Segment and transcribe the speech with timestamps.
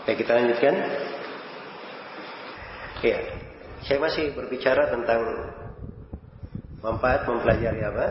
[0.00, 0.74] Baik, kita lanjutkan.
[3.04, 3.18] Iya.
[3.84, 5.20] Saya masih berbicara tentang
[6.80, 8.06] manfaat mempelajari apa?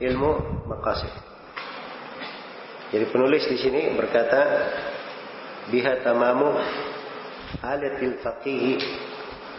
[0.00, 1.12] Ilmu maqasid.
[2.90, 4.40] Jadi penulis di sini berkata
[5.68, 6.56] biha tamamu
[7.60, 8.80] alatil faqih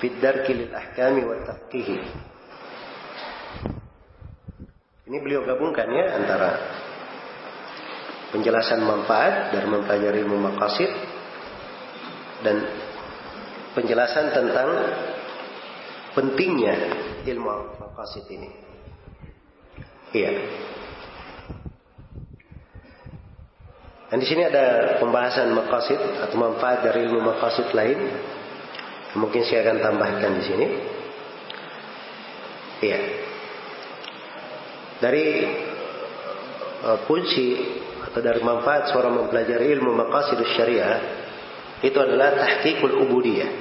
[0.01, 2.01] fi darki lil ahkami wa taqih.
[5.07, 6.80] Ini beliau gabungkan ya antara
[8.31, 10.91] penjelasan manfaat dari mempelajari ilmu maqasid
[12.41, 12.63] dan
[13.75, 14.69] penjelasan tentang
[16.15, 16.75] pentingnya
[17.27, 18.49] ilmu maqasid ini.
[20.11, 20.31] Iya.
[24.11, 27.99] Dan di sini ada pembahasan maqasid atau manfaat dari ilmu maqasid lain.
[29.15, 30.67] Mungkin saya akan tambahkan di sini.
[32.83, 32.99] Iya.
[34.99, 35.25] Dari
[36.83, 37.47] uh, kunci
[38.11, 40.99] atau dari manfaat seorang mempelajari ilmu maqasidus syariah
[41.79, 43.51] itu adalah tahqiqul ubudiyah.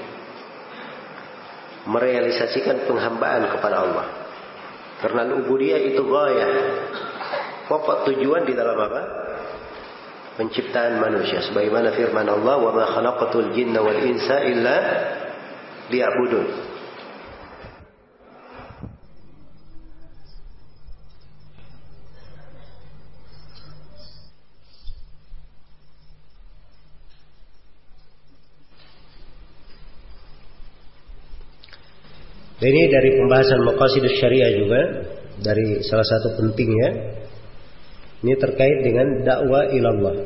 [1.87, 4.07] Merealisasikan penghambaan kepada Allah.
[5.01, 6.49] Karena ubudiyah itu gaya.
[7.71, 9.03] Pokok tujuan di dalam apa?
[10.37, 11.47] Penciptaan manusia.
[11.47, 14.77] Sebagaimana firman Allah, "Wa ma khalaqatul jinna wal insa illa
[15.89, 16.70] liya'budun."
[32.69, 34.81] Ini dari pembahasan maqasidus syariah juga
[35.41, 36.89] dari salah satu pentingnya
[38.21, 40.17] ini terkait dengan dakwah ilallah,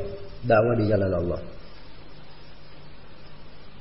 [0.43, 1.41] dakwah di jalan Allah.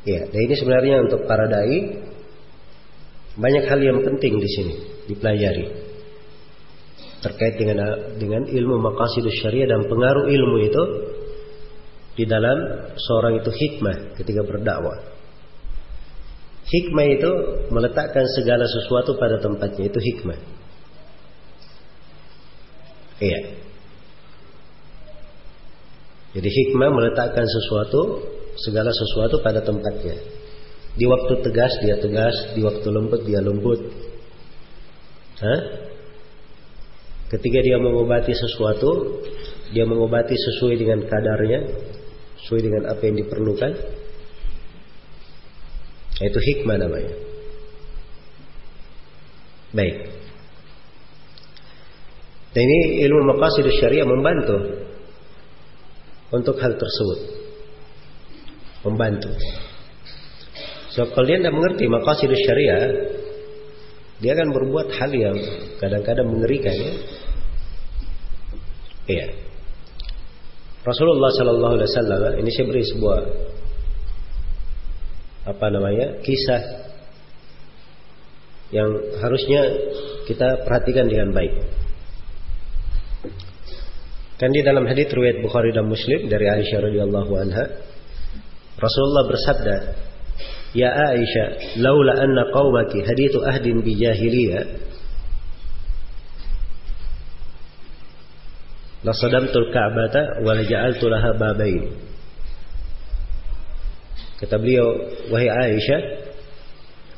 [0.07, 1.99] Ya, dan ini sebenarnya untuk para dai
[3.35, 4.75] banyak hal yang penting di sini
[5.11, 5.67] dipelajari
[7.25, 7.81] terkait dengan
[8.21, 10.85] dengan ilmu maqasidus syariah dan pengaruh ilmu itu
[12.15, 15.14] di dalam seorang itu hikmah ketika berdakwah.
[16.65, 17.33] Hikmah itu
[17.69, 20.41] meletakkan segala sesuatu pada tempatnya itu hikmah.
[23.21, 23.41] Iya.
[26.35, 28.27] Jadi hikmah meletakkan sesuatu
[28.59, 30.19] segala sesuatu pada tempatnya.
[30.95, 33.81] Di waktu tegas dia tegas, di waktu lembut dia lembut.
[35.43, 35.61] Hah?
[37.35, 39.21] Ketika dia mengobati sesuatu,
[39.75, 41.61] dia mengobati sesuai dengan kadarnya,
[42.47, 43.73] sesuai dengan apa yang diperlukan.
[46.23, 47.15] Itu hikmah namanya.
[49.75, 49.97] Baik.
[52.55, 54.87] Dan ini ilmu maqasid syariah membantu
[56.31, 57.19] untuk hal tersebut.
[58.87, 59.35] Membantu.
[60.95, 62.83] So kalau dia tidak mengerti maqasid syariah,
[64.23, 65.35] dia akan berbuat hal yang
[65.83, 66.93] kadang-kadang mengerikan ya.
[69.05, 69.27] Iya.
[70.87, 73.19] Rasulullah Sallallahu Alaihi Wasallam ini saya beri sebuah
[75.45, 76.85] apa namanya kisah
[78.73, 78.91] yang
[79.21, 79.61] harusnya
[80.25, 81.53] kita perhatikan dengan baik.
[84.35, 87.65] Kan di dalam hadis riwayat Bukhari dan Muslim dari Aisyah radhiyallahu anha,
[88.75, 89.77] Rasulullah bersabda,
[90.75, 94.65] "Ya Aisyah, laula anna qaumaki hadithu ahdin bi jahiliyah,
[99.07, 102.14] la sadamtul ka'bata wa la ja'altu laha babain."
[104.35, 104.87] Kata beliau,
[105.31, 106.01] wahai Aisyah,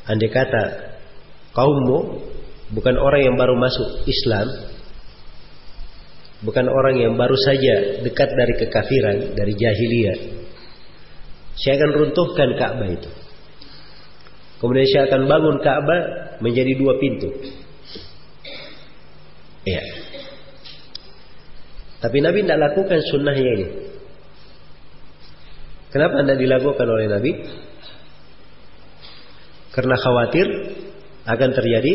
[0.06, 0.62] andai kata
[1.56, 1.99] kaummu
[2.77, 4.47] bukan orang yang baru masuk Islam,
[6.44, 10.19] bukan orang yang baru saja dekat dari kekafiran, dari jahiliyah,
[11.56, 13.10] saya akan runtuhkan Ka'bah itu.
[14.60, 16.03] Kemudian saya akan bangun Ka'bah
[16.44, 17.33] menjadi dua pintu.
[19.65, 19.83] Ya.
[21.97, 23.66] Tapi Nabi tidak lakukan sunnahnya ini.
[25.91, 27.33] Kenapa tidak dilakukan oleh Nabi?
[29.73, 30.47] Karena khawatir
[31.27, 31.93] akan terjadi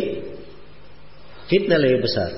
[1.49, 2.29] fitnah lebih besar.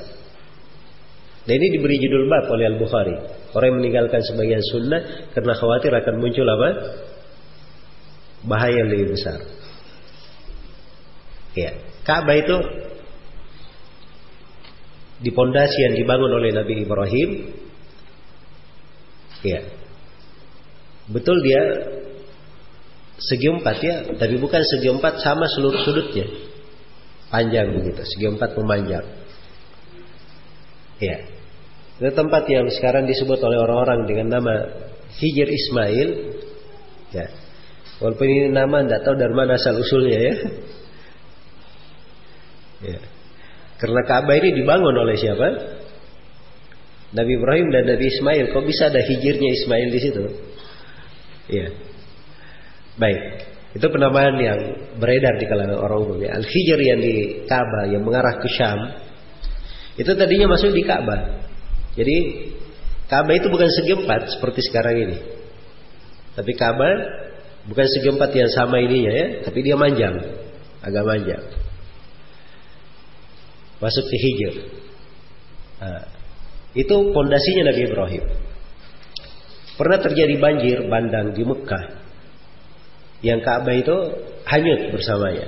[1.43, 3.15] Dan ini diberi judul bab oleh Al-Bukhari.
[3.51, 6.69] Orang yang meninggalkan sebagian sunnah karena khawatir akan muncul apa?
[8.47, 9.43] Bahaya lebih besar.
[11.53, 11.77] Ya,
[12.07, 12.57] Ka'bah itu
[15.21, 17.29] di pondasi yang dibangun oleh Nabi Ibrahim.
[19.43, 19.59] Ya,
[21.11, 21.61] Betul dia
[23.19, 26.27] segi empat ya, tapi bukan segi empat sama seluruh sudutnya.
[27.27, 29.05] Panjang begitu, segi empat memanjang.
[31.01, 31.17] Ya.
[31.97, 34.53] Itu tempat yang sekarang disebut oleh orang-orang dengan nama
[35.17, 36.09] Hijr Ismail.
[37.13, 37.27] Ya.
[38.01, 40.33] Walaupun ini nama tidak tahu dari mana asal usulnya ya.
[42.91, 42.99] ya.
[43.77, 45.47] Karena Ka'bah ini dibangun oleh siapa?
[47.13, 48.45] Nabi Ibrahim dan Nabi Ismail.
[48.49, 50.23] Kok bisa ada hijirnya Ismail di situ?
[51.51, 51.67] Iya.
[52.95, 53.21] Baik.
[53.73, 54.59] Itu penamaan yang
[55.01, 56.37] beredar di kalangan orang umum ya.
[56.37, 58.79] Al-Hijr yang di Ka'bah yang mengarah ke Syam
[59.97, 61.41] itu tadinya masuk di Ka'bah.
[61.97, 62.17] Jadi
[63.09, 65.17] Ka'bah itu bukan segi empat seperti sekarang ini.
[66.37, 66.93] Tapi Ka'bah
[67.65, 70.21] bukan segi empat yang sama ininya ya, tapi dia manjang,
[70.85, 71.43] agak manjang.
[73.81, 74.53] Masuk ke Hijr.
[75.81, 76.03] Nah,
[76.77, 78.23] itu pondasinya Nabi Ibrahim.
[79.73, 81.85] Pernah terjadi banjir bandang di Mekah
[83.23, 83.95] yang Ka'bah itu
[84.45, 85.47] hanyut bersamanya.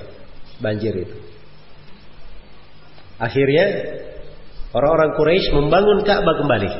[0.63, 1.18] Banjir itu.
[3.19, 3.66] Akhirnya
[4.72, 6.72] orang-orang Quraisy membangun Ka'bah kembali.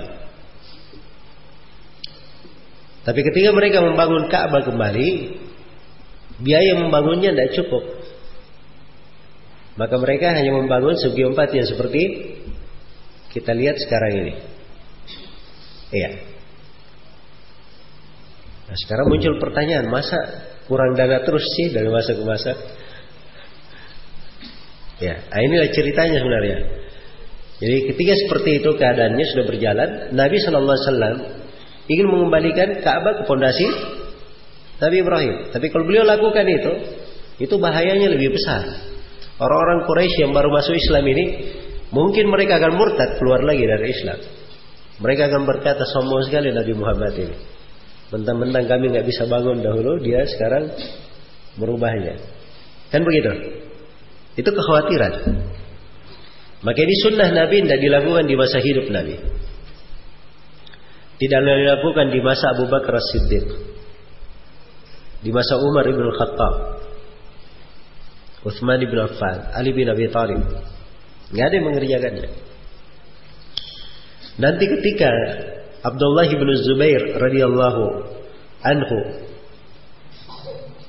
[3.06, 5.10] Tapi ketika mereka membangun Ka'bah kembali,
[6.42, 7.84] biaya membangunnya tidak cukup.
[9.76, 12.02] Maka mereka hanya membangun segi empat yang seperti
[13.36, 14.34] kita lihat sekarang ini.
[15.92, 16.35] Iya.
[18.66, 20.18] Nah sekarang muncul pertanyaan, masa
[20.66, 22.52] kurang dana terus sih dari masa ke masa.
[24.96, 26.58] Ya, nah inilah ceritanya sebenarnya.
[27.56, 31.16] Jadi ketika seperti itu keadaannya sudah berjalan, Nabi Shallallahu Alaihi Wasallam
[31.88, 33.68] ingin mengembalikan Ka'bah ke fondasi
[34.82, 35.36] Nabi Ibrahim.
[35.52, 36.72] Tapi kalau beliau lakukan itu,
[37.40, 38.64] itu bahayanya lebih besar.
[39.36, 41.26] Orang-orang Quraisy yang baru masuk Islam ini,
[41.92, 44.20] mungkin mereka akan murtad keluar lagi dari Islam.
[44.96, 47.55] Mereka akan berkata sombong sekali Nabi Muhammad ini.
[48.14, 50.70] Mentang-mentang kami nggak bisa bangun dahulu, dia sekarang
[51.58, 52.22] merubahnya.
[52.94, 53.32] Kan begitu?
[54.38, 55.14] Itu kekhawatiran.
[56.62, 59.16] Maka ini sunnah Nabi tidak dilakukan di masa hidup Nabi.
[61.16, 63.48] Tidak dilakukan di masa Abu Bakar As-Siddiq.
[65.24, 66.56] Di masa Umar ibn Khattab.
[68.46, 69.50] Uthman ibn Affan.
[69.56, 70.44] Ali bin Abi Thalib.
[71.34, 72.28] Nggak ada yang mengerjakannya.
[74.36, 75.12] Nanti ketika
[75.86, 77.84] Abdullah bin Zubair radhiyallahu
[78.66, 78.98] anhu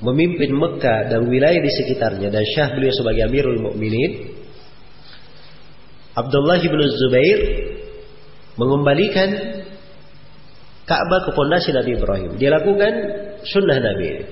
[0.00, 4.32] memimpin Mekah dan wilayah di sekitarnya dan syah beliau sebagai Amirul Mukminin
[6.16, 7.40] Abdullah bin Zubair
[8.56, 9.28] mengembalikan
[10.88, 12.40] Ka'bah ke pondasi Nabi Ibrahim.
[12.40, 12.93] Dia lakukan
[13.44, 14.22] sunnah Nabi.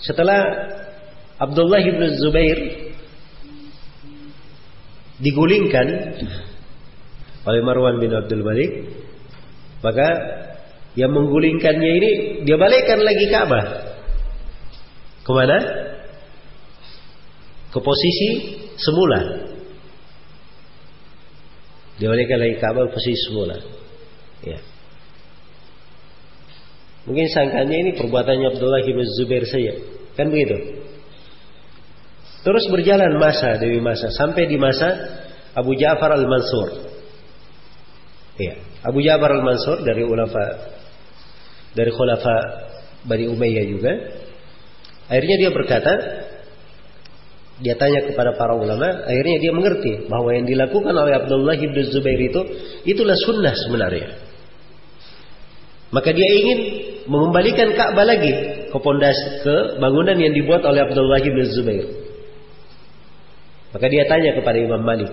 [0.00, 0.40] Setelah
[1.36, 2.58] Abdullah bin Zubair
[5.20, 6.16] digulingkan
[7.46, 8.70] oleh Marwan bin Abdul Malik,
[9.80, 10.08] maka
[10.98, 12.10] yang menggulingkannya ini
[12.42, 13.64] dia balikkan lagi Ka'bah.
[15.22, 15.58] Ke mana?
[17.70, 18.28] Ke posisi
[18.80, 19.46] semula.
[22.02, 23.56] Dia balikkan lagi Ka'bah ke posisi semula.
[24.42, 24.58] Ya.
[27.06, 29.78] Mungkin sangkanya ini perbuatannya Abdullah bin Zubair saja.
[30.18, 30.82] Kan begitu?
[32.42, 34.86] Terus berjalan masa demi masa sampai di masa
[35.54, 36.95] Abu Ja'far al-Mansur.
[38.36, 38.54] Iya.
[38.84, 40.42] Abu Ja'far al-Mansur dari ulama
[41.76, 42.36] dari khulafa
[43.04, 43.92] Bani Umayyah juga.
[45.06, 45.92] Akhirnya dia berkata,
[47.62, 52.20] dia tanya kepada para ulama, akhirnya dia mengerti bahwa yang dilakukan oleh Abdullah bin Zubair
[52.20, 52.40] itu
[52.84, 54.08] itulah sunnah sebenarnya.
[55.94, 56.58] Maka dia ingin
[57.06, 58.32] mengembalikan Ka'bah lagi
[58.68, 61.86] ke pondasi ke bangunan yang dibuat oleh Abdullah bin Zubair.
[63.70, 65.12] Maka dia tanya kepada Imam Malik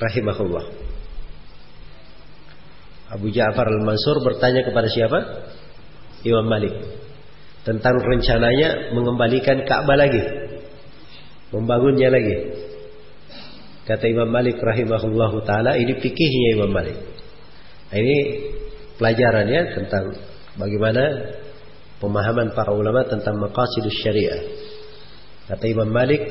[0.00, 0.81] rahimahullah.
[3.12, 5.18] Abu Ja'far al-Mansur bertanya kepada siapa?
[6.24, 6.72] Imam Malik.
[7.62, 10.22] Tentang rencananya mengembalikan Ka'bah lagi.
[11.52, 12.36] Membangunnya lagi.
[13.84, 16.96] Kata Imam Malik rahimahullahu taala ini fikihnya Imam Malik.
[17.92, 18.18] Nah, ini
[18.96, 20.04] pelajarannya tentang
[20.56, 21.02] bagaimana
[22.00, 24.40] pemahaman para ulama tentang maqasidus syariah.
[25.52, 26.22] Kata Imam Malik,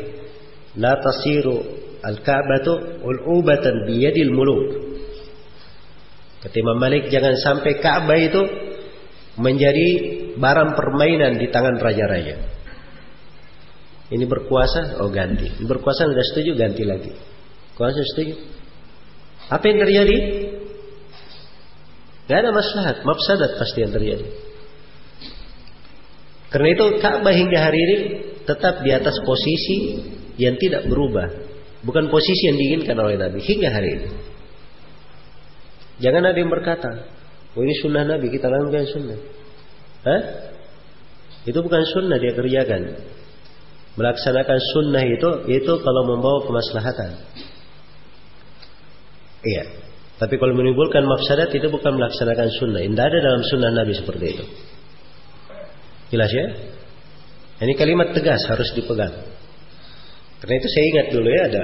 [0.82, 1.62] la tasiru
[2.02, 4.91] al-Ka'batu ul'ubatan biyadil muluk.
[6.42, 8.42] Kata Imam Malik jangan sampai Ka'bah itu
[9.38, 9.88] menjadi
[10.36, 12.36] barang permainan di tangan raja-raja.
[14.12, 15.48] Ini berkuasa, oh ganti.
[15.48, 17.14] Ini berkuasa sudah setuju, ganti lagi.
[17.78, 18.36] Kuasa setuju.
[19.48, 20.18] Apa yang terjadi?
[22.28, 24.28] Gak ada maslahat, mafsadat pasti yang terjadi.
[26.52, 27.98] Karena itu Ka'bah hingga hari ini
[28.44, 30.04] tetap di atas posisi
[30.36, 31.32] yang tidak berubah.
[31.88, 34.08] Bukan posisi yang diinginkan oleh Nabi hingga hari ini.
[36.02, 36.90] Jangan ada yang berkata,
[37.54, 39.20] oh ini sunnah Nabi, kita lakukan sunnah.
[40.02, 40.22] Hah?
[41.46, 42.82] Itu bukan sunnah dia kerjakan.
[44.02, 45.30] Melaksanakan sunnah itu,
[45.62, 47.12] itu kalau membawa kemaslahatan.
[49.46, 49.64] Iya.
[50.22, 52.82] Tapi kalau menimbulkan mafsadat itu bukan melaksanakan sunnah.
[52.82, 54.46] Tidak ada dalam sunnah Nabi seperti itu.
[56.14, 56.46] Jelas ya?
[57.62, 59.14] Ini kalimat tegas harus dipegang.
[60.42, 61.64] Karena itu saya ingat dulu ya ada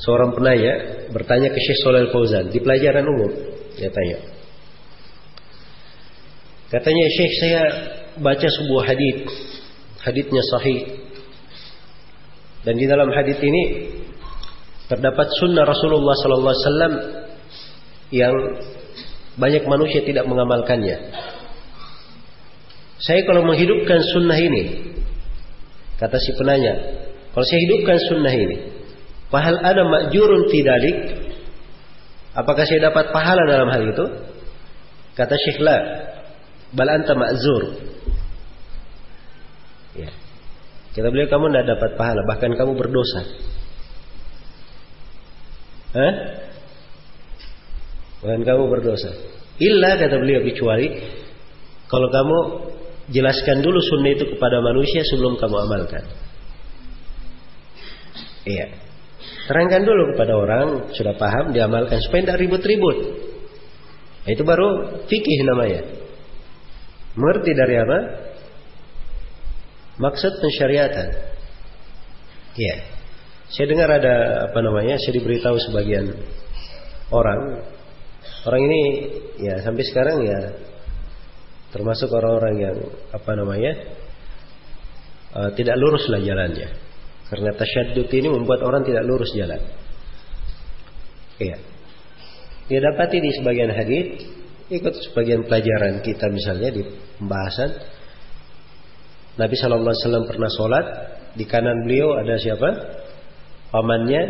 [0.00, 0.72] seorang penanya
[1.12, 3.32] bertanya ke Syekh Soleh Fauzan di pelajaran umum
[3.76, 4.36] dia tanya
[6.66, 7.62] Katanya Syekh saya
[8.18, 9.30] baca sebuah hadis.
[10.02, 10.80] Hadisnya sahih.
[12.66, 13.62] Dan di dalam hadis ini
[14.90, 16.92] terdapat sunnah Rasulullah wasallam
[18.10, 18.34] yang
[19.38, 21.14] banyak manusia tidak mengamalkannya.
[22.98, 24.62] Saya kalau menghidupkan sunnah ini,
[26.02, 26.74] kata si penanya,
[27.30, 28.56] kalau saya hidupkan sunnah ini,
[29.32, 30.96] pahal ada makjurun tidalik,
[32.34, 34.06] apakah saya dapat pahala dalam hal itu?
[35.16, 35.76] Kata Syekh la,
[36.76, 37.62] bal anta ma'zur.
[39.96, 40.12] Ya.
[40.92, 43.22] Kita beliau kamu tidak dapat pahala, bahkan kamu berdosa.
[45.96, 46.14] Hah?
[48.20, 49.12] Bahkan kamu berdosa.
[49.56, 50.92] Illa kata beliau kecuali
[51.88, 52.38] kalau kamu
[53.08, 56.04] jelaskan dulu sunnah itu kepada manusia sebelum kamu amalkan.
[58.44, 58.66] Iya.
[59.46, 62.98] Terangkan dulu kepada orang sudah paham diamalkan supaya tidak ribut-ribut.
[64.26, 65.82] Nah, itu baru fikih namanya.
[67.14, 67.98] Mengerti dari apa?
[70.02, 71.08] Maksud pensyariatan.
[72.58, 72.76] Iya.
[73.54, 74.14] Saya dengar ada
[74.50, 74.98] apa namanya?
[74.98, 76.10] Saya diberitahu sebagian
[77.14, 77.62] orang.
[78.42, 78.82] Orang ini
[79.38, 80.40] ya sampai sekarang ya
[81.70, 82.76] termasuk orang-orang yang
[83.14, 83.72] apa namanya?
[85.36, 86.85] Uh, tidak lurus lah jalannya.
[87.26, 89.58] Karena tasyadud ini membuat orang tidak lurus jalan.
[91.42, 91.58] Iya.
[92.70, 94.06] Dia dapati di sebagian hadis
[94.70, 96.82] ikut sebagian pelajaran kita misalnya di
[97.18, 97.70] pembahasan.
[99.36, 100.86] Nabi Shallallahu Alaihi Wasallam pernah sholat
[101.36, 102.68] di kanan beliau ada siapa?
[103.74, 104.22] Pamannya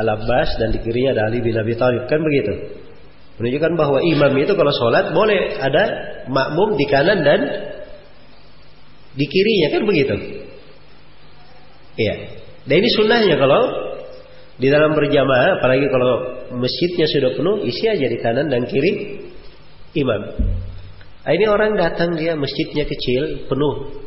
[0.00, 2.08] Al Abbas dan di kirinya ada Ali bin Abi Thalib.
[2.08, 2.80] Kan begitu?
[3.38, 5.84] Menunjukkan bahwa imam itu kalau sholat boleh ada
[6.32, 7.40] makmum di kanan dan
[9.14, 9.68] di kirinya.
[9.68, 10.39] Kan begitu
[11.96, 12.14] iya
[12.68, 13.62] dan ini sunnahnya kalau
[14.60, 16.14] di dalam berjamaah apalagi kalau
[16.52, 19.24] masjidnya sudah penuh isi aja di kanan dan kiri
[19.96, 20.22] imam.
[21.20, 24.04] Nah, ini orang datang dia masjidnya kecil, penuh.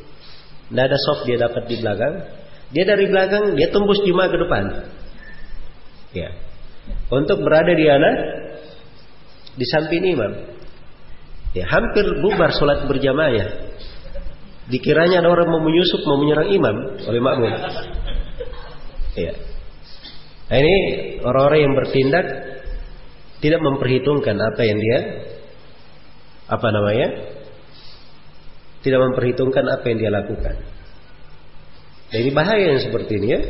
[0.69, 2.13] Tidak ada soft dia dapat di belakang.
[2.73, 4.63] Dia dari belakang dia tembus jemaah ke depan.
[6.13, 6.29] Ya.
[7.09, 8.15] Untuk berada di anak
[9.57, 10.33] di samping imam.
[11.53, 13.47] Ya, hampir bubar sholat berjamaah ya.
[14.63, 17.51] Dikiranya ada orang mau menyusup, mau menyerang imam oleh makmum.
[19.19, 19.33] Ya.
[20.47, 20.75] Nah, ini
[21.19, 22.25] orang-orang yang bertindak
[23.43, 24.99] tidak memperhitungkan apa yang dia
[26.47, 27.07] apa namanya?
[28.83, 30.55] Tidak memperhitungkan apa yang dia lakukan.
[32.11, 33.41] Dan ini bahaya yang seperti ini ya.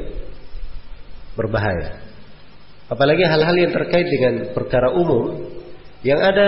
[1.37, 2.01] Berbahaya.
[2.89, 5.49] Apalagi hal-hal yang terkait dengan perkara umum
[6.05, 6.47] yang ada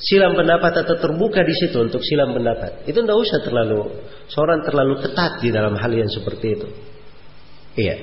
[0.00, 2.88] silam pendapat atau terbuka di situ untuk silam pendapat.
[2.88, 3.80] Itu tidak usah terlalu
[4.32, 6.68] seorang terlalu ketat di dalam hal yang seperti itu.
[7.76, 7.96] Iya.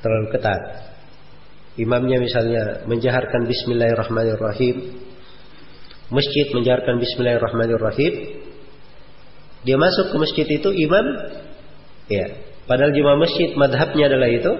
[0.00, 0.84] Terlalu ketat
[1.74, 4.94] imamnya misalnya menjaharkan bismillahirrahmanirrahim
[6.12, 8.14] masjid menjaharkan bismillahirrahmanirrahim
[9.66, 11.06] dia masuk ke masjid itu imam
[12.06, 12.26] ya
[12.70, 14.52] padahal jemaah masjid madhabnya adalah itu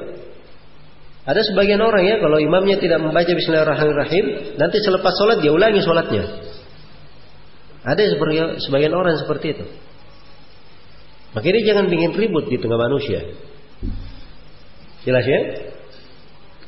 [1.25, 6.25] ada sebagian orang ya kalau imamnya tidak membaca bismillahirrahmanirrahim nanti selepas sholat dia ulangi sholatnya
[7.85, 8.03] ada
[8.61, 9.65] sebagian orang seperti itu
[11.33, 13.25] makanya jangan bikin ribut di tengah manusia
[15.05, 15.41] jelas ya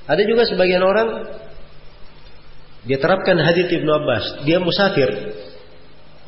[0.07, 1.09] ada juga sebagian orang
[2.87, 5.11] dia terapkan hadis Ibnu Abbas, dia musafir.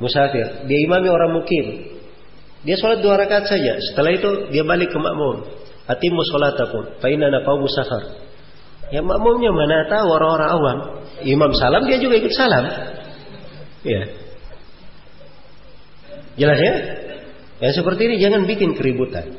[0.03, 1.67] Musafir, dia imami orang mukim.
[2.67, 3.79] Dia sholat dua rakaat saja.
[3.91, 5.47] Setelah itu dia balik ke makmum.
[5.89, 8.29] Atimu sholatakum, fa inna qaum musafar.
[8.89, 10.79] Ya makmumnya mana tahu orang-orang awam.
[11.25, 12.65] Imam salam dia juga ikut salam.
[13.85, 14.03] Ya.
[16.39, 16.75] Jelas ya?
[17.59, 19.35] Yang seperti ini jangan bikin keributan.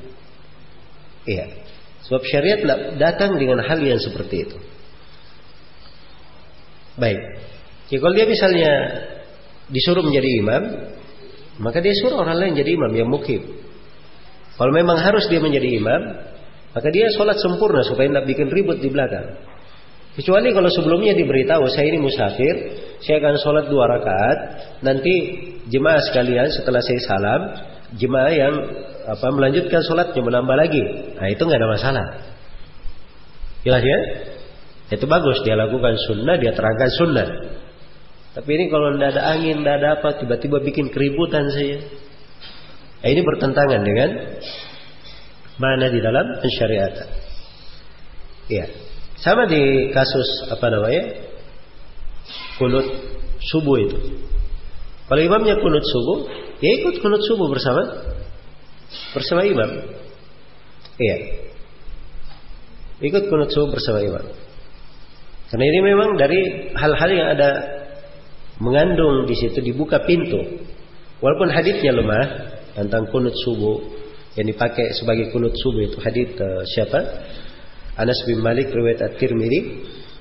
[1.25, 1.65] Iya.
[2.05, 2.59] Sebab syariat
[2.97, 4.57] datang dengan hal yang seperti itu.
[6.99, 7.19] Baik.
[7.89, 8.71] Ya, kalau dia misalnya
[9.71, 10.63] disuruh menjadi imam,
[11.63, 13.45] maka dia suruh orang lain jadi imam yang mukim.
[14.59, 16.01] Kalau memang harus dia menjadi imam,
[16.75, 19.39] maka dia sholat sempurna supaya tidak bikin ribut di belakang.
[20.19, 22.55] Kecuali kalau sebelumnya diberitahu saya ini musafir,
[22.99, 24.37] saya akan sholat dua rakaat,
[24.83, 25.13] nanti
[25.71, 27.41] jemaah sekalian setelah saya salam,
[27.95, 28.53] jemaah yang
[29.09, 30.83] apa melanjutkan sholatnya menambah lagi,
[31.15, 32.05] nah itu nggak ada masalah.
[33.63, 33.99] Jelas ya?
[34.89, 37.27] Itu bagus dia lakukan sunnah, dia terangkan sunnah.
[38.33, 41.81] Tapi ini kalau tidak ada angin, tidak ada apa, tiba-tiba bikin keributan saya.
[42.99, 44.09] Nah, ini bertentangan dengan
[45.59, 47.07] mana di dalam pensyariatan.
[48.49, 48.65] Iya.
[49.19, 51.03] Sama di kasus apa namanya?
[52.55, 52.87] Kunut
[53.43, 53.99] subuh itu.
[55.11, 56.17] Kalau imamnya kunut subuh,
[56.63, 57.81] ya ikut kunut subuh bersama
[59.11, 59.69] bersama imam.
[60.95, 61.17] Iya.
[63.03, 64.25] Ikut kunut subuh bersama imam.
[65.49, 67.49] Karena ini memang dari hal-hal yang ada
[68.61, 70.39] mengandung di situ dibuka pintu.
[71.19, 72.27] Walaupun hadisnya lemah
[72.79, 73.98] tentang kunut subuh
[74.39, 76.99] yang dipakai sebagai kunut subuh itu hadis uh, siapa?
[77.99, 79.59] Anas bin Malik riwayat At-Tirmidzi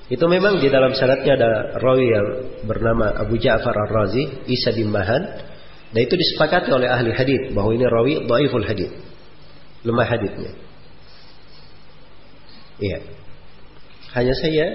[0.08, 2.26] itu memang di dalam syaratnya ada rawi yang
[2.66, 5.22] bernama Abu Ja'far Ar-Razi, Isa bin Mahan,
[5.92, 8.90] dan itu disepakati oleh ahli hadis bahwa ini rawi dhaiful hadis.
[9.84, 10.52] Lemah hadisnya.
[12.82, 12.98] Iya.
[14.16, 14.66] Hanya saya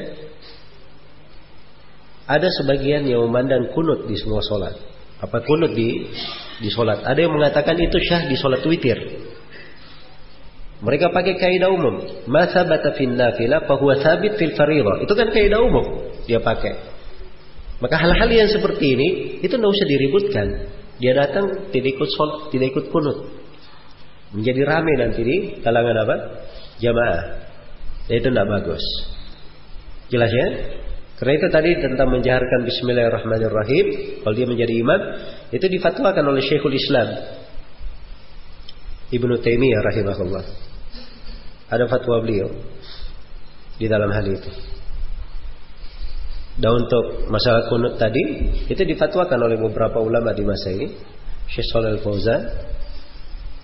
[2.29, 4.77] ada sebagian yang memandang kunut di semua sholat.
[5.23, 6.11] Apa kunut di
[6.59, 7.07] di sholat?
[7.07, 8.99] Ada yang mengatakan itu syah di sholat witir.
[10.83, 12.27] Mereka pakai kaidah umum.
[12.27, 13.63] Masa bata fin nafilah
[14.03, 14.51] sabit fil.
[14.51, 16.91] Itu kan kaidah umum dia pakai.
[17.79, 19.07] Maka hal-hal yang seperti ini
[19.39, 20.47] itu tidak usah diributkan.
[20.99, 23.17] Dia datang tidak ikut sholat, tidak ikut kunut.
[24.35, 26.15] Menjadi ramai nanti di kalangan apa?
[26.83, 27.21] Jamaah.
[28.11, 28.83] Itu tidak bagus.
[30.11, 30.47] Jelas ya?
[31.13, 33.85] Karena itu tadi tentang menjaharkan Bismillahirrahmanirrahim.
[34.25, 35.01] Kalau dia menjadi imam,
[35.53, 37.07] itu difatwakan oleh Syekhul Islam.
[39.13, 40.43] Ibnu Taimiyah rahimahullah.
[41.69, 42.49] Ada fatwa beliau
[43.77, 44.49] di dalam hal itu.
[46.57, 50.97] Dan untuk masalah kunut tadi, itu difatwakan oleh beberapa ulama di masa ini.
[51.45, 52.41] Syekh Shalal Fauzan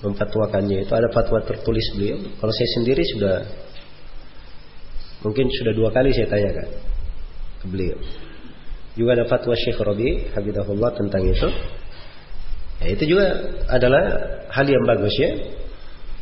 [0.05, 2.17] memfatwakannya itu ada fatwa tertulis beliau.
[2.37, 3.35] Kalau saya sendiri sudah
[5.25, 6.88] mungkin sudah dua kali saya tanyakan
[7.59, 7.99] ke beliau.
[8.95, 11.49] Juga ada fatwa Syekh Rabi Habibullah tentang itu.
[12.79, 13.25] Ya, itu juga
[13.67, 14.03] adalah
[14.51, 15.31] hal yang bagus ya.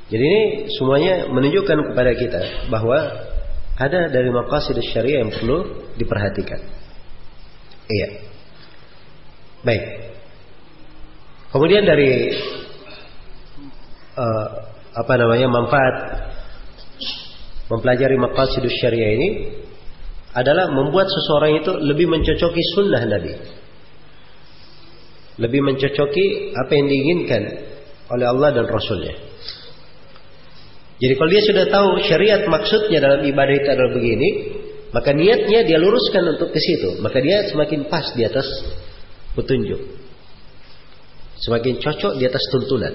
[0.07, 0.43] Jadi ini
[0.77, 2.41] semuanya menunjukkan kepada kita
[2.71, 2.97] bahwa
[3.77, 6.61] ada dari maqasid syariah yang perlu diperhatikan.
[7.87, 8.09] Iya.
[9.61, 9.83] Baik.
[11.53, 12.33] Kemudian dari
[14.17, 14.47] uh,
[14.97, 15.95] apa namanya manfaat
[17.69, 19.29] mempelajari maqasid syariah ini
[20.35, 23.33] adalah membuat seseorang itu lebih mencocoki sunnah Nabi.
[25.37, 27.41] Lebih mencocoki apa yang diinginkan
[28.09, 29.15] oleh Allah dan Rasulnya.
[30.97, 34.29] Jadi kalau dia sudah tahu syariat maksudnya dalam ibadah itu adalah begini,
[34.89, 36.97] maka niatnya dia luruskan untuk ke situ.
[37.05, 38.49] Maka dia semakin pas di atas
[39.37, 39.77] petunjuk.
[41.37, 42.93] Semakin cocok di atas tuntunan.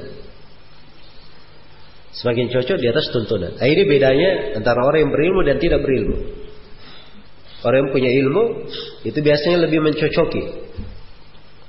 [2.12, 3.54] Semakin cocok di atas tuntunan.
[3.54, 6.41] Nah, ini bedanya antara orang yang berilmu dan tidak berilmu.
[7.62, 8.42] Orang yang punya ilmu
[9.06, 10.42] itu biasanya lebih mencocoki.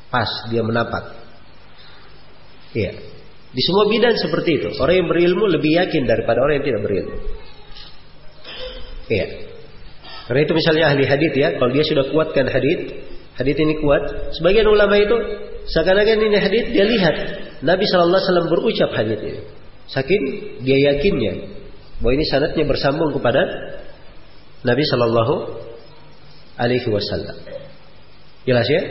[0.10, 1.14] Pas dia menapak.
[2.74, 2.92] Iya.
[3.54, 4.70] Di semua bidang seperti itu.
[4.82, 7.16] Orang yang berilmu lebih yakin daripada orang yang tidak berilmu.
[9.10, 9.28] Iya.
[10.26, 12.82] Karena itu misalnya ahli hadith ya, kalau dia sudah kuatkan hadith,
[13.38, 14.34] hadith ini kuat.
[14.42, 15.14] Sebagian ulama itu
[15.70, 17.16] seakan-akan ini hadith dia lihat
[17.62, 19.42] Nabi Wasallam berucap hadith ini.
[19.92, 20.24] Saking
[20.66, 21.54] dia yakinnya
[22.02, 23.42] bahwa ini sanatnya bersambung kepada
[24.64, 25.36] Nabi Shallallahu
[26.58, 27.38] Alaihi Wasallam.
[28.44, 28.82] Jelas ya?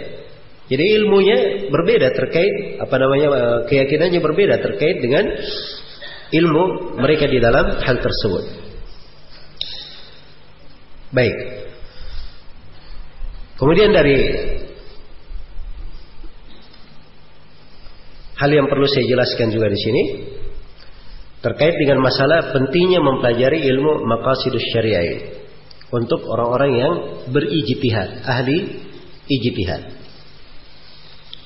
[0.72, 5.28] Jadi ilmunya berbeda terkait apa namanya eh, keyakinannya berbeda terkait dengan
[6.32, 8.44] ilmu mereka di dalam hal tersebut.
[11.12, 11.36] Baik.
[13.60, 14.16] Kemudian dari
[18.40, 20.02] hal yang perlu saya jelaskan juga di sini
[21.44, 25.41] terkait dengan masalah pentingnya mempelajari ilmu maqasidus syariah
[25.92, 26.94] untuk orang-orang yang
[27.28, 28.80] berijtihad, ahli
[29.28, 29.92] ijtihad.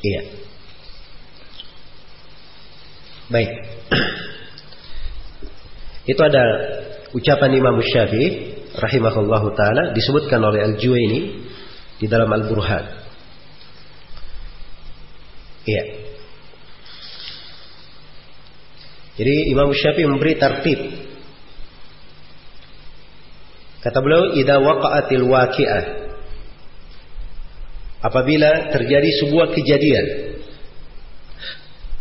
[0.07, 0.23] Iya.
[3.27, 3.51] Baik.
[6.15, 6.45] Itu ada
[7.11, 11.21] ucapan Imam Syafi'i rahimahullahu taala disebutkan oleh Al-Juwaini
[11.99, 13.03] di dalam Al-Burhan.
[15.67, 16.07] Iya.
[19.17, 20.81] Jadi Imam Syafi'i memberi tertib.
[23.87, 25.85] Kata beliau, "Idza waqa'atil waqi'ah.
[28.03, 30.07] Apabila terjadi sebuah kejadian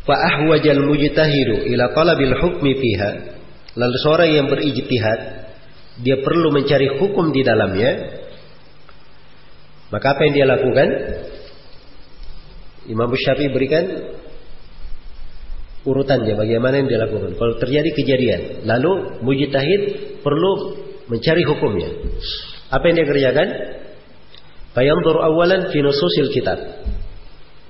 [0.06, 3.12] fa ahwajal mujtahidu ila talabil hukmi fiha
[3.74, 5.20] lalu seorang yang berijtihad
[6.06, 8.22] dia perlu mencari hukum di dalamnya
[9.90, 10.90] maka apa yang dia lakukan?
[12.86, 13.86] Imam Syafi'i berikan
[15.90, 17.34] urutannya bagaimana yang dia lakukan.
[17.34, 19.82] Kalau terjadi kejadian lalu mujtahid
[20.22, 21.90] perlu mencari hukumnya
[22.74, 23.50] apa yang dia kerjakan
[24.76, 26.60] Fayanzur awalan fi nususil kitab.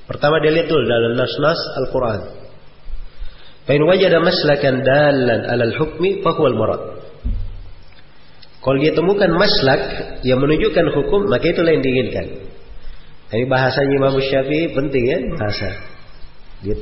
[0.09, 2.21] Pertama dia lihat dulu dalam nas-nas Al-Quran.
[3.69, 7.05] Fa in wajada maslakan dalan alal hukmi fa murad.
[8.65, 9.81] Kalau dia temukan maslak
[10.25, 12.49] yang menunjukkan hukum, maka itulah yang diinginkan.
[13.29, 15.69] Ini bahasanya Imam Syafi'i penting ya bahasa.
[16.65, 16.73] Dia,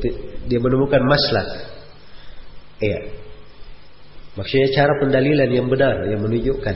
[0.47, 1.47] dia menemukan maslak.
[2.79, 2.99] Iya.
[4.33, 6.75] Maksudnya cara pendalilan yang benar yang menunjukkan.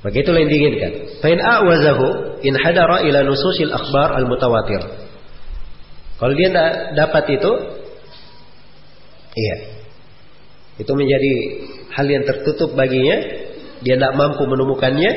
[0.00, 1.20] Maka yang diinginkan.
[1.20, 4.80] Fain a'wazahu in hadara ila nususil akhbar al mutawatir.
[6.16, 7.52] Kalau dia tidak dapat itu,
[9.36, 9.56] iya,
[10.80, 11.32] itu menjadi
[11.92, 13.48] hal yang tertutup baginya.
[13.80, 15.12] Dia tidak mampu menemukannya,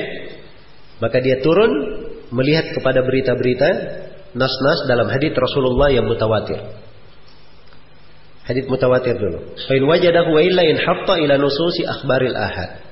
[1.03, 1.71] maka dia turun
[2.31, 3.69] melihat kepada berita-berita
[4.35, 6.59] nas-nas dalam hadits Rasulullah yang mutawatir.
[8.43, 9.55] Hadits mutawatir dulu.
[9.71, 12.83] Fain wajadahu wa illa in hatta ila nususi akhbaril ahad.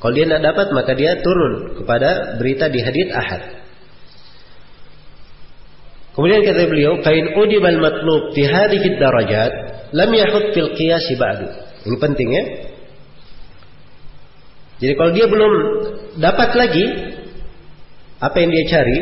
[0.00, 3.42] Kalau dia tidak dapat maka dia turun kepada berita di hadits ahad.
[6.12, 9.52] Kemudian kata beliau, "Fain udibal matlub fi hadhihi darajat
[9.96, 11.48] lam yahud fil qiyas ba'du."
[11.88, 12.44] Ini penting ya.
[14.80, 15.52] Jadi kalau dia belum
[16.20, 16.84] dapat lagi
[18.20, 18.98] apa yang dia cari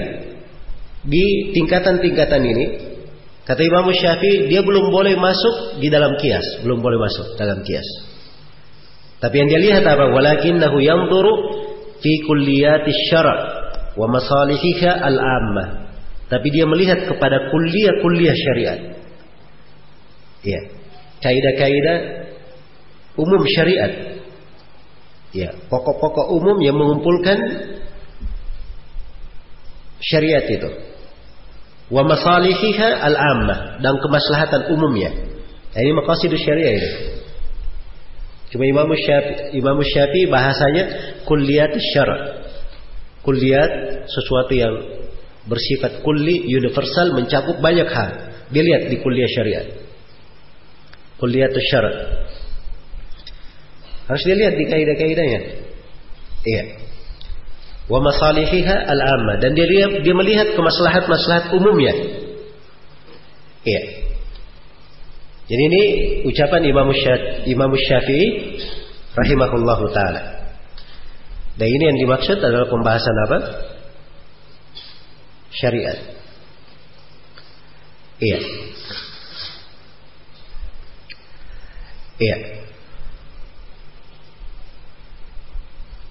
[1.06, 2.64] di tingkatan-tingkatan ini,
[3.48, 7.88] kata Imam Syafi'i dia belum boleh masuk di dalam kias, belum boleh masuk dalam kias.
[9.18, 10.14] Tapi yang dia lihat apa?
[10.14, 11.32] Walakinnahu yanzuru
[11.98, 13.38] fi kulliyati syara'
[13.98, 15.68] wa masalihiha al-ammah.
[16.28, 18.80] Tapi dia melihat kepada kuliah-kuliah syariat.
[20.44, 20.60] Ya.
[21.18, 21.98] Kaidah-kaidah
[23.18, 24.22] umum syariat.
[25.34, 27.36] Ya, pokok-pokok umum yang mengumpulkan
[30.00, 30.70] syariat itu.
[31.88, 35.10] Wa masalihiha al-ammah dan kemaslahatan umumnya.
[35.72, 36.90] Ini maqasidus syariah ini.
[38.48, 40.84] Cuma Imam Syafi'i, Imam Syafi'i bahasanya
[41.28, 42.10] kulliyat syar.
[43.20, 44.74] Kulliyat sesuatu yang
[45.44, 48.10] bersifat kulli, universal, mencakup banyak hal.
[48.48, 49.68] Dilihat di kuliah syariat.
[51.20, 51.84] Kulliyat syar.
[54.08, 55.40] Harus dilihat di kaidah-kaidahnya.
[56.48, 56.64] Iya.
[57.88, 59.64] Wa masalihiha al-amma dan dia
[60.04, 61.96] dia melihat kemaslahat-maslahat umumnya.
[63.64, 63.82] Iya.
[65.48, 65.82] Jadi ini
[66.28, 68.28] ucapan Imam Syafi'i, Imam Syafi'i
[69.16, 70.52] rahimahullahu taala.
[71.56, 73.38] Dan ini yang dimaksud adalah pembahasan apa?
[75.56, 75.98] Syariat.
[78.20, 78.38] Iya.
[82.20, 82.36] Iya.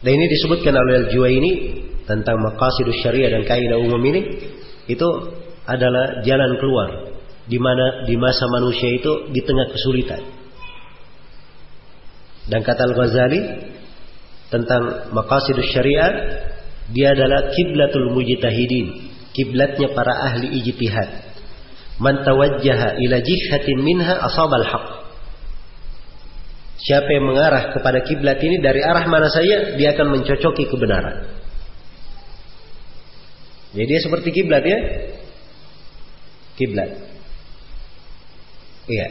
[0.01, 1.51] Dan ini disebutkan oleh Al-Juwaini
[2.05, 4.21] tentang maqasidus syariah dan kaidah umum ini
[4.87, 5.07] itu
[5.67, 6.89] adalah jalan keluar
[7.47, 10.21] di mana di masa manusia itu di tengah kesulitan.
[12.47, 13.41] Dan kata Al-Ghazali
[14.47, 16.15] tentang maqasidus syariat,
[16.91, 21.27] dia adalah kiblatul mujtahidin, kiblatnya para ahli ijtihad.
[21.99, 25.06] Man tawajjaha ila jihatin minha asabal haq.
[26.77, 31.25] Siapa yang mengarah kepada kiblat ini dari arah mana saja, dia akan mencocoki kebenaran.
[33.73, 34.79] Jadi dia seperti kiblat ya.
[36.57, 36.89] Kiblat.
[38.87, 39.07] Iya.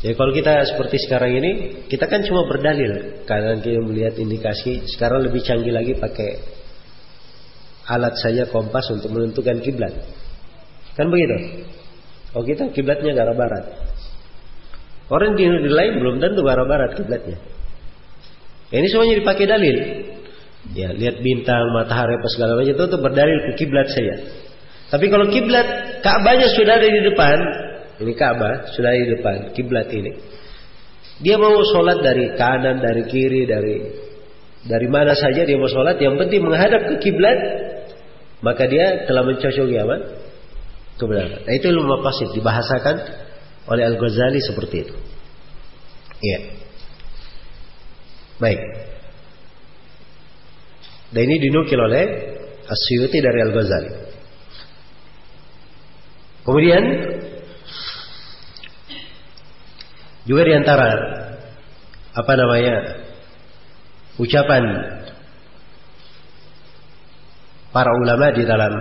[0.00, 1.50] Jadi kalau kita seperti sekarang ini,
[1.84, 4.88] kita kan cuma berdalil karena kita melihat indikasi.
[4.88, 6.40] Sekarang lebih canggih lagi pakai
[7.84, 9.92] alat saja kompas untuk menentukan kiblat.
[10.96, 11.68] Kan begitu?
[12.32, 13.64] Oh kita kiblatnya ke arah barat.
[15.10, 17.38] Orang di negeri lain belum tentu arah barat kiblatnya.
[18.70, 19.76] Ini semuanya dipakai dalil.
[20.70, 24.16] Ya, lihat bintang, matahari apa segala macam itu untuk berdalil ke kiblat saya.
[24.86, 27.38] Tapi kalau kiblat Ka'bahnya sudah ada di depan,
[28.06, 30.14] ini Ka'bah sudah di depan kiblat ini.
[31.20, 33.76] Dia mau sholat dari kanan, dari kiri, dari
[34.62, 35.98] dari mana saja dia mau sholat.
[35.98, 37.38] Yang penting menghadap ke kiblat,
[38.46, 39.96] maka dia telah mencocoki apa?
[41.02, 41.40] Kebenaran.
[41.44, 42.96] Nah itu ilmu maqasid dibahasakan
[43.70, 44.94] oleh Al Ghazali seperti itu.
[46.20, 46.40] Iya.
[48.42, 48.60] Baik.
[51.14, 52.04] Dan ini dinukil oleh
[52.66, 53.92] Asyuti dari Al Ghazali.
[56.42, 56.84] Kemudian
[60.26, 60.88] juga di antara
[62.10, 62.74] apa namanya
[64.18, 64.62] ucapan
[67.70, 68.72] para ulama di dalam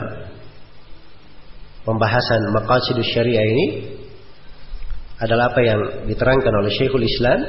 [1.86, 3.68] pembahasan maqasidus syariah ini
[5.20, 7.40] adalah apa yang diterangkan oleh Syekhul Islam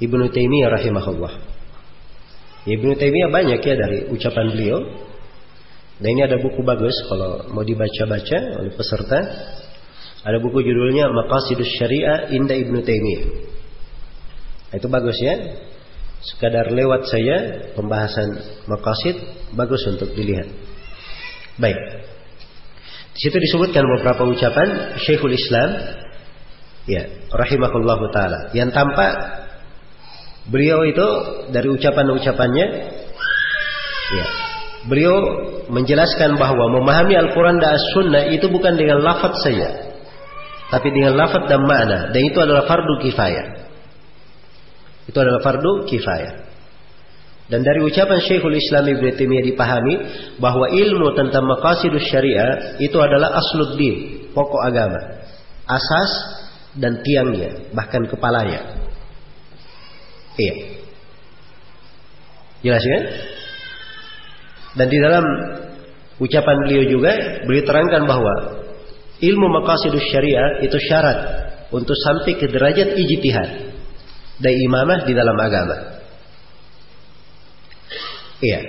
[0.00, 1.32] Ibnu Taimiyah rahimahullah.
[2.64, 4.80] Ibnu Taimiyah banyak ya dari ucapan beliau.
[6.00, 9.20] Dan ini ada buku bagus kalau mau dibaca-baca oleh peserta
[10.20, 13.24] ada buku judulnya Maqasidus Syariah Inda Ibnu Taimiyah.
[14.76, 15.36] Itu bagus ya.
[16.20, 17.36] Sekadar lewat saya
[17.72, 18.36] pembahasan
[18.68, 19.16] maqasid
[19.56, 20.52] bagus untuk dilihat.
[21.56, 21.80] Baik.
[23.16, 25.68] Di situ disebutkan beberapa ucapan Syekhul Islam
[26.88, 28.52] ya, rahimahullahu taala.
[28.56, 29.12] Yang tampak
[30.48, 31.06] beliau itu
[31.52, 32.66] dari ucapan-ucapannya
[34.16, 34.26] ya,
[34.88, 35.16] beliau
[35.68, 39.92] menjelaskan bahwa memahami Al-Qur'an dan As-Sunnah itu bukan dengan lafaz saja,
[40.72, 43.46] tapi dengan lafaz dan makna dan itu adalah fardu kifayah.
[45.10, 46.50] Itu adalah fardu kifayah.
[47.50, 49.94] Dan dari ucapan Syekhul Islam Ibn Taimiyah dipahami
[50.38, 55.26] bahwa ilmu tentang maqasidus syariah itu adalah asluddin, pokok agama.
[55.66, 56.10] Asas
[56.78, 58.78] dan tiangnya, bahkan kepalanya.
[60.38, 60.54] Iya.
[62.60, 62.98] Jelas ya?
[64.76, 65.24] Dan di dalam
[66.20, 68.34] ucapan beliau juga beliau terangkan bahwa
[69.18, 71.18] ilmu maqasidus syariah itu syarat
[71.74, 73.50] untuk sampai ke derajat ijtihad
[74.38, 75.76] dan imamah di dalam agama.
[78.40, 78.60] Iya.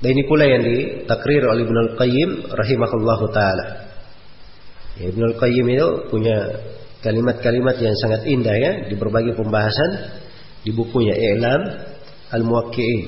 [0.00, 3.89] Dan ini pula yang ditakrir oleh Ibnu Al-Qayyim rahimahullahu taala.
[5.00, 6.36] Ibnu Al-Qayyim itu punya
[7.00, 10.20] kalimat-kalimat yang sangat indah ya di berbagai pembahasan
[10.60, 11.62] di bukunya I'lam
[12.36, 13.00] Al-Muwaqqi'in.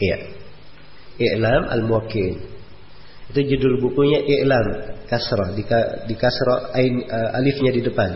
[0.00, 0.18] Iya.
[1.20, 2.36] I'lam Al-Muwaqqi'in.
[3.30, 5.62] Itu judul bukunya I'lam kasrah di,
[6.08, 8.10] di kasrah ain, uh, alifnya di depan.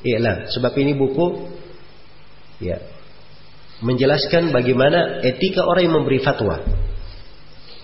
[0.00, 0.48] I'lam.
[0.48, 1.26] Sebab ini buku
[2.64, 2.80] ya
[3.78, 6.58] menjelaskan bagaimana etika orang yang memberi fatwa.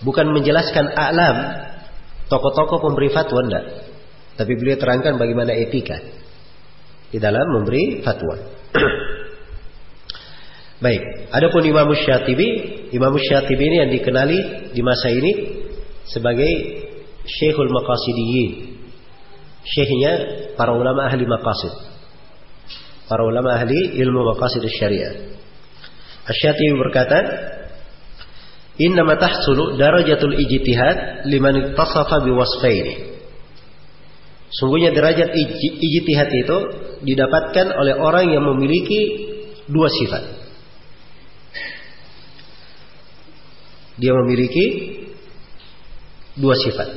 [0.02, 1.36] Bukan menjelaskan alam
[2.26, 3.64] tokoh-tokoh pemberi fatwa enggak.
[4.34, 5.98] Tapi beliau terangkan bagaimana etika
[7.14, 8.34] di dalam memberi fatwa.
[10.84, 12.48] Baik, adapun Imam Syatibi,
[12.90, 14.38] Imam Syatibi ini yang dikenali
[14.74, 15.32] di masa ini
[16.10, 16.50] sebagai
[17.24, 18.74] Syekhul Maqasidiyin.
[19.64, 20.12] Syekhnya
[20.58, 21.72] para ulama ahli maqasid.
[23.08, 25.14] Para ulama ahli ilmu maqasid syariah.
[26.28, 27.18] Asyatibi berkata,
[28.74, 33.13] Innama tahsulu darajatul ijtihad liman ittasafa biwasfaini.
[34.52, 35.32] Sungguhnya derajat
[35.80, 36.58] ijtihad itu
[37.04, 39.00] didapatkan oleh orang yang memiliki
[39.68, 40.22] dua sifat.
[43.94, 44.64] Dia memiliki
[46.38, 46.88] dua sifat.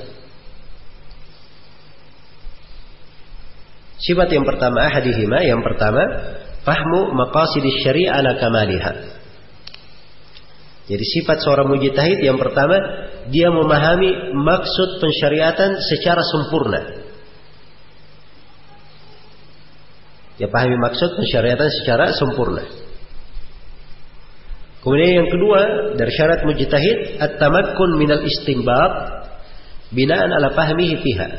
[3.98, 6.02] Sifat yang pertama hadihima yang pertama
[6.62, 9.18] fahmu maqasidis syari'a ala kamaliha
[10.88, 12.80] jadi sifat seorang mujtahid yang pertama
[13.28, 16.97] dia memahami maksud pensyariatan secara sempurna.
[20.38, 22.64] Dia pahami maksud pensyariatan secara sempurna.
[24.86, 25.60] Kemudian yang kedua
[25.98, 28.92] dari syarat mujtahid at-tamakkun minal istinbab
[29.92, 31.30] binaan ala fahmihi fiha.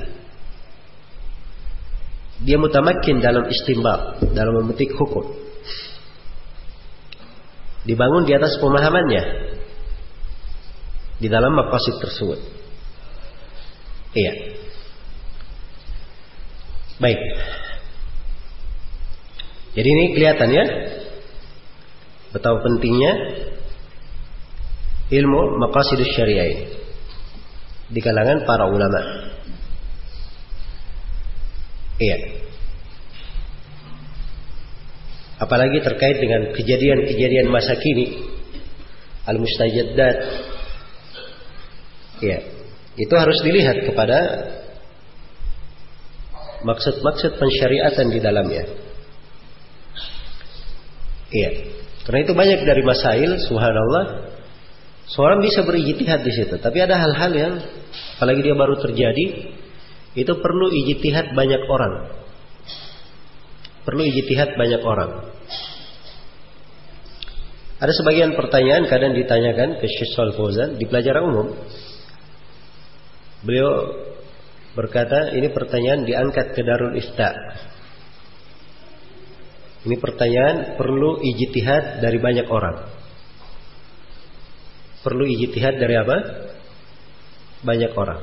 [2.43, 5.49] Dia mutamakin dalam istinbab, dalam memetik hukum
[7.89, 9.25] dibangun di atas pemahamannya
[11.19, 12.41] di dalam maqasid tersebut.
[14.13, 14.33] Iya.
[17.01, 17.21] Baik.
[19.79, 20.65] Jadi ini kelihatan ya
[22.35, 23.13] betapa pentingnya
[25.15, 26.67] ilmu maqasid syariah ini
[27.95, 29.01] di kalangan para ulama.
[31.99, 32.19] Iya.
[35.39, 38.27] Apalagi terkait dengan kejadian-kejadian masa kini.
[39.31, 40.17] Al-mustajaddat.
[42.19, 42.39] Ya.
[42.99, 44.19] Itu harus dilihat kepada
[46.67, 48.88] maksud-maksud pensyariatan di dalamnya.
[51.29, 51.51] Iya.
[52.09, 54.33] Karena itu banyak dari masail, subhanallah,
[55.13, 57.53] seorang bisa berijtihad di situ, tapi ada hal-hal yang
[58.17, 59.25] apalagi dia baru terjadi,
[60.17, 62.09] itu perlu ijtihad banyak orang.
[63.85, 65.29] Perlu ijtihad banyak orang.
[67.79, 71.49] Ada sebagian pertanyaan kadang ditanyakan ke Syekh Fauzan di pelajaran umum.
[73.47, 73.71] Beliau
[74.75, 77.31] berkata, ini pertanyaan diangkat ke Darul Ifta.
[79.89, 82.93] Ini pertanyaan perlu ijtihad dari banyak orang.
[85.01, 86.17] Perlu ijtihad dari apa?
[87.65, 88.21] Banyak orang.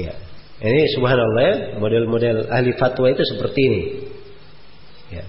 [0.00, 0.16] Ya.
[0.64, 3.82] Ini subhanallah ya, model-model ahli fatwa itu seperti ini.
[5.12, 5.28] Ya.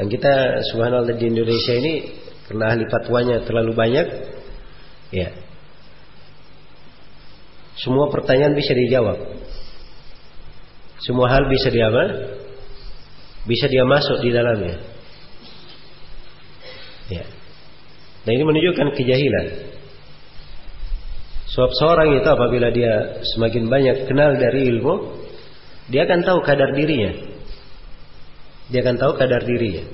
[0.00, 1.92] Dan kita subhanallah di Indonesia ini
[2.48, 4.06] karena ahli fatwanya terlalu banyak,
[5.12, 5.28] ya.
[7.76, 9.28] Semua pertanyaan bisa dijawab.
[11.04, 12.04] Semua hal bisa dia apa?
[13.46, 14.80] Bisa dia masuk di dalamnya.
[17.08, 17.24] Ya.
[18.24, 19.46] Dan ini menunjukkan kejahilan.
[21.48, 25.16] Sebab seorang itu apabila dia semakin banyak kenal dari ilmu,
[25.88, 27.16] dia akan tahu kadar dirinya.
[28.68, 29.88] Dia akan tahu kadar dirinya.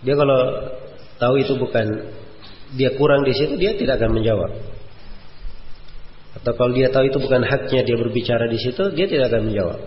[0.00, 0.40] Dia kalau
[1.20, 1.86] tahu itu bukan
[2.72, 4.50] dia kurang di situ, dia tidak akan menjawab.
[6.40, 9.78] Atau kalau dia tahu itu bukan haknya dia berbicara di situ, dia tidak akan menjawab.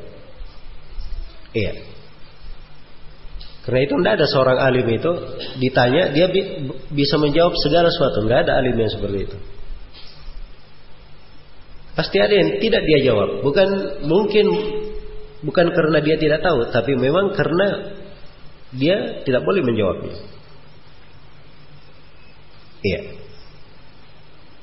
[1.56, 1.74] Iya.
[3.66, 5.12] Karena itu tidak ada seorang alim itu
[5.58, 6.30] ditanya dia
[6.94, 8.22] bisa menjawab segala sesuatu.
[8.28, 9.38] Tidak ada alim yang seperti itu.
[11.96, 13.42] Pasti ada yang tidak dia jawab.
[13.42, 13.70] Bukan
[14.06, 14.46] mungkin
[15.42, 17.96] bukan karena dia tidak tahu, tapi memang karena
[18.76, 20.14] dia tidak boleh menjawabnya.
[22.86, 23.02] Iya.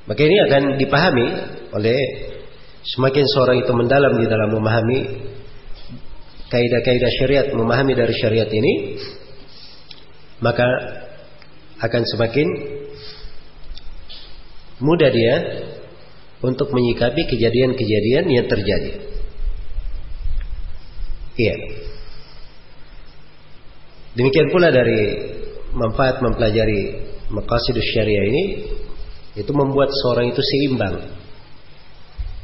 [0.07, 1.27] Maka ini akan dipahami
[1.75, 1.99] oleh
[2.87, 4.99] semakin seorang itu mendalam di dalam memahami
[6.53, 9.01] kaidah-kaidah syariat, memahami dari syariat ini,
[10.45, 10.69] maka
[11.81, 12.49] akan semakin
[14.85, 15.35] mudah dia
[16.45, 18.93] untuk menyikapi kejadian-kejadian yang terjadi.
[21.33, 21.57] Iya.
[24.13, 25.33] Demikian pula dari
[25.73, 27.01] manfaat mempelajari
[27.33, 28.45] maqasidus syariah ini
[29.41, 31.17] itu membuat seorang itu seimbang.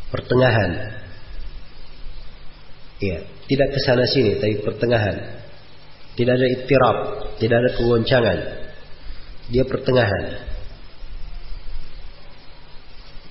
[0.08, 0.96] Pertengahan.
[2.98, 5.16] Iya, tidak ke sana sini tapi pertengahan.
[6.12, 6.96] Tidak ada ittirab,
[7.40, 8.38] tidak ada kegoncangan.
[9.48, 10.24] Dia pertengahan.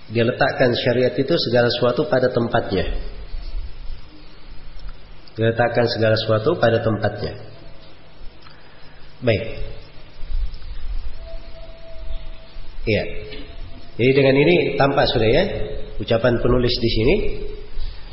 [0.07, 2.85] Dia letakkan syariat itu segala sesuatu pada tempatnya.
[5.35, 7.37] Dia letakkan segala sesuatu pada tempatnya.
[9.21, 9.43] Baik.
[12.87, 13.03] Iya.
[13.99, 15.43] Jadi dengan ini tampak sudah ya
[15.99, 17.15] ucapan penulis di sini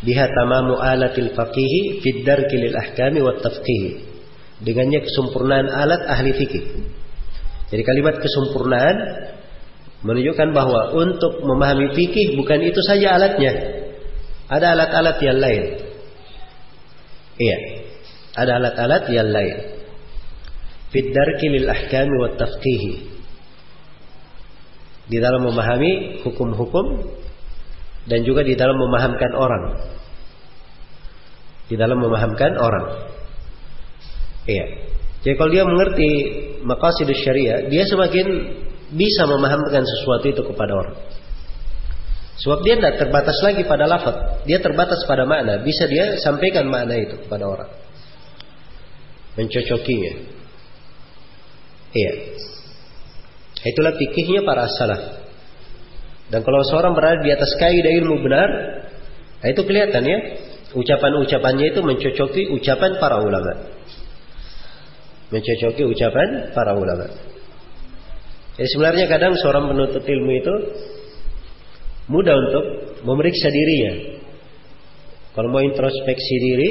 [0.05, 4.05] biha tamamu alatil faqihi fid darkil ahkami wat tafqih.
[4.63, 6.65] Dengannya kesempurnaan alat ahli fikih.
[7.73, 8.97] Jadi kalimat kesempurnaan
[10.05, 13.83] menunjukkan bahwa untuk memahami fikih bukan itu saja alatnya.
[14.47, 15.65] Ada alat-alat yang lain.
[17.41, 17.59] Iya.
[18.37, 19.75] Ada alat-alat yang lain
[20.95, 22.93] fid lil ahkami wat tafqihi
[25.11, 26.87] di dalam memahami hukum-hukum
[28.05, 29.65] dan juga di dalam memahamkan orang.
[31.69, 32.87] Di dalam memahamkan orang.
[34.45, 34.67] Iya.
[35.25, 36.11] Jadi kalau dia mengerti
[36.61, 38.27] maqasidus syariah dia semakin
[38.93, 40.97] bisa memahamkan sesuatu itu kepada orang.
[42.35, 44.45] Sebab dia tidak terbatas lagi pada lafaz.
[44.45, 45.63] Dia terbatas pada makna.
[45.65, 47.71] Bisa dia sampaikan makna itu kepada orang.
[49.39, 50.15] Mencocokinya.
[51.95, 52.13] Iya.
[53.65, 55.24] Itulah fikihnya para salaf.
[56.33, 58.49] Dan kalau seorang berada di atas kaidah ilmu benar,
[59.45, 60.19] nah itu kelihatan ya.
[60.75, 63.71] Ucapan-ucapannya itu mencocoki ucapan para ulama.
[65.31, 67.07] Mencocoki ucapan para ulama.
[68.55, 70.55] Jadi sebenarnya kadang seorang penuntut ilmu itu
[72.11, 72.65] mudah untuk
[73.07, 74.23] memeriksa dirinya.
[75.35, 76.69] Kalau mau introspeksi diri,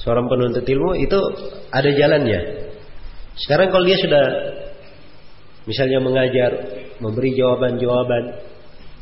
[0.00, 1.20] seorang penuntut ilmu itu
[1.68, 2.72] ada jalannya.
[3.36, 4.24] Sekarang kalau dia sudah
[5.68, 8.22] misalnya mengajar, memberi jawaban-jawaban,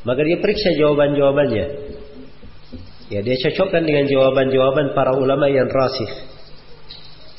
[0.06, 1.66] maka dia periksa jawaban-jawabannya.
[3.08, 6.10] Ya, dia cocokkan dengan jawaban-jawaban para ulama yang rasih.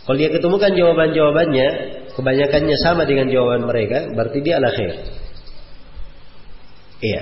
[0.05, 1.67] Kalau dia ketemukan jawaban-jawabannya,
[2.17, 4.93] kebanyakannya sama dengan jawaban mereka, berarti dia ala khair.
[6.99, 7.21] Iya.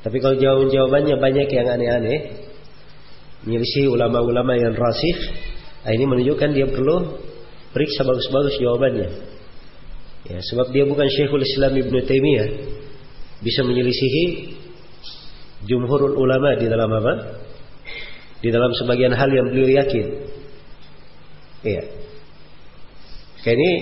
[0.00, 2.18] Tapi kalau jawaban-jawabannya banyak yang aneh-aneh,
[3.44, 5.16] menyelisih ulama-ulama yang rasih,
[5.84, 7.20] nah ini menunjukkan dia perlu
[7.70, 9.08] Periksa bagus-bagus jawabannya.
[10.28, 12.48] Ya, sebab dia bukan Syekhul Islam Ibn Taimiyah.
[13.40, 14.52] Bisa menyelisihi
[15.64, 17.14] jumhurul ulama di dalam apa?
[18.40, 20.06] Di dalam sebagian hal yang beliau yakin.
[21.64, 21.82] Iya.
[23.40, 23.72] Kayak ini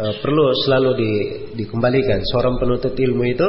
[0.00, 1.10] uh, perlu selalu di,
[1.60, 2.24] dikembalikan.
[2.24, 3.48] Seorang penuntut ilmu itu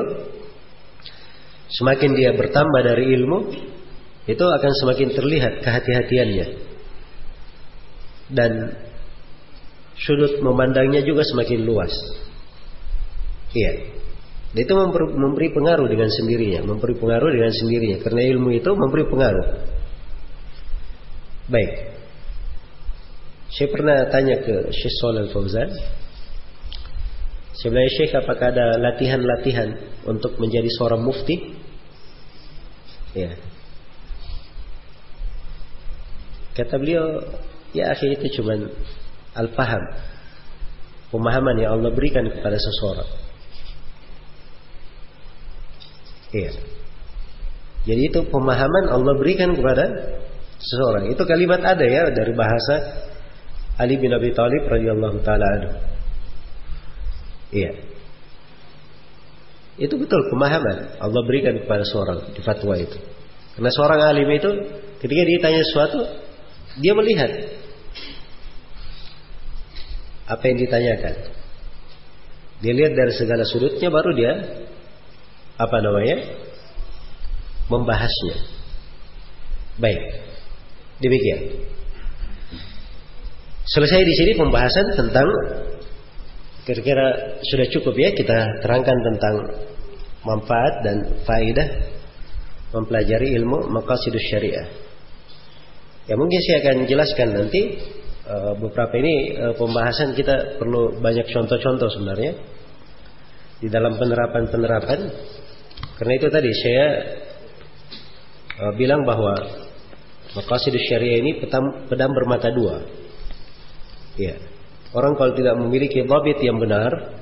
[1.72, 3.40] semakin dia bertambah dari ilmu,
[4.28, 6.48] itu akan semakin terlihat kehati-hatiannya.
[8.28, 8.52] Dan
[9.98, 11.94] sudut memandangnya juga semakin luas.
[13.54, 13.98] Iya.
[14.54, 14.74] Dan itu
[15.18, 19.48] memberi pengaruh dengan sendirinya, memberi pengaruh dengan sendirinya karena ilmu itu memberi pengaruh.
[21.48, 21.72] Baik.
[23.48, 25.72] Saya pernah tanya ke Syekh Shalal Fauzan.
[27.58, 29.70] Sebenarnya Syekh apakah ada latihan-latihan
[30.06, 31.58] untuk menjadi seorang mufti?
[33.16, 33.34] Ya.
[36.54, 37.24] Kata beliau,
[37.74, 38.54] ya akhirnya itu cuma
[39.38, 39.84] al-faham.
[41.14, 43.10] Pemahaman yang Allah berikan kepada seseorang.
[46.36, 46.52] Iya.
[47.88, 49.86] Jadi itu pemahaman Allah berikan kepada
[50.60, 51.08] seseorang.
[51.08, 53.08] Itu kalimat ada ya dari bahasa
[53.80, 55.72] Ali bin Abi Thalib radhiyallahu taala
[57.48, 57.72] Iya.
[59.78, 62.98] Itu betul pemahaman Allah berikan kepada seorang di fatwa itu.
[63.56, 64.50] Karena seorang alim itu
[65.00, 66.00] ketika ditanya sesuatu
[66.82, 67.30] dia melihat
[70.28, 71.16] apa yang ditanyakan.
[72.60, 74.34] Dia lihat dari segala sudutnya baru dia
[75.58, 76.18] apa namanya?
[77.68, 78.36] membahasnya.
[79.76, 80.00] Baik.
[81.04, 81.68] Demikian.
[83.68, 85.28] Selesai di sini pembahasan tentang
[86.64, 89.36] kira-kira sudah cukup ya kita terangkan tentang
[90.24, 90.98] manfaat dan
[91.28, 91.68] faidah
[92.72, 94.68] mempelajari ilmu maqasidus syariah.
[96.08, 97.62] Ya mungkin saya akan jelaskan nanti
[98.60, 102.34] beberapa ini uh, pembahasan kita perlu banyak contoh-contoh sebenarnya
[103.64, 105.00] di dalam penerapan-penerapan.
[105.98, 106.86] Karena itu tadi saya
[108.68, 109.34] uh, bilang bahwa
[110.36, 112.84] maqasid syariah ini pedang, pedang bermata dua.
[114.20, 114.36] Ya.
[114.92, 117.22] Orang kalau tidak memiliki dhabit yang benar,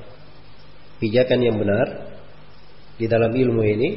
[1.02, 2.18] pijakan yang benar
[2.96, 3.90] di dalam ilmu ini,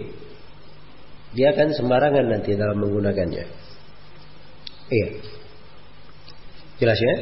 [1.37, 3.45] dia akan sembarangan nanti dalam menggunakannya.
[4.89, 5.38] Iya.
[6.79, 7.15] Jelas ya?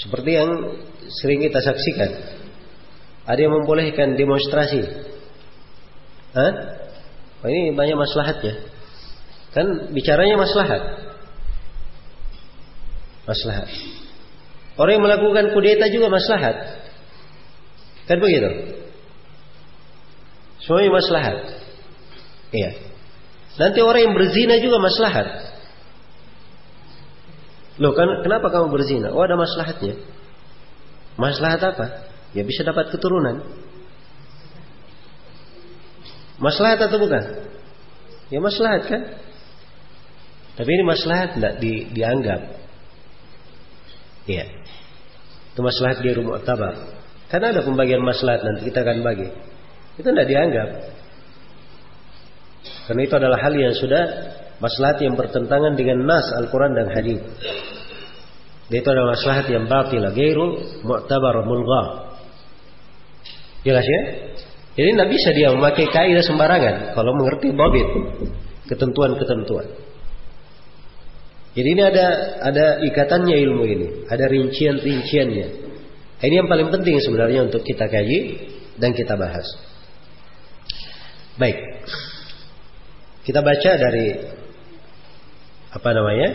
[0.00, 0.50] Seperti yang
[1.20, 2.10] sering kita saksikan.
[3.28, 4.80] Ada yang membolehkan demonstrasi.
[6.32, 6.52] Hah?
[7.44, 8.54] Oh, ini banyak maslahatnya.
[9.52, 10.82] Kan bicaranya maslahat.
[13.28, 13.68] Maslahat.
[14.80, 16.56] Orang yang melakukan kudeta juga maslahat.
[18.08, 18.80] Kan begitu?
[20.64, 21.36] Semuanya maslahat.
[22.50, 22.70] Iya.
[23.60, 25.49] Nanti orang yang berzina juga maslahat.
[27.80, 29.08] Loh kan kenapa kamu berzina?
[29.08, 29.96] Oh ada maslahatnya.
[31.16, 31.86] Maslahat apa?
[32.36, 33.40] Ya bisa dapat keturunan.
[36.36, 37.24] Maslahat atau bukan?
[38.28, 39.02] Ya maslahat kan?
[40.60, 42.40] Tapi ini maslahat tidak di, dianggap.
[44.28, 44.44] Iya.
[45.56, 47.00] Itu maslahat di rumah tabar.
[47.32, 49.28] Karena ada pembagian maslahat nanti kita akan bagi.
[49.96, 50.68] Itu tidak dianggap.
[52.88, 54.04] Karena itu adalah hal yang sudah
[54.60, 57.20] maslahat yang bertentangan dengan nas Al-Quran dan hadis.
[58.70, 62.14] Itu adalah maslahat yang batil, gairu mu'tabar mulgha.
[63.66, 64.00] Jelas ya?
[64.78, 67.88] Jadi tidak bisa dia memakai kaidah sembarangan kalau mengerti babit
[68.70, 69.66] ketentuan-ketentuan.
[71.50, 72.06] Jadi ini ada
[72.46, 75.46] ada ikatannya ilmu ini, ada rincian-rinciannya.
[76.20, 78.18] Ini yang paling penting sebenarnya untuk kita kaji
[78.78, 79.44] dan kita bahas.
[81.34, 81.58] Baik.
[83.26, 84.06] Kita baca dari
[85.70, 86.28] apa namanya?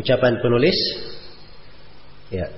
[0.00, 0.78] Ucapan penulis.
[2.32, 2.48] Ya.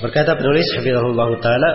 [0.00, 1.72] Berkata penulis Hafizahullah Ta'ala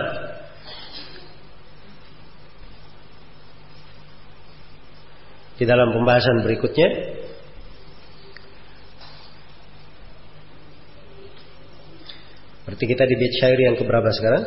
[5.56, 6.88] Di dalam pembahasan berikutnya
[12.66, 14.44] Berarti kita di bait syair yang keberapa sekarang?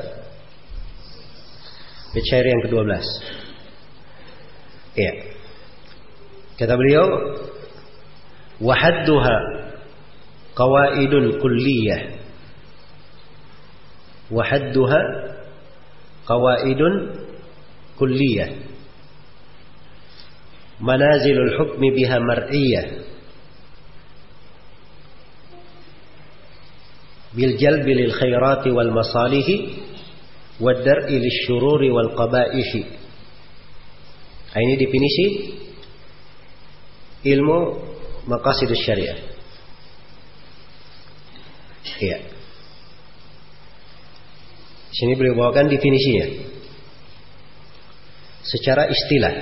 [2.11, 2.91] Bait syair yang ke-12.
[4.99, 5.13] Iya.
[6.59, 7.07] Kata beliau,
[8.59, 9.37] "Wahadduha
[10.51, 12.01] qawaidun kulliyah."
[14.29, 14.99] Wahadduha
[16.27, 16.93] qawaidun
[17.95, 18.51] kulliyah.
[20.83, 22.85] Manazilul hukmi biha mar'iyah.
[27.33, 29.85] Bil jalbi khairati wal masalihi
[30.59, 32.81] wad dar'i syururi wal qaba'ihi.
[34.49, 35.25] Nah, ini definisi
[37.29, 37.59] ilmu
[38.81, 39.19] syariah.
[41.99, 42.19] Iya.
[44.89, 46.49] Sini beliau bawakan definisinya.
[48.41, 49.35] Secara istilah.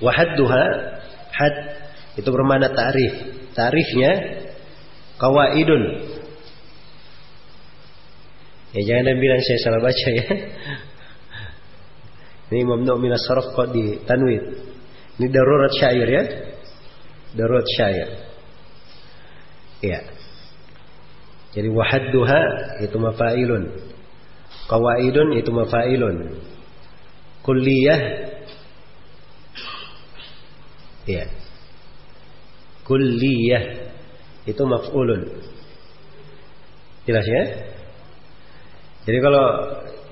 [0.00, 0.64] Wahadduha
[1.34, 1.54] had
[2.16, 3.14] itu bermakna ta'rif.
[3.56, 4.12] Ta'rifnya
[5.20, 5.82] kawaidun.
[8.70, 10.26] Ya jangan ada bilang saya salah baca ya.
[12.50, 14.42] Ini mamnu min sarf kok di tanwid.
[15.20, 16.24] Ini darurat syair ya.
[17.36, 18.08] Darurat syair.
[19.84, 20.00] Ya.
[21.54, 22.40] Jadi wahadduha
[22.82, 23.64] itu mafailun.
[24.66, 26.16] Kawaidun itu mafailun.
[27.42, 28.00] Kulliyah
[31.10, 31.26] Ya.
[32.86, 33.89] Kulliyah
[34.48, 35.22] itu maf'ulun.
[37.04, 37.42] Jelas ya?
[39.08, 39.46] Jadi kalau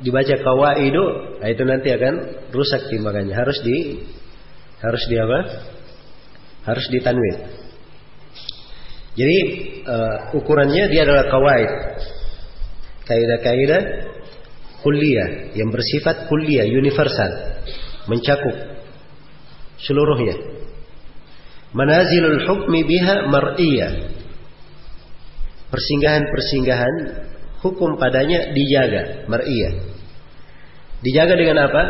[0.00, 1.04] dibaca kawaidu,
[1.38, 2.14] nah itu nanti akan
[2.50, 3.36] rusak timbangannya.
[3.36, 4.02] Harus di
[4.80, 5.38] harus di apa?
[6.64, 7.36] Harus ditanwin.
[9.18, 9.38] Jadi
[9.82, 11.70] uh, ukurannya dia adalah kawaid.
[13.08, 13.82] Kaidah-kaidah
[14.84, 17.62] kuliah yang bersifat kuliah universal,
[18.06, 18.56] mencakup
[19.82, 20.36] seluruhnya.
[21.74, 24.17] Manazilul hukmi biha mar'iyah
[25.68, 26.94] persinggahan-persinggahan
[27.60, 29.74] hukum padanya dijaga mar'iyah.
[31.04, 31.82] Dijaga dengan apa?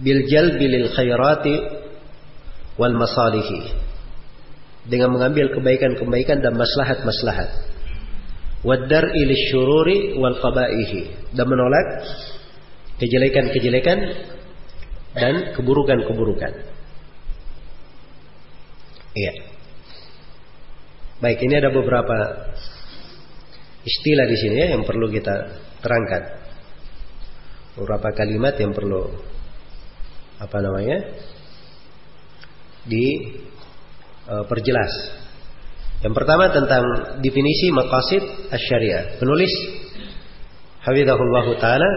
[0.00, 1.54] Bil jalbi lil khairati
[2.80, 3.76] wal masalihi.
[4.88, 7.68] Dengan mengambil kebaikan-kebaikan dan maslahat-maslahat.
[8.64, 11.32] Waddar ilis syururi wal qabaihi.
[11.36, 12.08] Dan menolak
[12.96, 13.98] kejelekan-kejelekan
[15.16, 16.52] dan keburukan-keburukan.
[19.10, 19.32] Iya.
[21.20, 22.16] Baik, ini ada beberapa
[23.84, 26.22] istilah di sini ya yang perlu kita terangkan.
[27.78, 29.08] Beberapa kalimat yang perlu
[30.40, 30.98] apa namanya?
[32.80, 34.92] diperjelas.
[35.04, 35.08] E,
[36.00, 36.80] yang pertama tentang
[37.20, 39.20] definisi maqasid asy-syariah.
[39.20, 39.52] Penulis
[40.80, 41.90] Hafizahullah taala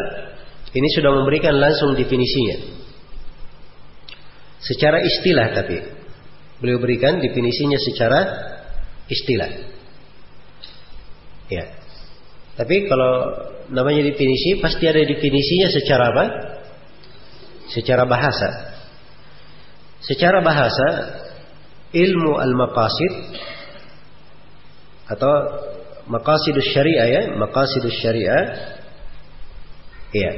[0.75, 2.83] ini sudah memberikan langsung definisinya.
[4.59, 5.79] Secara istilah tapi
[6.59, 8.19] beliau berikan definisinya secara
[9.07, 9.72] istilah.
[11.53, 11.65] Ya.
[12.57, 13.13] Tapi kalau
[13.69, 16.25] namanya definisi pasti ada definisinya secara apa?
[17.69, 18.49] Secara bahasa.
[20.01, 20.87] Secara bahasa
[21.93, 23.13] ilmu al-maqasid
[25.13, 25.33] atau
[26.09, 28.43] maqasidus syariah ya, maqasidus syariah.
[30.13, 30.31] Iya.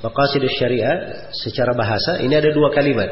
[0.00, 0.96] Maqasidus syariah
[1.34, 3.10] secara bahasa ini ada dua kalimat.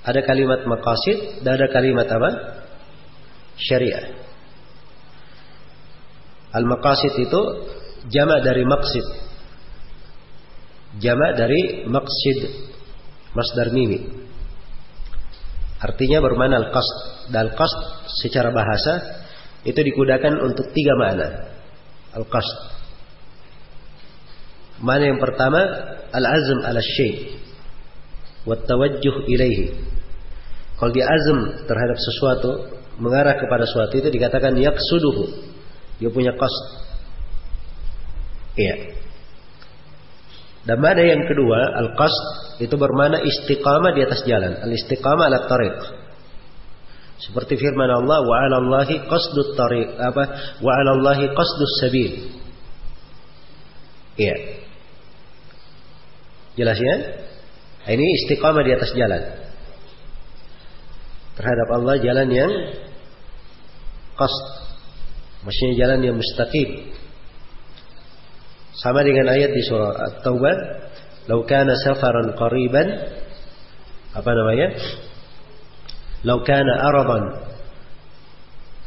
[0.00, 2.30] Ada kalimat maqasid dan ada kalimat apa?
[3.58, 4.29] Syariah.
[6.50, 7.40] Al-maqasid itu
[8.10, 9.06] jamak dari maqsid.
[10.98, 12.40] Jamak dari maqsid.
[13.30, 14.10] Masdar mimi.
[15.78, 17.30] Artinya bermana al-qasd.
[17.30, 19.22] Dan al-qasd secara bahasa
[19.62, 21.28] itu digunakan untuk tiga makna.
[22.18, 22.58] Al-qasd.
[24.82, 25.60] Mana yang pertama
[26.10, 27.38] al-azm ala syai'
[28.48, 29.66] wa tawajjuh ilaihi.
[30.80, 32.50] Kalau dia azm terhadap sesuatu,
[32.96, 35.49] mengarah kepada sesuatu itu dikatakan yaqsuduhu
[36.00, 36.64] dia punya qasd.
[38.56, 38.76] Iya.
[40.64, 44.60] Dan mana yang kedua, al-qasd itu bermana istiqamah di atas jalan.
[44.64, 45.78] Al-istiqamah ala tariq.
[47.20, 50.56] Seperti firman Allah, wa 'ala Allahi qasdut tariq apa?
[50.64, 52.12] Wa 'ala Allahi qasdus sabil.
[54.16, 54.36] Iya.
[56.56, 56.96] Jelas ya?
[57.92, 59.22] Ini istiqamah di atas jalan.
[61.40, 62.52] Terhadap Allah jalan yang
[64.16, 64.59] qasd
[65.40, 66.92] Maksudnya jalan yang mustaqim.
[68.76, 70.56] Sama dengan ayat di surah At-Taubah,
[71.28, 72.88] "Lau kana safaran qariban"
[74.12, 74.68] apa namanya?
[76.24, 77.24] "Lau kana aradan"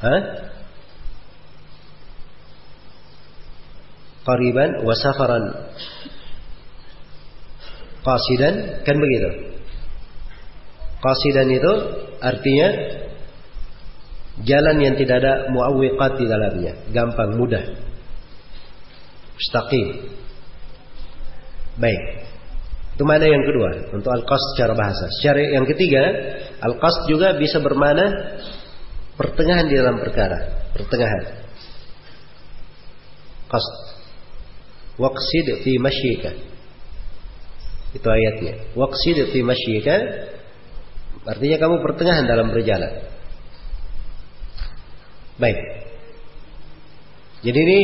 [0.04, 0.16] ha?
[4.24, 5.44] Qariban wa safaran
[8.04, 9.30] qasidan kan begitu.
[11.04, 11.74] Qasidan itu
[12.24, 12.68] artinya
[14.42, 17.62] Jalan yang tidak ada muawwiqat di dalamnya, gampang, mudah.
[19.38, 20.10] Mustaqim.
[21.78, 22.02] Baik.
[22.98, 25.06] Itu mana yang kedua untuk al-qasd secara bahasa.
[25.22, 26.02] Secara yang ketiga,
[26.66, 28.38] al-qasd juga bisa bermana
[29.18, 31.46] pertengahan di dalam perkara, pertengahan.
[33.50, 33.74] Qasd.
[34.98, 36.32] Waqsid fi masyika.
[37.94, 38.74] Itu ayatnya.
[38.74, 39.96] Waqsid fi masyika
[41.30, 43.13] artinya kamu pertengahan dalam berjalan.
[45.38, 45.58] Baik.
[47.44, 47.82] Jadi ini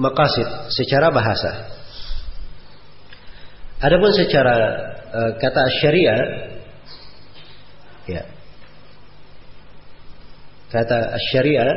[0.00, 1.70] makasid secara bahasa.
[3.78, 4.56] Adapun secara
[5.14, 6.20] uh, kata syariah
[8.10, 8.22] ya.
[10.68, 11.72] Kata syariah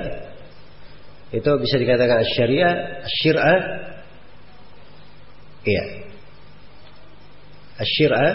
[1.31, 2.73] itu bisa dikatakan syariah,
[3.07, 3.59] syir'ah
[5.63, 5.85] iya.
[7.81, 8.31] Syir'ah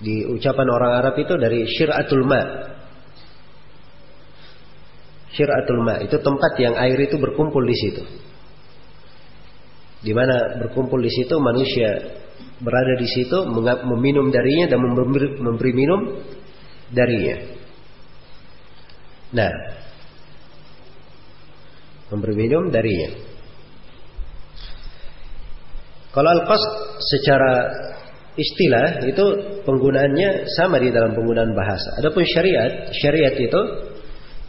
[0.00, 2.75] di ucapan orang Arab itu dari syir'atul ma'
[5.36, 8.02] Syiratul ma itu tempat yang air itu berkumpul di situ.
[10.00, 12.16] Di mana berkumpul di situ manusia
[12.56, 13.44] berada di situ
[13.84, 16.00] meminum darinya dan memberi, memberi minum
[16.88, 17.36] darinya.
[19.36, 19.52] Nah,
[22.08, 23.10] memberi minum darinya.
[26.16, 27.52] Kalau al-qasd secara
[28.40, 29.24] istilah itu
[29.68, 31.92] penggunaannya sama di dalam penggunaan bahasa.
[32.00, 33.60] Adapun syariat, syariat itu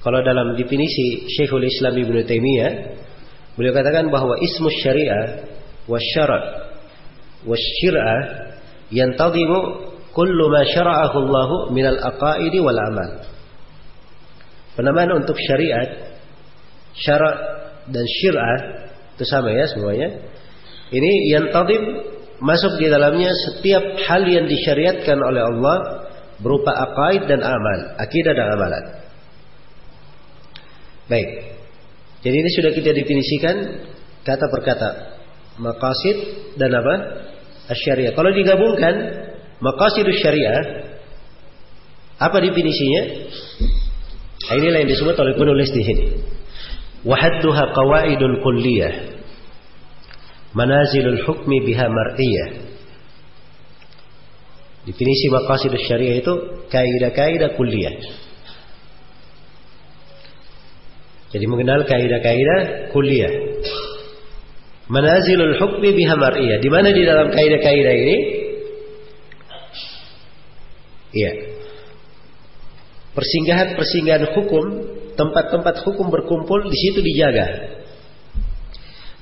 [0.07, 2.71] kalau dalam definisi Syekhul Islam Ibnu Taimiyah,
[3.59, 5.51] beliau katakan bahwa ismu syariah
[5.83, 6.71] wasyara'
[7.43, 8.21] wasyir'ah
[8.87, 9.59] yantadhimu
[10.15, 13.19] kullu ma syara'ahu Allah min al-aqaidi wal amal.
[14.79, 16.15] Penamaan untuk syariat,
[16.95, 17.35] syara'
[17.91, 20.23] dan syir'ah itu sama ya semuanya.
[20.87, 21.83] Ini yang tadim
[22.39, 26.07] masuk di dalamnya setiap hal yang disyariatkan oleh Allah
[26.39, 29.06] berupa aqaid dan amal, akidah dan amalan.
[31.07, 31.55] Baik.
[32.23, 33.55] Jadi ini sudah kita definisikan
[34.27, 34.89] kata per kata.
[35.57, 36.17] Maqasid
[36.59, 36.95] dan apa?
[37.71, 38.11] Asyariah.
[38.11, 38.95] Kalau digabungkan
[39.63, 40.87] maqasid syariah
[42.19, 43.01] apa definisinya?
[44.47, 46.05] Nah, inilah yang disebut oleh penulis di sini.
[47.07, 48.93] Wahadduha qawaidul kulliyah.
[50.55, 52.49] Manazilul hukmi biha mar'iyah.
[54.87, 56.33] Definisi maqasid syariah itu
[56.67, 58.26] kaidah-kaidah kulliyah
[61.27, 63.33] Jadi mengenal kaidah-kaidah kuliah.
[64.87, 66.63] Manazilul hukmi biha mar'iyah.
[66.63, 68.17] Di mana di dalam kaidah-kaidah ini?
[71.11, 71.31] Iya.
[73.11, 74.65] Persinggahan-persinggahan hukum,
[75.19, 77.75] tempat-tempat hukum berkumpul di situ dijaga.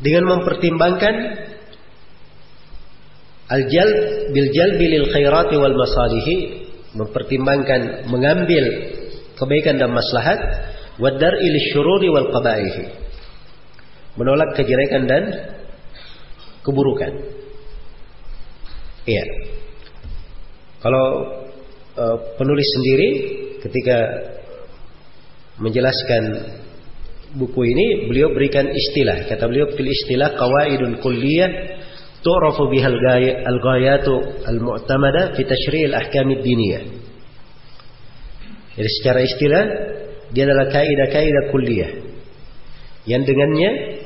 [0.03, 1.15] Dengan mempertimbangkan
[3.49, 3.97] al-jalb
[4.35, 8.63] bil jalbi lil khairati wal masalihi, mempertimbangkan mengambil
[9.39, 10.39] kebaikan dan maslahat
[10.99, 12.83] wadar il syururi wal qabaihi
[14.15, 15.23] menolak kejelekan dan
[16.63, 17.13] keburukan.
[19.05, 19.25] Iya.
[20.81, 21.05] Kalau
[21.99, 23.09] uh, penulis sendiri
[23.61, 23.97] ketika
[25.61, 26.23] menjelaskan
[27.35, 29.27] buku ini beliau berikan istilah.
[29.29, 31.51] Kata beliau fil istilah qawaidun kulliyah
[32.23, 32.89] tu'rafu biha
[33.45, 36.83] al-ghayatu al-mu'tamada fi tashri' al-ahkam ad-diniyah.
[38.75, 39.63] Jadi secara istilah
[40.33, 41.91] dia adalah kaidah-kaidah kuliah
[43.05, 44.01] yang dengannya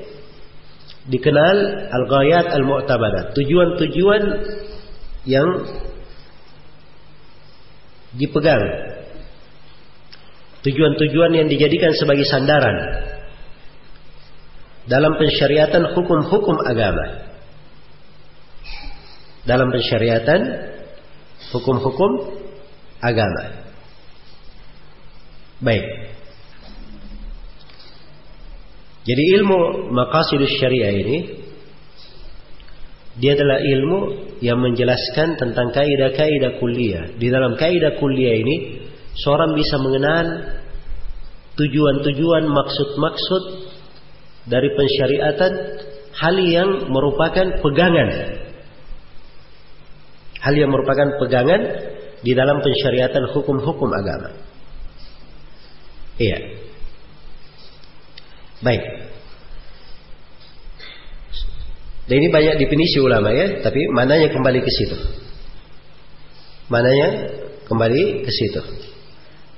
[1.09, 1.57] dikenal
[1.89, 4.23] al-ghayat al-mu'tabadat, tujuan-tujuan
[5.25, 5.47] yang
[8.15, 8.63] dipegang.
[10.59, 12.77] Tujuan-tujuan yang dijadikan sebagai sandaran
[14.91, 17.31] dalam pensyariatan hukum-hukum agama.
[19.47, 20.41] Dalam pensyariatan
[21.55, 22.11] hukum-hukum
[22.99, 23.58] agama.
[25.59, 25.85] Baik.
[29.03, 31.17] Jadi ilmu maqasidus syariah ini
[33.19, 33.99] dia adalah ilmu
[34.39, 37.11] yang menjelaskan tentang kaidah-kaidah kuliah.
[37.19, 38.55] Di dalam kaidah kuliah ini
[39.19, 40.25] seorang bisa mengenal
[41.59, 43.43] tujuan-tujuan maksud-maksud
[44.47, 45.53] dari pensyariatan
[46.15, 48.09] hal yang merupakan pegangan.
[50.39, 51.61] Hal yang merupakan pegangan
[52.23, 54.48] di dalam pensyariatan hukum-hukum agama.
[56.19, 56.37] Iya.
[58.59, 58.83] Baik.
[62.11, 64.97] Dan ini banyak definisi ulama ya, tapi mananya kembali ke situ.
[66.67, 67.07] Mananya
[67.71, 68.61] kembali ke situ.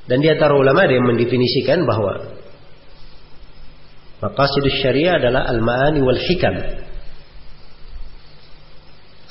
[0.06, 2.38] Dan di antara ulama ada yang mendefinisikan bahwa
[4.22, 6.56] maqasidus syariah adalah al-ma'ani wal hikam.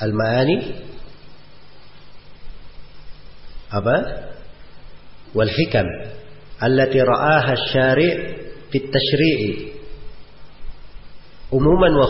[0.00, 0.56] Al-ma'ani
[3.70, 3.96] apa?
[5.36, 5.86] Wal hikam
[6.62, 8.12] التي رآها الشارع
[8.70, 9.70] في التشريع
[11.50, 12.06] umuman wa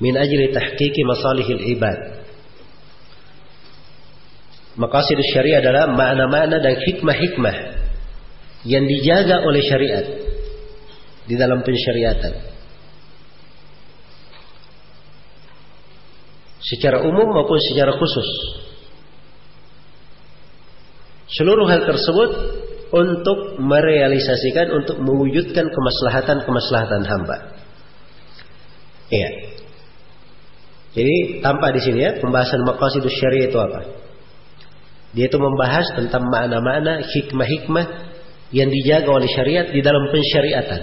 [0.00, 2.00] من أجل تحقيق مصالح العباد
[4.76, 7.56] مقاصد الشريعة adalah makna-makna dan hikmah-hikmah
[8.64, 10.06] yang dijaga oleh syariat
[11.24, 12.32] di dalam pensyariatan.
[16.60, 18.28] Secara umum maupun secara khusus.
[21.30, 22.30] Seluruh hal tersebut
[22.90, 27.36] untuk merealisasikan untuk mewujudkan kemaslahatan-kemaslahatan hamba.
[29.10, 29.30] Iya.
[30.90, 33.80] Jadi tanpa di sini ya pembahasan maqasidus syariah itu apa?
[35.14, 37.86] Dia itu membahas tentang makna-makna hikmah-hikmah
[38.50, 40.82] yang dijaga oleh syariat di dalam pensyariatan.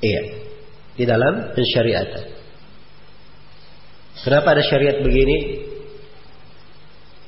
[0.00, 0.22] Iya.
[0.96, 2.24] Di dalam pensyariatan.
[4.24, 5.68] Kenapa ada syariat begini?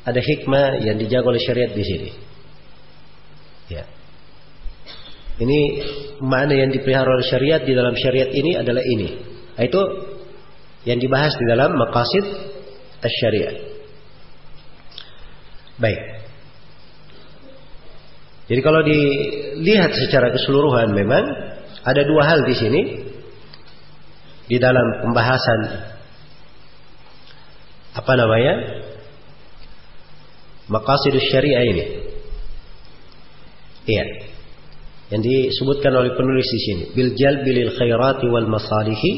[0.09, 2.11] Ada hikmah yang dijaga oleh syariat di sini.
[3.69, 3.85] Ya.
[5.37, 5.61] Ini
[6.25, 9.09] mana yang dipelihara oleh syariat di dalam syariat ini adalah ini.
[9.61, 9.83] Itu
[10.89, 12.25] yang dibahas di dalam maqasid
[13.05, 13.57] syariat.
[15.77, 16.01] Baik.
[18.47, 21.25] Jadi kalau dilihat secara keseluruhan memang
[21.83, 22.83] ada dua hal di sini
[24.47, 25.61] di dalam pembahasan
[27.97, 28.55] apa namanya
[30.71, 31.85] maqasidus syariah ini.
[33.87, 34.05] Iya.
[35.07, 39.13] Yang disebutkan oleh penulis di sini, bil jalbil khairati wal masalihi.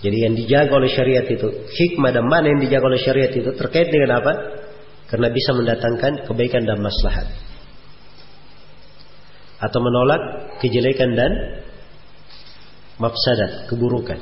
[0.00, 3.92] Jadi yang dijaga oleh syariat itu, hikmah dan mana yang dijaga oleh syariat itu terkait
[3.92, 4.32] dengan apa?
[5.06, 7.30] Karena bisa mendatangkan kebaikan dan maslahat.
[9.60, 11.32] Atau menolak kejelekan dan
[12.98, 14.18] mafsadat, keburukan.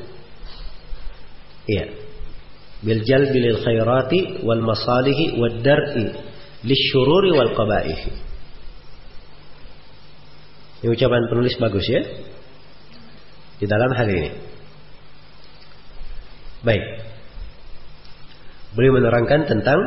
[1.65, 1.85] Iya.
[2.85, 6.05] Bil jalbil khairati wal masalihi wad dar'i
[6.69, 8.28] lisyururi wal qabaih.
[10.83, 12.03] Ini ucapan penulis bagus ya.
[13.59, 14.31] Di dalam hal ini.
[16.63, 16.85] Baik.
[18.79, 19.81] Beliau menerangkan tentang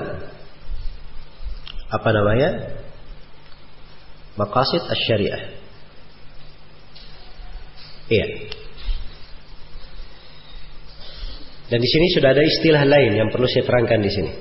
[1.92, 2.50] apa namanya?
[4.36, 5.44] Maqasid asy-syariah.
[8.12, 8.28] Iya.
[11.72, 14.32] Dan di sini sudah ada istilah lain yang perlu saya terangkan di sini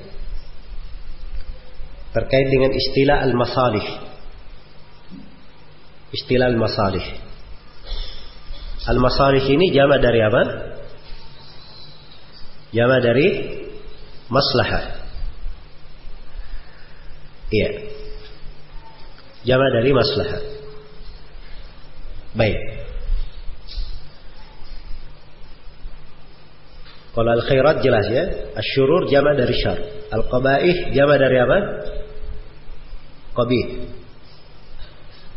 [2.11, 4.10] terkait dengan istilah al-masalih.
[6.11, 7.03] Istilah al-masalih.
[8.87, 10.43] Al-masalih ini jama dari apa?
[12.71, 13.27] Jama dari
[14.31, 14.85] maslahah.
[17.51, 17.69] Iya.
[19.43, 20.41] Jama dari maslahah.
[22.31, 22.59] Baik.
[27.11, 28.23] Kalau al-khairat jelas ya.
[28.55, 29.77] Asyurur jama dari syar.
[30.15, 31.57] Al-qabaih jama dari apa?
[33.35, 33.67] Qabih.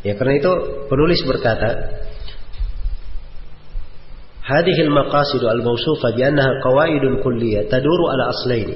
[0.03, 0.51] Ya karena itu
[0.87, 1.99] penulis berkata,
[4.49, 8.69] هذه المقاصد الموصوفة بأنها قواعد كلية تدور على أصلين.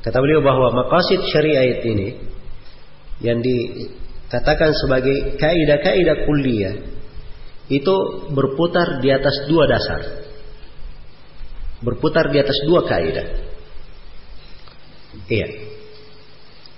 [0.00, 2.16] Kata beliau bahwa maqasid syariat ini
[3.20, 6.74] yang dikatakan sebagai kaidah-kaidah kuliah
[7.68, 7.96] itu
[8.32, 10.20] berputar di atas dua dasar
[11.80, 13.26] berputar di atas dua kaidah.
[15.26, 15.48] Iya.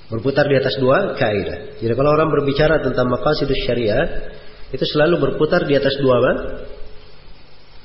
[0.07, 1.83] Berputar di atas dua kaidah.
[1.83, 4.31] Jadi kalau orang berbicara tentang maqasid syariah,
[4.71, 6.33] itu selalu berputar di atas dua apa?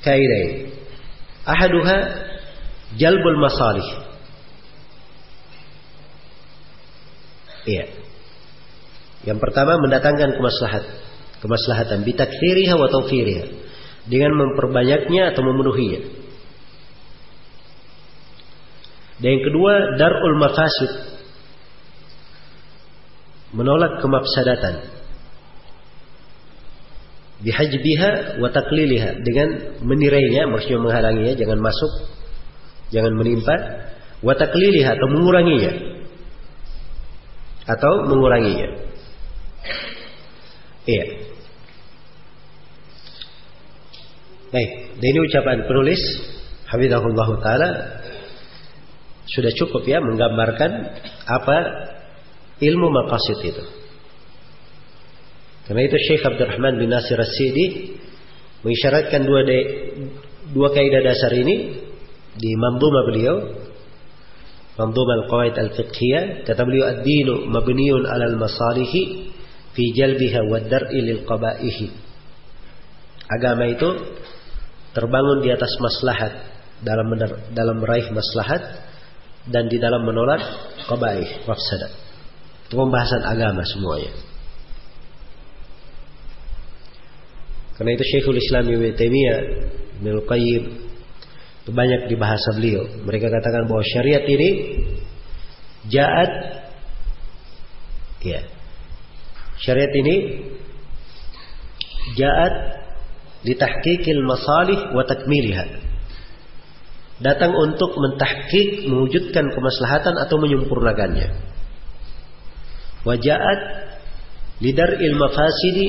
[0.03, 0.59] Kaidah ini.
[1.43, 1.97] Ahaduha
[2.95, 3.87] jalbul masalih.
[7.63, 7.85] Iya.
[9.23, 10.83] Yang pertama mendatangkan kemaslahat,
[11.39, 13.45] kemaslahatan bitakfiriha wa tawfiriha
[14.07, 16.01] dengan memperbanyaknya atau memenuhinya.
[19.23, 21.12] Dan yang kedua, darul mafasid.
[23.53, 24.89] Menolak kemafsadatan.
[27.43, 29.21] Bihajbiha wa takliliha.
[29.21, 29.47] Dengan
[29.85, 31.91] menirainya, maksudnya menghalanginya, jangan masuk.
[32.89, 33.55] Jangan menimpa.
[34.25, 35.73] Wa takliliha atau menguranginya.
[37.69, 38.67] Atau menguranginya.
[40.83, 41.05] Iya.
[44.53, 46.01] Baik, dan ini ucapan penulis
[46.69, 47.69] Habibullah Ta'ala
[49.25, 50.71] sudah cukup ya menggambarkan
[51.25, 51.57] apa
[52.63, 53.63] ilmu maqasid itu.
[55.63, 57.95] Karena itu Syekh Abdurrahman bin Nasir As-Sidi
[58.67, 59.59] mengisyaratkan dua de,
[60.51, 61.79] dua kaidah dasar ini
[62.35, 63.35] di Mamduma beliau.
[64.73, 69.01] Mamduma al-Qawaid al-Fiqhiyah kata beliau ad-dinu mabniun 'ala al-masalihi
[69.71, 71.87] fi jalbiha wa dar'i lil qaba'ihi.
[73.29, 73.89] Agama itu
[74.97, 76.33] terbangun di atas maslahat
[76.83, 77.07] dalam
[77.55, 78.83] dalam meraih maslahat
[79.47, 80.43] dan di dalam menolak
[80.89, 81.91] kebaik mafsadat.
[82.73, 84.11] Pembahasan agama semuanya.
[87.77, 89.39] Karena itu Syekhul Islam Ibnu Taimiyah
[90.01, 90.63] Ibnu Qayyim
[91.63, 92.83] itu banyak di bahasa beliau.
[93.07, 94.49] Mereka katakan bahwa syariat ini
[95.87, 96.31] jaat
[98.25, 98.41] ya.
[99.63, 100.15] Syariat ini
[102.19, 102.53] jaat
[103.47, 105.83] litahqiqil masalih wa takmiliha
[107.23, 111.27] datang untuk mentahkik, mewujudkan kemaslahatan atau menyempurnakannya.
[113.03, 113.59] Wajaat
[114.63, 115.87] lidar ilmu fasidi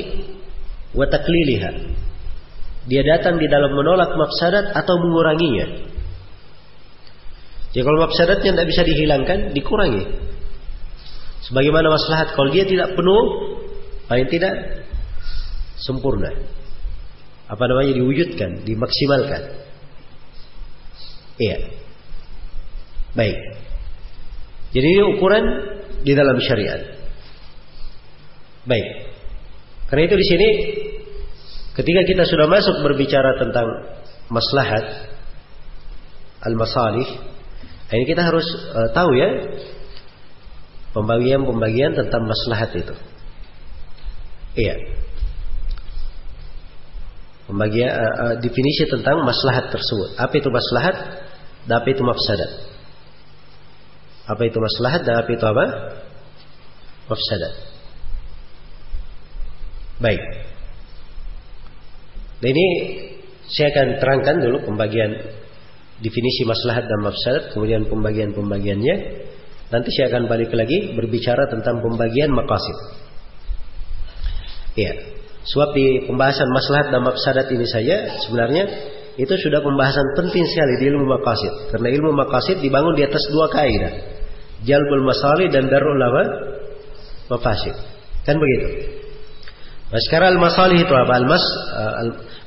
[0.94, 1.70] wa takliliha.
[2.84, 5.66] Dia datang di dalam menolak mafsadat atau menguranginya.
[7.74, 10.04] Jadi kalau mafsadatnya tidak bisa dihilangkan, dikurangi.
[11.48, 13.22] Sebagaimana maslahat kalau dia tidak penuh,
[14.06, 14.84] paling tidak
[15.82, 16.30] sempurna.
[17.50, 19.42] Apa namanya diwujudkan, dimaksimalkan.
[21.34, 21.58] Iya.
[23.18, 23.38] Baik.
[24.74, 25.44] Jadi ini ukuran
[26.06, 26.93] di dalam syariat.
[28.64, 28.86] Baik.
[29.88, 30.48] Karena itu di sini
[31.76, 33.66] ketika kita sudah masuk berbicara tentang
[34.32, 35.12] maslahat
[36.44, 37.08] al-masalih,
[37.92, 39.28] ini kita harus uh, tahu ya
[40.96, 42.94] pembagian-pembagian tentang maslahat itu.
[44.54, 44.76] Iya.
[47.44, 50.16] Pembagian uh, uh, definisi tentang maslahat tersebut.
[50.16, 50.96] Apa itu maslahat?
[51.64, 52.50] dan apa itu mafsadat.
[54.24, 55.64] Apa itu maslahat dan apa itu apa?
[57.08, 57.54] Mafsadat.
[60.02, 60.22] Baik.
[62.42, 62.66] Nah ini
[63.46, 65.10] saya akan terangkan dulu pembagian
[66.02, 68.96] definisi maslahat dan mafsadat, kemudian pembagian-pembagiannya.
[69.70, 72.78] Nanti saya akan balik lagi berbicara tentang pembagian maqasid.
[74.74, 74.92] Iya.
[75.44, 78.64] Sebab di pembahasan maslahat dan mafsadat ini saya sebenarnya
[79.14, 81.70] itu sudah pembahasan penting sekali di ilmu maqasid.
[81.70, 83.92] Karena ilmu maqasid dibangun di atas dua kaidah.
[84.64, 86.22] Jalbul masalih dan darul apa?
[87.28, 87.76] Mafasid.
[88.24, 88.93] Kan begitu.
[89.92, 91.12] Nah, sekarang al-masalih itu apa?
[91.20, 91.44] Al-mas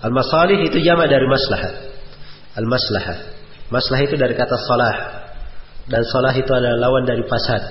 [0.02, 1.74] al-masalih itu jama dari maslahat.
[2.58, 3.18] Al-maslahah.
[3.70, 4.96] Maslahah itu dari kata salah.
[5.88, 7.64] Dan salah itu adalah lawan dari fasad.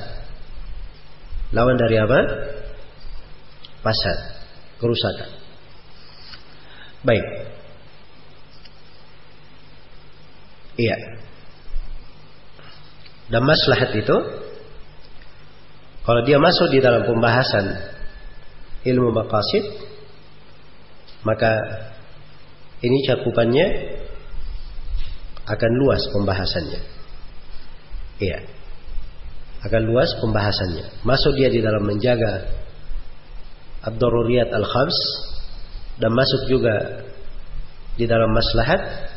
[1.52, 2.18] Lawan dari apa?
[3.82, 4.18] Fasad.
[4.78, 5.28] Kerusakan.
[7.04, 7.24] Baik.
[10.76, 10.96] Iya.
[13.26, 14.16] Dan maslahat itu
[16.06, 17.95] kalau dia masuk di dalam pembahasan
[18.86, 19.64] ilmu maqasid
[21.26, 21.50] maka
[22.86, 23.66] ini cakupannya
[25.46, 26.80] akan luas pembahasannya.
[28.22, 28.38] Iya.
[29.66, 31.02] Akan luas pembahasannya.
[31.02, 32.46] Masuk dia di dalam menjaga
[33.82, 34.98] ad-daruriyat al-khams
[35.98, 36.74] dan masuk juga
[37.96, 39.10] di dalam maslahat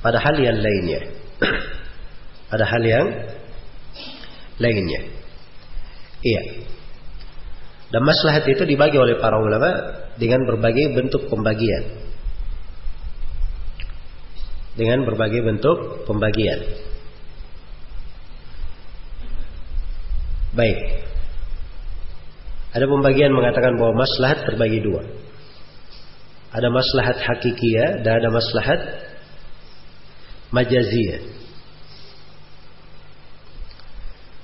[0.00, 1.00] pada hal yang lainnya.
[2.50, 3.06] pada hal yang
[4.60, 5.00] lainnya.
[6.24, 6.42] Iya.
[7.94, 9.70] Dan maslahat itu dibagi oleh para ulama
[10.18, 11.94] dengan berbagai bentuk pembagian.
[14.74, 16.58] Dengan berbagai bentuk pembagian.
[20.58, 21.06] Baik.
[22.74, 25.06] Ada pembagian mengatakan bahwa maslahat terbagi dua.
[26.50, 28.80] Ada maslahat hakikiyah dan ada maslahat
[30.50, 31.22] majaziyah.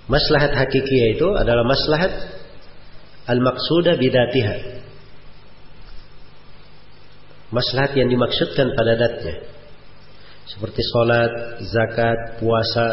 [0.07, 2.40] Maslahat hakikiyah itu adalah maslahat
[3.31, 4.83] al-maqsuda bidatiha.
[7.51, 9.43] Maslahat yang dimaksudkan pada datnya.
[10.51, 12.89] Seperti sholat, zakat, puasa.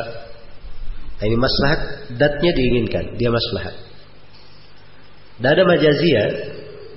[1.18, 1.82] Nah, ini maslahat
[2.14, 3.74] datnya diinginkan, dia maslahat.
[5.42, 5.66] Dan ada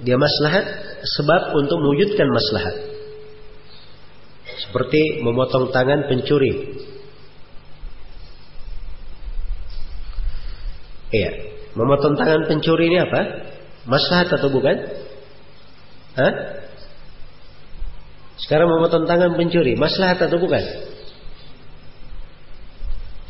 [0.01, 0.64] dia maslahat
[1.05, 2.76] sebab untuk mewujudkan maslahat.
[4.68, 6.53] Seperti memotong tangan pencuri.
[11.11, 11.59] Iya.
[11.78, 13.20] Memotong tangan pencuri ini apa?
[13.86, 14.76] Maslahat atau bukan?
[16.18, 16.32] Hah?
[18.40, 20.64] Sekarang memotong tangan pencuri, maslahat atau bukan?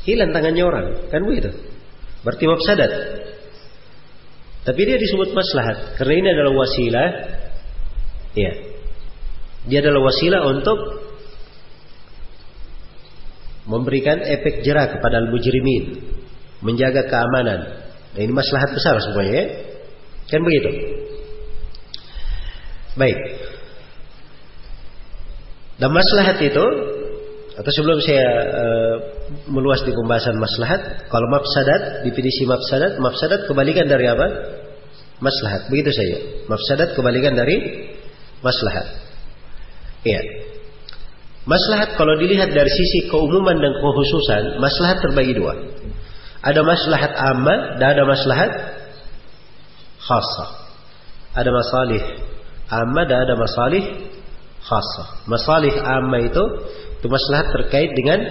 [0.07, 1.51] Hilang tangannya orang, kan begitu?
[2.25, 2.93] Berarti mafsadat.
[4.61, 7.09] Tapi dia disebut maslahat karena ini adalah wasilah.
[8.37, 8.53] Ya.
[9.69, 10.79] Dia adalah wasilah untuk
[13.69, 16.01] memberikan efek jerah kepada al-mujrimin,
[16.65, 19.45] menjaga keamanan, Nah, ini maslahat besar semuanya ya.
[20.31, 20.71] Kan begitu.
[22.99, 23.19] Baik.
[25.81, 26.67] Dan maslahat itu
[27.61, 28.97] atau sebelum saya uh,
[29.53, 34.27] meluas di pembahasan maslahat, kalau mafsadat, definisi mafsadat, mafsadat kebalikan dari apa?
[35.21, 35.69] Maslahat.
[35.69, 36.17] Begitu saja.
[36.49, 37.57] Mafsadat kebalikan dari
[38.41, 38.87] maslahat.
[40.05, 40.21] Iya.
[41.45, 45.57] Maslahat kalau dilihat dari sisi keumuman dan kekhususan, maslahat terbagi dua.
[46.41, 48.53] Ada maslahat amma dan ada maslahat
[50.01, 50.47] khasa.
[51.37, 52.03] Ada masalih
[52.73, 53.85] amma dan ada masalih
[54.65, 55.05] khasa.
[55.29, 56.45] Masalih amma itu
[57.01, 58.25] itu maslahat terkait dengan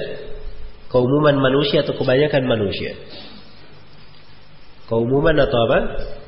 [0.89, 2.97] keumuman manusia atau kebanyakan manusia.
[4.89, 5.79] Keumuman atau apa?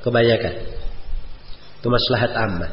[0.05, 0.53] Kebanyakan.
[1.82, 2.69] Itu maslahat amma.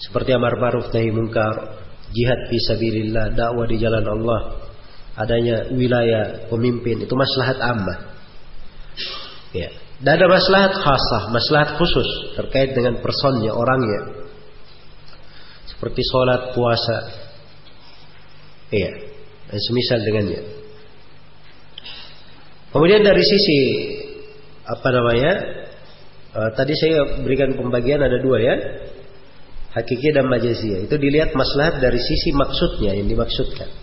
[0.00, 1.76] Seperti amar ma'ruf nahi munkar,
[2.08, 4.69] jihad fi sabilillah, dakwah di jalan Allah,
[5.18, 7.98] adanya wilayah pemimpin itu maslahat ammah.
[9.50, 9.70] Ya.
[10.00, 12.08] Dan ada maslahat khasah, maslahat khusus
[12.38, 14.24] terkait dengan personnya, orangnya.
[15.68, 16.98] Seperti sholat, puasa.
[18.72, 18.92] Iya.
[19.50, 20.40] Dan semisal dengannya.
[22.70, 23.60] Kemudian dari sisi
[24.62, 25.32] apa namanya?
[26.30, 28.54] Uh, tadi saya berikan pembagian ada dua ya.
[29.74, 30.86] Hakiki dan majaziyah.
[30.86, 33.79] Itu dilihat maslahat dari sisi maksudnya yang dimaksudkan.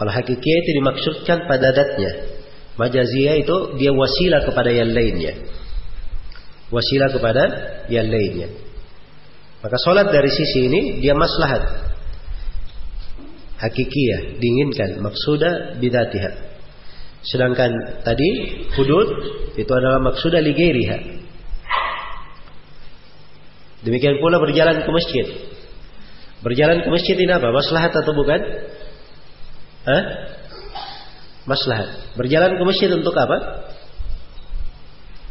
[0.00, 2.40] Kalau hakiki itu dimaksudkan pada datnya.
[2.80, 5.36] Majaziyah itu dia wasilah kepada yang lainnya.
[6.72, 7.42] Wasilah kepada
[7.92, 8.48] yang lainnya.
[9.60, 11.92] Maka sholat dari sisi ini dia maslahat.
[13.60, 16.48] Hakikiyah, diinginkan, maksuda bidatiha.
[17.20, 18.28] Sedangkan tadi
[18.80, 19.08] hudud
[19.60, 21.20] itu adalah maksuda ligairiha.
[23.84, 25.26] Demikian pula berjalan ke masjid.
[26.40, 27.52] Berjalan ke masjid ini apa?
[27.52, 28.40] Maslahat atau bukan?
[29.84, 30.02] Hah?
[31.48, 32.14] Maslahat.
[32.20, 33.68] Berjalan ke masjid untuk apa?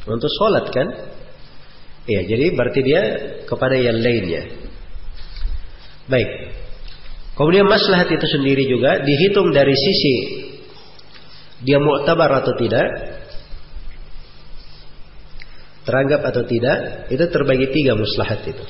[0.10, 0.88] Untuk sholat kan?
[2.10, 3.02] Iya, jadi berarti dia
[3.46, 4.50] kepada yang lainnya.
[6.10, 6.30] Baik.
[7.38, 10.16] Kemudian maslahat itu sendiri juga dihitung dari sisi
[11.60, 12.88] dia mu'tabar atau tidak,
[15.84, 18.66] teranggap atau tidak, itu terbagi tiga maslahat itu.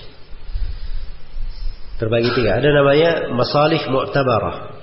[2.02, 2.58] Terbagi tiga.
[2.58, 4.79] Ada namanya masalih mu'tabarah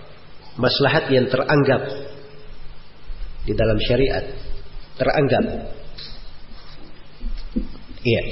[0.56, 1.82] maslahat yang teranggap
[3.46, 4.24] di dalam syariat.
[4.96, 5.44] Teranggap.
[8.02, 8.22] Iya.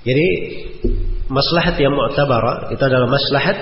[0.00, 0.28] Jadi
[1.28, 3.58] maslahat yang mu'tabara itu adalah maslahat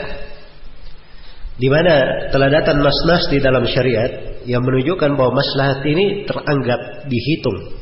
[1.59, 7.75] di mana telah datang nas-nas di dalam syariat yang menunjukkan bahwa maslahat ini teranggap dihitung.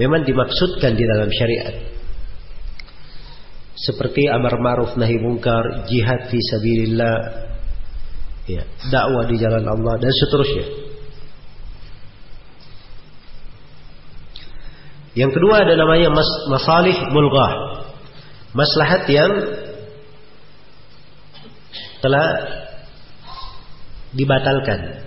[0.00, 1.93] Memang dimaksudkan di dalam syariat
[3.74, 7.16] seperti amar ma'ruf nahi mungkar, jihad fi sabilillah,
[8.46, 10.66] ya, dakwah di jalan Allah dan seterusnya.
[15.14, 17.86] Yang kedua ada namanya mas masalih mulghah.
[18.54, 19.30] Maslahat yang
[21.98, 22.26] telah
[24.14, 25.02] dibatalkan,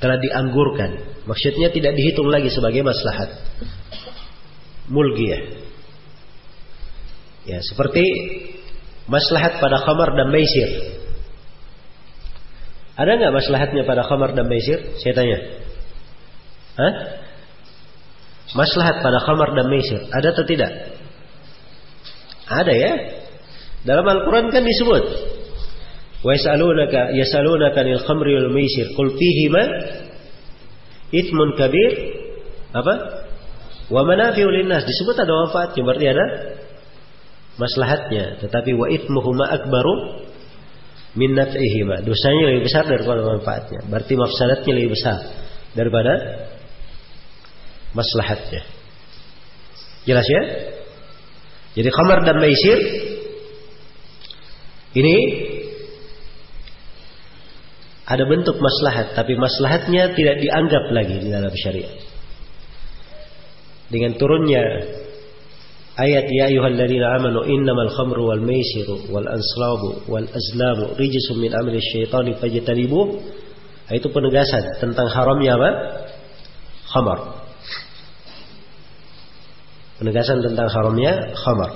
[0.00, 1.20] telah dianggurkan.
[1.28, 3.40] Maksudnya tidak dihitung lagi sebagai maslahat.
[4.88, 5.69] Mulgiyah.
[7.48, 8.04] Ya, seperti
[9.08, 11.00] maslahat pada khamar dan maisir.
[13.00, 14.76] Ada nggak maslahatnya pada khamar dan maisir?
[15.00, 15.38] Saya tanya.
[16.76, 16.92] Hah?
[18.52, 20.72] Maslahat pada khamar dan maisir ada atau tidak?
[22.50, 22.92] Ada ya.
[23.86, 25.04] Dalam Al-Quran kan disebut.
[26.20, 29.16] Wa yasalunaka yasalunaka anil khamri wal maisir qul
[31.10, 31.92] ithmun kabir
[32.70, 32.94] apa?
[33.90, 36.26] Wa manafi'u linnas disebut ada wafatnya berarti ada
[37.60, 40.24] maslahatnya tetapi wa ithmuhuma akbaru
[41.14, 45.18] min naf'ihima dosanya lebih besar daripada manfaatnya berarti mafsadatnya lebih besar
[45.74, 46.12] daripada
[47.94, 48.62] maslahatnya.
[50.06, 50.42] Jelas ya?
[51.78, 52.78] Jadi khamar dan maisir
[54.90, 55.16] ini
[58.10, 61.94] ada bentuk maslahat, tapi maslahatnya tidak dianggap lagi di dalam syariat.
[63.86, 64.62] Dengan turunnya
[66.00, 71.78] ayat ya ayyuhalladzina amanu innamal khamru wal maisiru wal anslabu wal azlamu rijsun min amri
[71.80, 73.20] syaitani fajtanibu
[73.90, 75.70] itu penegasan tentang haramnya apa?
[76.94, 77.18] Khamar.
[79.98, 81.70] Penegasan tentang haramnya khamar.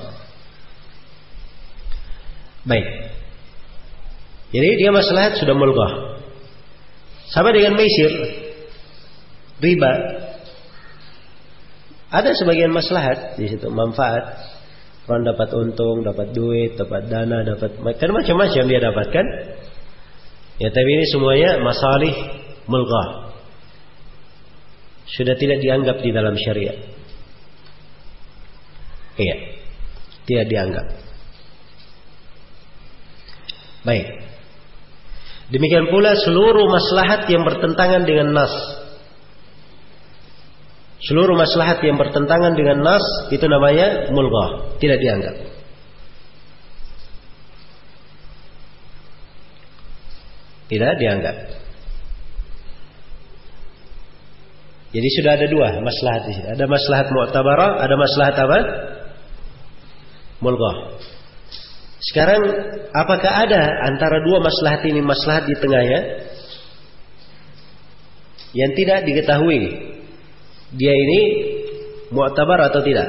[2.65, 2.87] Baik.
[4.55, 6.23] Jadi dia maslahat sudah mulgah.
[7.35, 8.11] Sama dengan maisir,
[9.59, 9.93] riba.
[12.15, 14.39] Ada sebagian maslahat di situ, manfaat.
[15.11, 19.27] Orang dapat untung, dapat duit, dapat dana, dapat kan macam-macam dia dapatkan.
[20.63, 22.15] Ya, tapi ini semuanya masalih
[22.71, 23.35] mulgah.
[25.11, 26.79] Sudah tidak dianggap di dalam syariat.
[29.19, 29.37] Iya.
[30.25, 30.87] Tidak dianggap.
[33.85, 34.07] Baik.
[35.53, 38.84] Demikian pula seluruh maslahat yang bertentangan dengan nas.
[41.05, 45.37] Seluruh maslahat yang bertentangan dengan nas itu namanya mulghah, tidak dianggap.
[50.65, 51.37] Tidak dianggap.
[54.95, 56.49] Jadi sudah ada dua maslahat di sini.
[56.55, 58.59] Ada maslahat mu'tabarah, ada maslahat apa?
[60.41, 61.01] mulghah.
[62.05, 62.41] Sekarang
[62.93, 66.01] apakah ada antara dua maslahat ini maslahat di tengahnya
[68.53, 69.94] yang tidak diketahui
[70.75, 71.21] dia ini
[72.11, 73.07] mu'tabar atau tidak?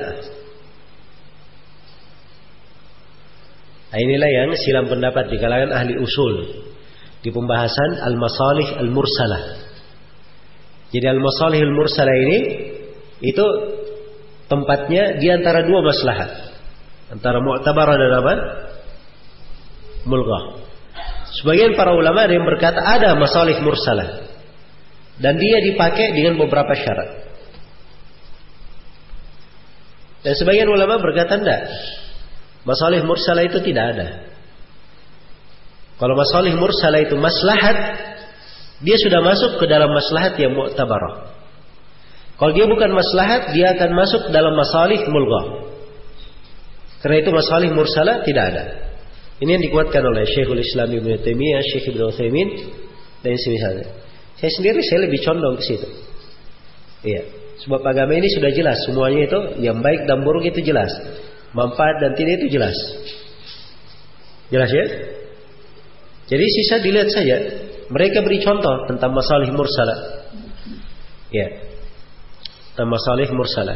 [3.96, 6.66] Nah, inilah yang silam pendapat di kalangan ahli usul
[7.24, 9.66] di pembahasan al-masalih al-mursalah.
[10.94, 12.40] Jadi al-masalih al-mursalah ini
[13.24, 13.46] itu
[14.46, 16.32] tempatnya di antara dua maslahat.
[17.10, 18.34] Antara mu'tabar dan apa?
[20.06, 20.44] Mulghah.
[21.42, 24.28] Sebagian para ulama ada yang berkata ada masalih mursalah.
[25.18, 27.25] Dan dia dipakai dengan beberapa syarat.
[30.26, 31.70] Dan sebagian ulama berkata tidak.
[32.66, 34.08] Masalih mursalah itu tidak ada.
[36.02, 37.78] Kalau masalih mursalah itu maslahat,
[38.82, 41.30] dia sudah masuk ke dalam maslahat yang mu'tabarah.
[42.36, 45.72] Kalau dia bukan maslahat, dia akan masuk dalam masalih mulghah.
[47.00, 48.64] Karena itu masalah mursala tidak ada.
[49.38, 52.50] Ini yang dikuatkan oleh Syekhul Islam Ibn Taimiyah, Syekh Ibn Utsaimin
[53.22, 53.88] dan semisalnya.
[54.42, 55.88] Saya sendiri saya lebih condong ke situ.
[57.06, 57.45] Iya.
[57.64, 60.92] Sebab agama ini sudah jelas semuanya itu yang baik dan buruk itu jelas.
[61.56, 62.76] Manfaat dan tidak itu jelas.
[64.52, 64.86] Jelas ya?
[66.36, 67.38] Jadi sisa dilihat saja.
[67.86, 69.96] Mereka beri contoh tentang masalah mursala.
[71.32, 71.48] Ya.
[72.74, 73.76] Tentang masalah mursala.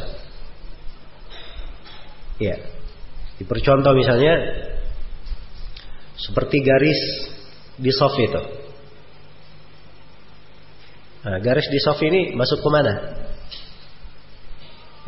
[2.42, 2.58] Ya.
[3.40, 4.36] Dipercontoh misalnya
[6.20, 7.00] seperti garis
[7.80, 8.42] di soft itu.
[11.20, 12.94] Nah, garis di soft ini masuk ke mana?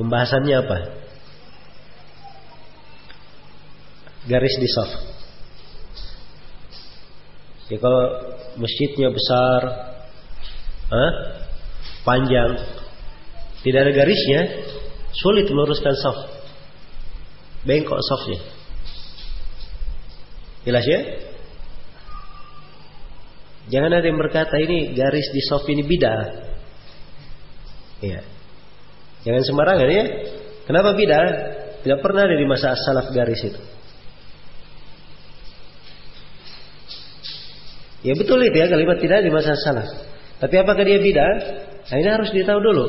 [0.02, 0.78] Pembahasannya apa?
[4.26, 4.98] Garis di soft.
[7.70, 8.04] Ya kalau
[8.58, 9.62] masjidnya besar,
[10.90, 11.12] huh?
[12.02, 12.58] panjang,
[13.62, 14.42] tidak ada garisnya,
[15.14, 16.42] sulit meluruskan soft
[17.62, 18.42] bengkok softnya.
[20.66, 21.00] Jelas ya?
[23.70, 26.14] Jangan ada yang berkata ini garis di soft ini bida.
[28.02, 28.41] Iya.
[29.22, 30.04] Jangan sembarangan ya.
[30.66, 31.20] Kenapa bida?
[31.82, 33.62] Tidak pernah ada di masa salaf garis itu.
[38.02, 39.90] Ya betul itu ya kalimat tidak di masa salaf.
[40.42, 41.28] Tapi apakah dia bida?
[41.90, 42.86] Nah, ini harus ditahu dulu.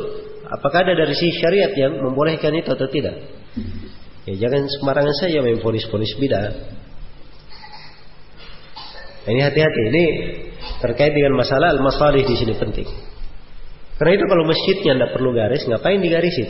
[0.49, 3.17] Apakah ada dari sisi syariat yang membolehkan itu atau tidak?
[4.29, 6.53] Ya jangan sembarangan saja main ponis-ponis bidah.
[9.27, 9.81] Ini hati-hati.
[9.91, 10.05] Ini
[10.83, 13.12] terkait dengan masalah al-masalih di sini penting.
[14.01, 16.49] Karena itu kalau masjidnya tidak perlu garis, ngapain digarisin?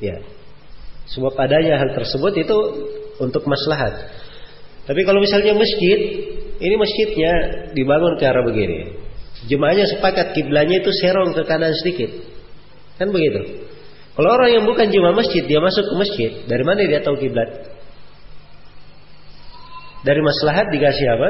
[0.00, 0.16] Ya.
[1.12, 2.58] Sebab adanya hal tersebut itu
[3.20, 4.10] untuk maslahat.
[4.88, 5.98] Tapi kalau misalnya masjid,
[6.60, 7.32] ini masjidnya
[7.76, 8.96] dibangun ke arah begini.
[9.46, 12.10] Jemaahnya sepakat kiblatnya itu serong ke kanan sedikit.
[13.00, 13.64] Kan begitu.
[14.16, 17.48] Kalau orang yang bukan jemaah masjid, dia masuk ke masjid, dari mana dia tahu kiblat?
[20.04, 21.28] Dari maslahat dikasih apa?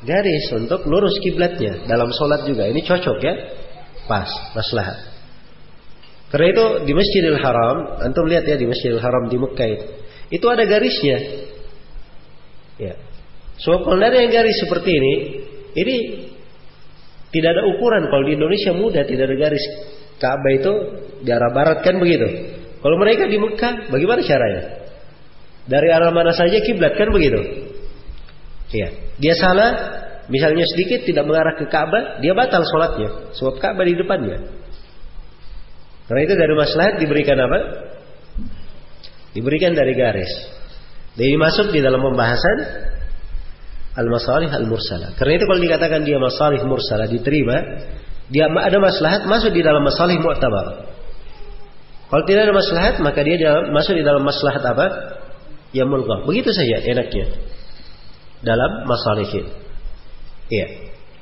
[0.00, 2.64] Garis untuk lurus kiblatnya dalam sholat juga.
[2.72, 3.34] Ini cocok ya,
[4.08, 4.96] pas maslahat.
[6.32, 9.86] Karena itu di Masjidil Haram, antum lihat ya di Masjidil Haram di Mekah itu,
[10.30, 11.18] itu ada garisnya.
[12.80, 12.94] Ya.
[13.60, 15.14] Sebab kalau ada yang garis seperti ini,
[15.76, 15.96] ini
[17.28, 18.08] tidak ada ukuran.
[18.08, 19.64] Kalau di Indonesia mudah tidak ada garis.
[20.16, 20.72] Ka'bah itu
[21.20, 22.56] di arah barat kan begitu.
[22.80, 24.62] Kalau mereka di Mekah, bagaimana caranya?
[25.68, 27.69] Dari arah mana saja kiblat kan begitu.
[28.70, 28.88] Iya.
[29.18, 29.70] Dia salah,
[30.30, 33.34] misalnya sedikit tidak mengarah ke Ka'bah, dia batal sholatnya.
[33.34, 34.38] Sebab Ka'bah di depannya.
[36.06, 37.58] Karena itu dari maslahat diberikan apa?
[39.30, 40.32] Diberikan dari garis.
[41.14, 42.58] Jadi masuk di dalam pembahasan
[43.98, 45.14] al-masalih al-mursala.
[45.18, 47.56] Karena itu kalau dikatakan dia masalih mursala diterima,
[48.30, 50.86] dia ada maslahat masuk di dalam masalih mu'tabar.
[52.10, 54.86] Kalau tidak ada maslahat maka dia masuk di dalam maslahat apa?
[55.70, 56.26] Yang mulghah.
[56.26, 57.26] Begitu saja enaknya.
[58.40, 59.52] Dalam masalihin.
[60.48, 60.66] Iya.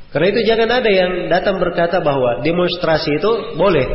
[0.09, 3.87] Karena itu jangan ada yang datang berkata bahwa demonstrasi itu boleh.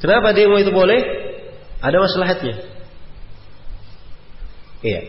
[0.00, 1.00] Kenapa demo itu boleh?
[1.84, 2.56] Ada maslahatnya.
[4.80, 5.00] Iya.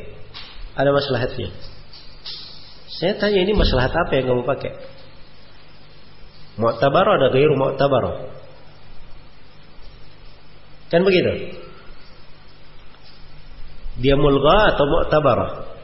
[0.75, 1.49] Ada maslahatnya.
[2.97, 4.73] Saya tanya ini maslahat apa yang kamu pakai?
[6.57, 8.33] Mu'tabarah ada gairu mu'tabarah.
[10.89, 11.61] Kan begitu?
[14.01, 15.76] Dia mulga atau mu'tabarah?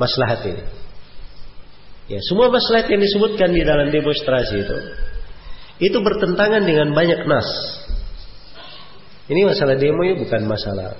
[0.00, 0.64] Maslahat ini.
[2.08, 4.78] Ya, semua maslahat yang disebutkan di dalam demonstrasi itu
[5.80, 7.48] itu bertentangan dengan banyak nas.
[9.30, 10.98] Ini masalah demo ya bukan masalah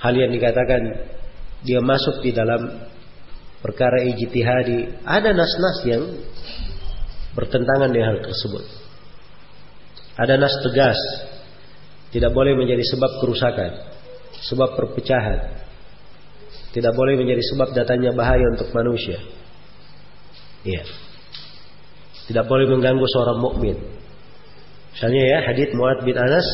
[0.00, 0.82] hal yang dikatakan
[1.62, 2.88] dia masuk di dalam
[3.60, 5.04] perkara ijtihadi.
[5.04, 6.02] Ada nas-nas yang
[7.36, 8.64] bertentangan dengan hal tersebut.
[10.18, 10.98] Ada nas tegas
[12.10, 13.70] tidak boleh menjadi sebab kerusakan,
[14.50, 15.69] sebab perpecahan.
[16.70, 19.18] Tidak boleh menjadi sebab datanya bahaya untuk manusia.
[20.62, 20.86] Iya.
[22.30, 23.76] Tidak boleh mengganggu seorang mukmin.
[24.94, 26.46] Misalnya ya hadits Muad bin Anas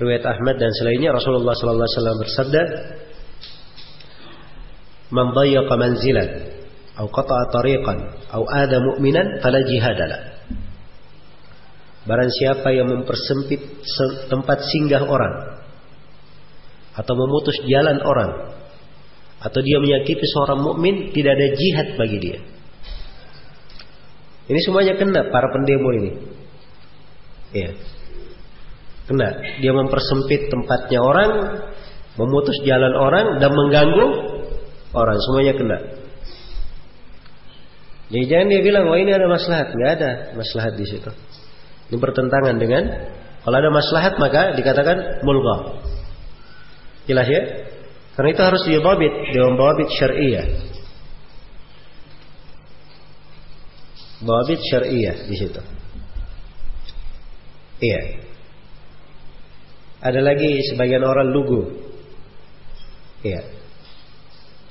[0.00, 2.62] riwayat Ahmad dan selainnya Rasulullah sallallahu alaihi wasallam bersabda
[5.10, 6.28] Man dayyaqa manzilan
[6.96, 7.98] atau qata'a tariqan
[8.32, 10.40] atau ada mu'minan fala jihadala
[12.08, 13.60] Barang siapa yang mempersempit
[14.32, 15.59] tempat singgah orang
[16.94, 18.60] atau memutus jalan orang
[19.40, 22.38] atau dia menyakiti seorang mukmin tidak ada jihad bagi dia.
[24.50, 26.12] Ini semuanya kena para pendemo ini.
[27.54, 27.70] Ya.
[29.06, 29.28] Kena.
[29.62, 31.30] Dia mempersempit tempatnya orang,
[32.18, 34.06] memutus jalan orang dan mengganggu
[34.90, 35.16] orang.
[35.22, 35.78] Semuanya kena.
[38.10, 39.70] Jadi jangan dia bilang, wah ini ada maslahat.
[39.70, 41.10] Nggak ada maslahat di situ.
[41.90, 42.82] Ini bertentangan dengan
[43.46, 45.78] kalau ada maslahat maka dikatakan mulgha.
[47.08, 47.42] Jelas ya?
[48.16, 50.46] Karena itu harus didabit dengan dawabit syariah.
[54.20, 55.62] Dawabit syariah di situ.
[57.80, 58.00] Iya.
[60.00, 61.62] Ada lagi sebagian orang lugu.
[63.24, 63.44] Iya.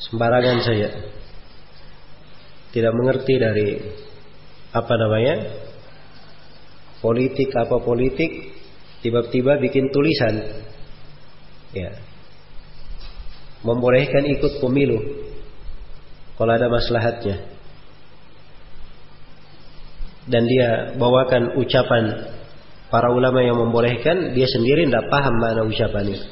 [0.10, 0.90] Sembarangan saja.
[2.70, 3.70] Tidak mengerti dari
[4.70, 5.36] apa namanya?
[7.00, 8.32] politik apa politik
[9.00, 10.36] tiba-tiba bikin tulisan
[11.72, 11.96] ya
[13.65, 14.99] membolehkan ikut pemilu
[16.40, 17.44] kalau ada maslahatnya
[20.30, 22.34] dan dia bawakan ucapan
[22.88, 26.27] para ulama yang membolehkan dia sendiri tidak paham mana ucapan itu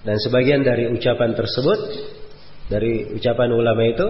[0.00, 1.78] dan sebagian dari ucapan tersebut
[2.72, 4.06] dari ucapan ulama itu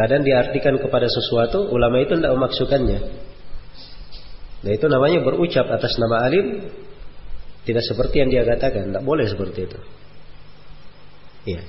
[0.00, 2.98] Kadang diartikan kepada sesuatu, ulama itu tidak memaksukannya.
[4.64, 6.72] Nah itu namanya berucap atas nama alim,
[7.64, 9.78] tidak seperti yang dia katakan, tidak boleh seperti itu.
[11.54, 11.62] Iya.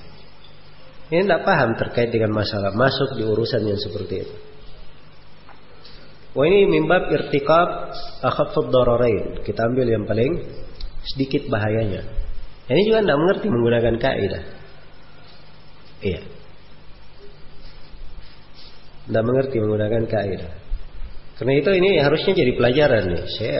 [1.11, 4.35] Ini tidak paham terkait dengan masalah masuk di urusan yang seperti itu.
[6.31, 7.91] Wah ini mimbab irtikab
[8.23, 9.43] akhafud dararain.
[9.43, 10.39] Kita ambil yang paling
[11.11, 12.07] sedikit bahayanya.
[12.71, 14.43] Ini juga tidak mengerti menggunakan kaidah.
[16.01, 16.21] Iya.
[19.01, 20.51] tidak mengerti menggunakan kaidah.
[21.35, 23.23] Karena itu ini harusnya jadi pelajaran nih.
[23.35, 23.59] Saya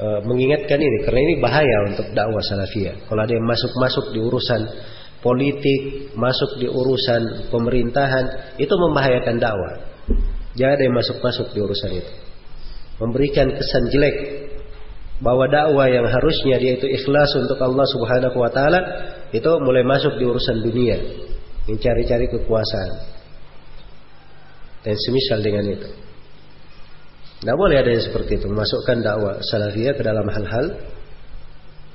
[0.00, 3.08] uh, mengingatkan ini karena ini bahaya untuk dakwah salafiyah.
[3.08, 4.60] Kalau ada yang masuk-masuk di urusan
[5.24, 9.74] politik, masuk di urusan pemerintahan, itu membahayakan dakwah.
[10.56, 12.12] Jangan ada yang masuk-masuk di urusan itu.
[12.96, 14.16] Memberikan kesan jelek
[15.20, 18.80] bahwa dakwah yang harusnya dia itu ikhlas untuk Allah Subhanahu wa taala
[19.32, 20.96] itu mulai masuk di urusan dunia,
[21.68, 22.92] mencari-cari kekuasaan.
[24.86, 26.05] Dan semisal dengan itu.
[27.36, 30.66] Tidak boleh ada yang seperti itu, memasukkan dakwah salafiyah ke dalam hal-hal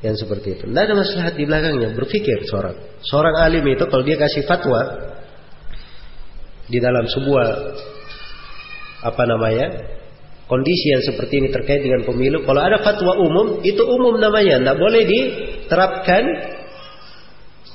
[0.06, 0.64] yang seperti itu.
[0.70, 1.90] Tidak ada masalah di belakangnya.
[1.98, 4.82] Berpikir seorang, seorang alim itu kalau dia kasih fatwa
[6.70, 7.48] di dalam sebuah
[9.02, 9.68] apa namanya
[10.46, 14.78] kondisi yang seperti ini terkait dengan pemilu, kalau ada fatwa umum itu umum namanya, tidak
[14.78, 16.24] boleh diterapkan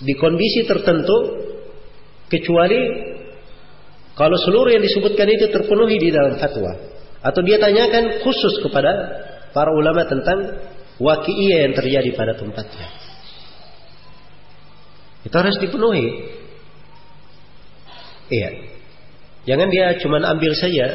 [0.07, 1.19] di kondisi tertentu
[2.29, 2.79] kecuali
[4.13, 6.96] kalau seluruh yang disebutkan itu terpenuhi di dalam fatwa
[7.27, 8.93] atau dia tanyakan khusus kepada
[9.51, 10.63] para ulama tentang
[11.03, 12.87] waki'iyah yang terjadi pada tempatnya.
[15.27, 16.07] Itu harus dipenuhi.
[18.31, 18.51] Iya.
[19.47, 20.87] Jangan dia cuma ambil saja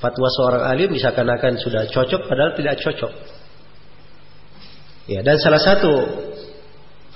[0.00, 3.12] fatwa seorang alim misalkan-akan sudah cocok padahal tidak cocok.
[5.08, 5.92] Ya, dan salah satu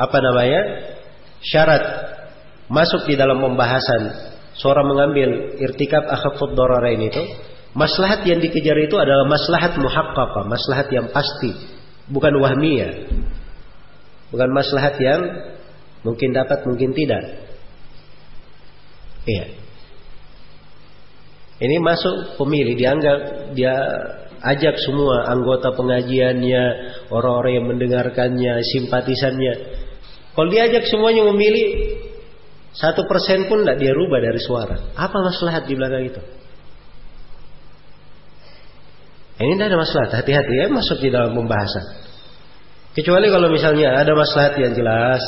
[0.01, 0.63] apa namanya?
[1.45, 1.85] syarat
[2.73, 7.21] masuk di dalam pembahasan seorang mengambil irtikab akhafud dararain itu,
[7.75, 11.53] maslahat yang dikejar itu adalah maslahat muhaqqaqah, maslahat yang pasti
[12.09, 13.11] bukan wahmiyah.
[14.31, 15.21] Bukan maslahat yang
[16.03, 17.23] mungkin dapat, mungkin tidak.
[19.27, 19.47] Iya.
[21.55, 23.19] Ini masuk pemilih dianggap
[23.55, 23.75] dia
[24.43, 26.65] ajak semua anggota pengajiannya,
[27.09, 29.55] orang-orang yang mendengarkannya, simpatisannya.
[30.35, 31.95] Kalau diajak semuanya memilih
[32.75, 34.77] satu persen pun tidak dia rubah dari suara.
[34.99, 36.21] Apa maslahat di belakang itu?
[39.35, 41.85] Ini tidak ada masalah, hati-hati ya masuk di dalam pembahasan.
[42.95, 45.23] Kecuali kalau misalnya ada masalah yang jelas,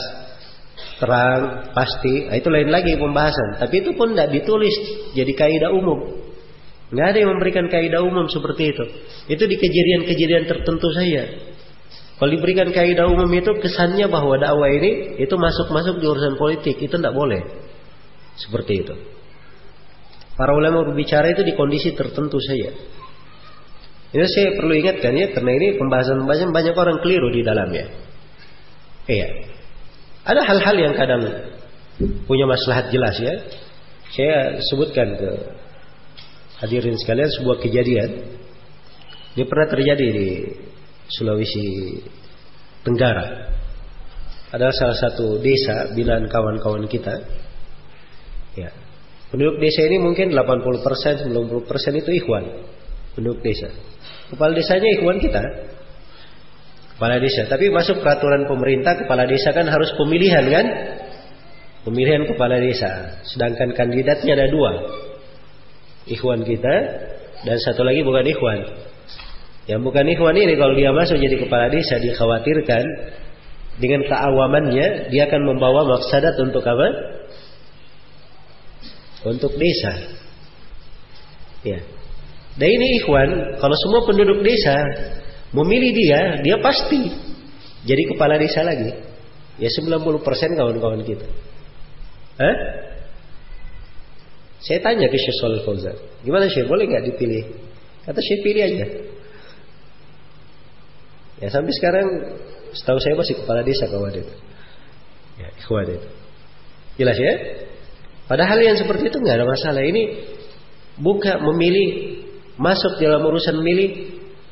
[1.03, 3.59] terang, pasti, nah itu lain lagi pembahasan.
[3.59, 4.75] Tapi itu pun tidak ditulis
[5.19, 6.23] jadi kaidah umum.
[6.95, 8.85] Nggak ada yang memberikan kaidah umum seperti itu.
[9.27, 11.23] Itu di kejadian-kejadian tertentu saja.
[12.17, 16.95] Kalau diberikan kaidah umum itu kesannya bahwa dakwah ini itu masuk-masuk di urusan politik, itu
[16.95, 17.43] tidak boleh.
[18.39, 18.95] Seperti itu.
[20.37, 22.71] Para ulama berbicara itu di kondisi tertentu saja.
[24.15, 27.91] Ini saya perlu ingatkan ya, karena ini pembahasan-pembahasan banyak orang keliru di dalamnya.
[29.07, 29.29] Iya.
[30.27, 31.23] Ada hal-hal yang kadang
[32.27, 33.35] punya maslahat jelas ya.
[34.11, 35.31] Saya sebutkan ke
[36.63, 38.11] hadirin sekalian sebuah kejadian.
[39.37, 40.29] Ini pernah terjadi di
[41.13, 41.67] Sulawesi
[42.83, 43.53] Tenggara.
[44.51, 47.15] Ada salah satu desa binaan kawan-kawan kita.
[48.57, 48.71] Ya.
[49.29, 52.45] Penduduk desa ini mungkin 80%, 90% itu ikhwan.
[53.19, 53.69] Penduduk desa.
[54.33, 55.43] Kepala desanya ikhwan kita.
[56.97, 57.45] Kepala desa.
[57.47, 60.67] Tapi masuk peraturan pemerintah kepala desa kan harus pemilihan kan?
[61.87, 63.21] Pemilihan kepala desa.
[63.29, 64.73] Sedangkan kandidatnya ada dua.
[66.09, 66.75] Ikhwan kita
[67.45, 68.61] dan satu lagi bukan ikhwan.
[69.67, 72.85] Yang bukan ikhwan ini kalau dia masuk jadi kepala desa dikhawatirkan
[73.77, 76.89] dengan keawamannya dia akan membawa maksadat untuk apa?
[79.27, 80.17] Untuk desa.
[81.67, 81.96] Ya.
[82.57, 84.77] Dan ini ikhwan, kalau semua penduduk desa
[85.53, 87.13] memilih dia, dia pasti
[87.85, 88.97] jadi kepala desa lagi.
[89.57, 91.27] Ya 90% kawan-kawan kita.
[92.37, 92.57] Hah?
[94.61, 97.45] Saya tanya ke Syekh Shalal Fauzan, gimana Syekh, boleh nggak dipilih?
[98.09, 98.87] Kata Syekh pilih aja.
[101.37, 102.09] Ya sampai sekarang
[102.73, 104.35] setahu saya masih kepala desa kawan itu.
[105.37, 106.09] Ya, ikhwan itu.
[106.97, 107.35] Jelas ya?
[108.27, 109.85] Padahal yang seperti itu nggak ada masalah.
[109.85, 110.03] Ini
[110.99, 111.89] buka memilih
[112.57, 113.91] masuk dalam urusan milih.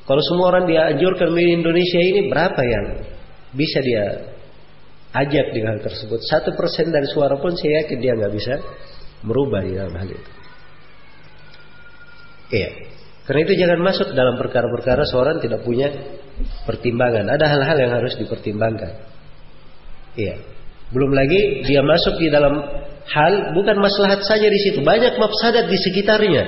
[0.04, 2.86] Kalau semua orang dia anjurkan milih Indonesia ini berapa yang
[3.56, 4.36] bisa dia
[5.16, 6.20] ajak dengan hal tersebut?
[6.28, 8.54] Satu persen dari suara pun saya yakin dia nggak bisa
[9.24, 10.30] merubah di dalam hal itu.
[12.52, 12.70] Iya.
[13.24, 15.88] Karena itu jangan masuk dalam perkara-perkara seorang tidak punya
[16.68, 17.24] pertimbangan.
[17.32, 18.92] Ada hal-hal yang harus dipertimbangkan.
[20.20, 20.44] Iya.
[20.92, 22.60] Belum lagi dia masuk di dalam
[23.08, 26.44] hal bukan maslahat saja di situ, banyak mafsadat di sekitarnya.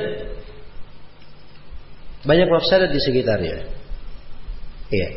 [2.27, 3.57] Banyak mafsadat di sekitarnya.
[4.91, 5.09] Iya.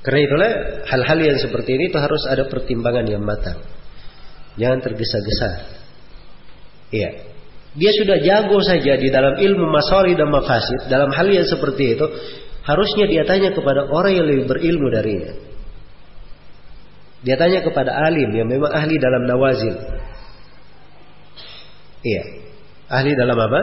[0.00, 0.50] Karena itulah
[0.88, 3.60] hal-hal yang seperti ini itu harus ada pertimbangan yang matang.
[4.56, 5.50] Jangan tergesa-gesa.
[6.94, 7.10] Iya.
[7.70, 10.88] Dia sudah jago saja di dalam ilmu masari dan mafasid.
[10.88, 12.06] Dalam hal yang seperti itu.
[12.60, 15.32] Harusnya dia tanya kepada orang yang lebih berilmu darinya.
[17.20, 19.74] Dia tanya kepada alim yang memang ahli dalam nawazil.
[22.00, 22.24] Iya.
[22.88, 23.60] Ahli dalam apa?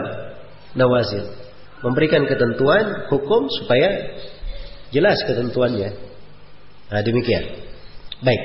[0.78, 1.47] Nawazil.
[1.78, 4.18] Memberikan ketentuan hukum supaya
[4.90, 5.94] jelas ketentuannya.
[6.88, 7.44] Nah, demikian.
[8.24, 8.42] Baik.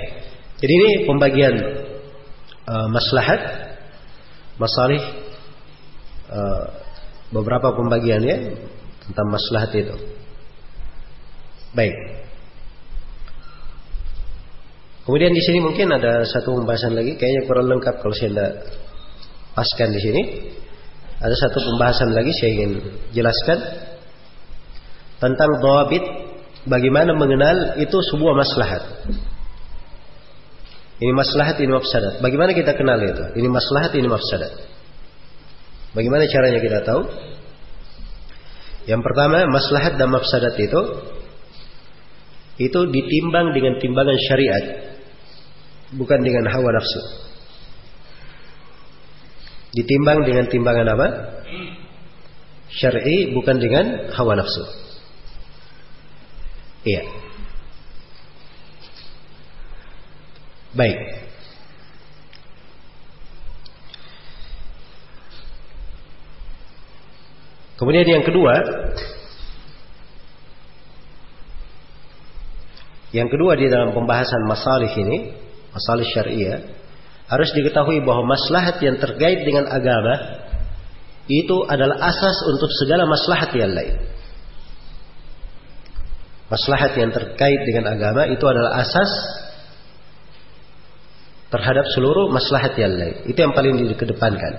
[0.62, 1.56] Jadi ini pembagian
[2.68, 3.42] uh, maslahat,
[4.62, 5.02] masalih
[6.30, 6.66] uh,
[7.34, 8.38] beberapa pembagiannya
[9.10, 9.96] tentang maslahat itu.
[11.74, 11.96] Baik.
[15.04, 18.52] Kemudian di sini mungkin ada satu pembahasan lagi, kayaknya kurang lengkap kalau saya tidak
[19.52, 20.24] paskan di sini.
[21.24, 22.72] Ada satu pembahasan lagi saya ingin
[23.16, 23.64] jelaskan
[25.24, 26.04] tentang dawabit
[26.68, 28.84] bagaimana mengenal itu sebuah maslahat.
[31.00, 32.20] Ini maslahat, ini mafsadat.
[32.20, 33.40] Bagaimana kita kenal itu?
[33.40, 34.52] Ini maslahat, ini mafsadat.
[35.96, 37.02] Bagaimana caranya kita tahu?
[38.84, 40.82] Yang pertama, maslahat dan mafsadat itu
[42.54, 44.66] itu ditimbang dengan timbangan syariat,
[45.96, 47.02] bukan dengan hawa nafsu.
[49.74, 51.08] Ditimbang dengan timbangan apa?
[52.70, 54.64] Syar'i bukan dengan hawa nafsu.
[56.86, 57.04] Iya.
[60.74, 60.98] Baik.
[67.78, 68.54] Kemudian yang kedua,
[73.14, 75.34] yang kedua di dalam pembahasan masalah ini,
[75.74, 76.62] masalah syariah,
[77.34, 80.44] harus diketahui bahwa maslahat yang terkait dengan agama
[81.26, 83.96] itu adalah asas untuk segala maslahat yang lain.
[86.52, 89.10] Maslahat yang terkait dengan agama itu adalah asas
[91.50, 93.26] terhadap seluruh maslahat yang lain.
[93.26, 94.54] Itu yang paling dikedepankan.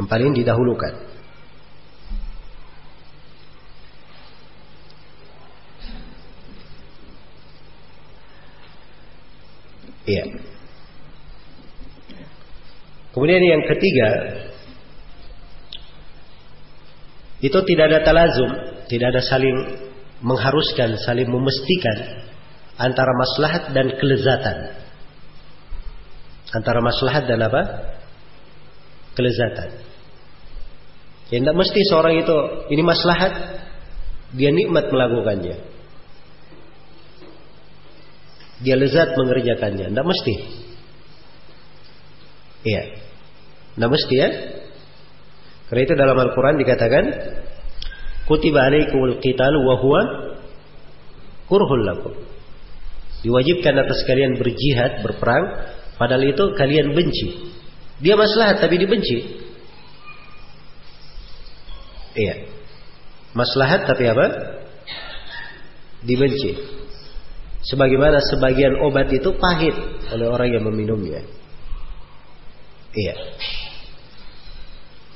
[0.00, 0.94] Yang paling didahulukan.
[10.04, 10.53] Iya.
[13.14, 14.08] Kemudian yang ketiga,
[17.38, 18.50] itu tidak ada talazum,
[18.90, 19.54] tidak ada saling
[20.18, 22.26] mengharuskan, saling memestikan
[22.74, 24.82] antara maslahat dan kelezatan.
[26.50, 27.62] Antara maslahat dan apa?
[29.14, 29.70] Kelezatan.
[31.30, 32.36] Ya tidak mesti seorang itu
[32.74, 33.32] ini maslahat,
[34.34, 35.74] dia nikmat melakukannya
[38.64, 39.92] dia lezat mengerjakannya.
[39.92, 40.34] Tidak mesti.
[42.64, 42.82] Iya.
[43.74, 44.28] Tidak mesti ya.
[45.70, 47.04] Karena itu dalam Al-Quran dikatakan,
[48.24, 50.00] Kutiba alaikumul qitalu wa huwa
[51.44, 52.14] kurhul lakum.
[53.20, 55.44] Diwajibkan atas kalian berjihad, berperang,
[55.96, 57.52] padahal itu kalian benci.
[58.00, 59.18] Dia maslahat tapi dibenci.
[62.14, 62.34] Iya.
[63.32, 64.26] Maslahat tapi apa?
[66.04, 66.52] Dibenci.
[67.64, 69.72] Sebagaimana sebagian obat itu pahit
[70.12, 71.24] oleh orang yang meminumnya.
[72.92, 73.14] Iya.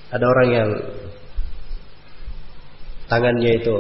[0.09, 0.71] Ada orang yang
[3.09, 3.77] tangannya itu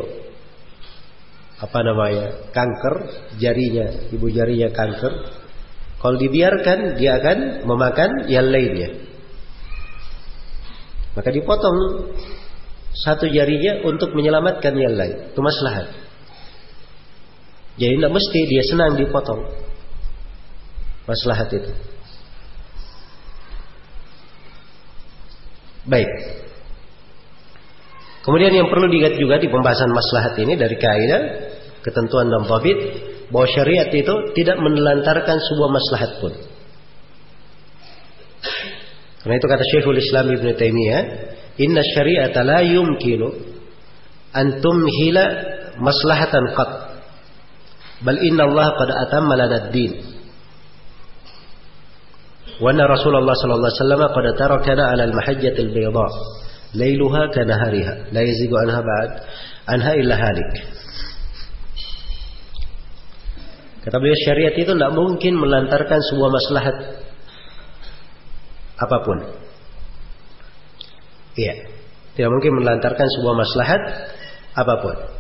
[1.59, 2.95] apa namanya kanker
[3.43, 5.11] jarinya ibu jarinya kanker
[5.99, 8.95] kalau dibiarkan dia akan memakan yang lainnya
[11.19, 12.09] maka dipotong
[12.95, 15.91] satu jarinya untuk menyelamatkan yang lain itu maslahat
[17.79, 19.41] jadi tidak mesti dia senang dipotong.
[21.07, 21.71] Maslahat itu.
[25.89, 26.11] Baik.
[28.29, 31.23] Kemudian yang perlu diingat juga di pembahasan maslahat ini dari kaidah
[31.81, 32.79] ketentuan dan tabit
[33.33, 36.33] bahwa syariat itu tidak menelantarkan sebuah maslahat pun.
[39.25, 41.03] Karena itu kata Syekhul Islam Ibn Taimiyah,
[41.61, 43.29] "Inna syari'ata la yumkinu
[44.37, 45.25] an tumhila
[45.81, 46.73] maslahatan qat."
[48.05, 49.93] Bal inna Allah qad atamma lana ad-din.
[52.59, 56.07] Wa anna Rasulullah sallallahu alaihi wasallam qad tarakana 'ala al-mahajjati al-bayda.
[56.75, 59.11] Lailuha ka nahariha, la yazigu anha ba'd
[59.71, 59.93] anha.
[63.89, 66.77] Kata beliau syariat itu tidak mungkin melantarkan sebuah maslahat
[68.77, 69.19] apa pun.
[71.39, 71.55] Iya,
[72.19, 73.83] tidak mungkin melantarkan sebuah maslahat
[74.59, 75.18] apa pun.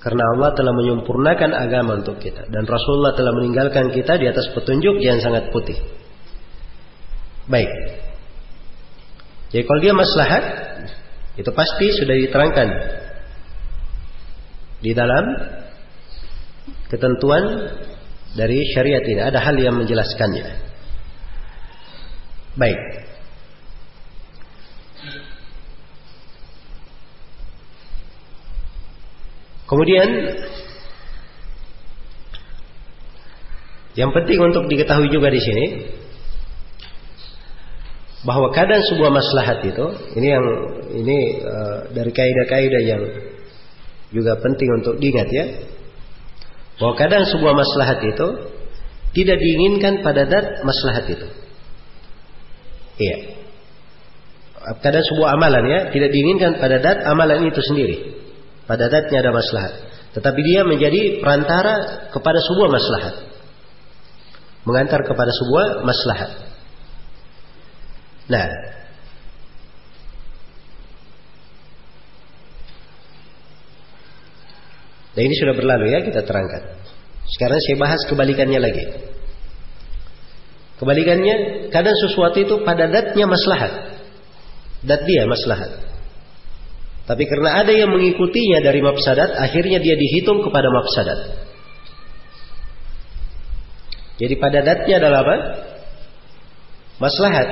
[0.00, 4.96] Karena Allah telah menyempurnakan agama untuk kita dan Rasulullah telah meninggalkan kita di atas petunjuk
[4.96, 5.76] yang sangat putih.
[7.44, 7.68] Baik.
[9.52, 10.44] Jadi kalau dia maslahat
[11.36, 12.68] itu pasti sudah diterangkan
[14.80, 15.24] di dalam
[16.88, 17.44] ketentuan
[18.32, 20.48] dari syariat ini ada hal yang menjelaskannya.
[22.56, 23.09] Baik.
[29.70, 30.08] Kemudian
[33.94, 35.66] yang penting untuk diketahui juga di sini
[38.26, 39.86] bahwa kadang sebuah maslahat itu
[40.18, 40.46] ini yang
[40.90, 43.02] ini uh, dari kaidah-kaidah yang
[44.10, 45.44] juga penting untuk diingat ya
[46.82, 48.28] bahwa kadang sebuah maslahat itu
[49.14, 51.26] tidak diinginkan pada dat maslahat itu.
[52.98, 53.16] Iya.
[54.82, 58.19] Kadang sebuah amalan ya tidak diinginkan pada dat amalan itu sendiri
[58.70, 59.74] pada datnya ada maslahat
[60.14, 63.14] tetapi dia menjadi perantara kepada sebuah maslahat
[64.62, 66.50] mengantar kepada sebuah maslahat
[68.30, 68.46] Nah,
[75.10, 76.78] Dan ini sudah berlalu ya kita terangkan.
[77.26, 78.84] Sekarang saya bahas kebalikannya lagi.
[80.78, 84.00] Kebalikannya, kadang sesuatu itu pada datnya maslahat.
[84.86, 85.89] Dat dia maslahat.
[87.10, 91.42] Tapi karena ada yang mengikutinya dari mafsadat, akhirnya dia dihitung kepada mafsadat.
[94.22, 95.36] Jadi pada datnya adalah apa?
[97.02, 97.48] Maslahat.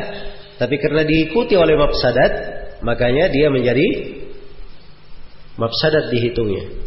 [0.63, 2.33] Tapi karena diikuti oleh mafsadat,
[2.87, 3.87] makanya dia menjadi
[5.59, 6.87] mafsadat dihitungnya.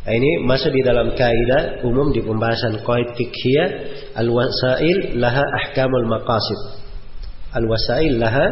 [0.00, 3.68] Nah, ini masuk di dalam kaidah umum di pembahasan qaid fikhiyah
[4.16, 6.80] al-wasail laha ahkamul maqasid.
[7.52, 8.46] Al-wasail laha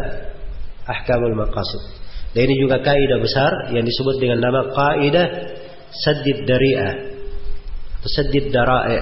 [0.85, 2.08] ahkamul maqasid.
[2.39, 5.27] Dan ini juga kaidah besar yang disebut dengan nama kaidah
[5.91, 6.95] saddid dari'ah
[7.99, 8.99] atau saddid dara'i.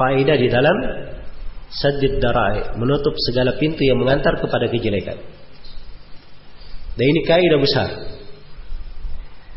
[0.00, 0.76] Kaidah di dalam
[1.66, 5.18] Sadid darai, menutup segala pintu yang mengantar kepada kejelekan.
[6.96, 7.90] Dan ini kaidah besar.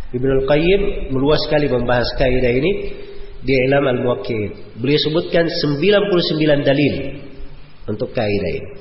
[0.09, 2.71] Ibnu Al-Qayyim meluas sekali membahas kaidah ini
[3.45, 4.73] di Ilam Al-Muwakkil.
[4.81, 6.95] Beliau sebutkan 99 dalil
[7.85, 8.71] untuk kaidah ini.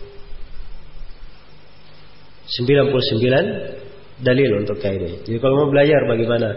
[2.48, 5.20] 99 dalil untuk kaidah.
[5.28, 6.48] Jadi kalau mau belajar bagaimana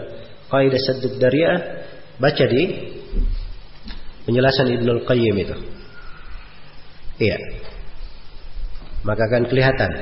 [0.48, 1.84] kaidah saddid dariah,
[2.16, 2.62] baca di
[4.24, 5.56] penjelasan Ibnu Al-Qayyim itu.
[7.22, 7.38] Iya.
[9.02, 9.92] Maka akan kelihatan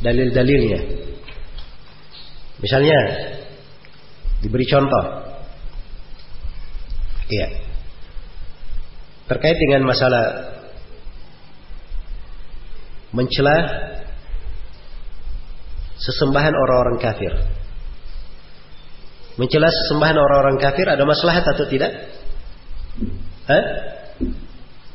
[0.00, 0.80] dalil-dalilnya.
[2.60, 2.98] Misalnya
[4.40, 5.04] diberi contoh.
[7.28, 7.48] Iya.
[9.26, 10.55] Terkait dengan masalah
[13.16, 13.56] mencela
[15.96, 17.32] sesembahan orang-orang kafir.
[19.40, 21.92] Mencela sesembahan orang-orang kafir ada masalah atau tidak?
[23.48, 23.64] Hah?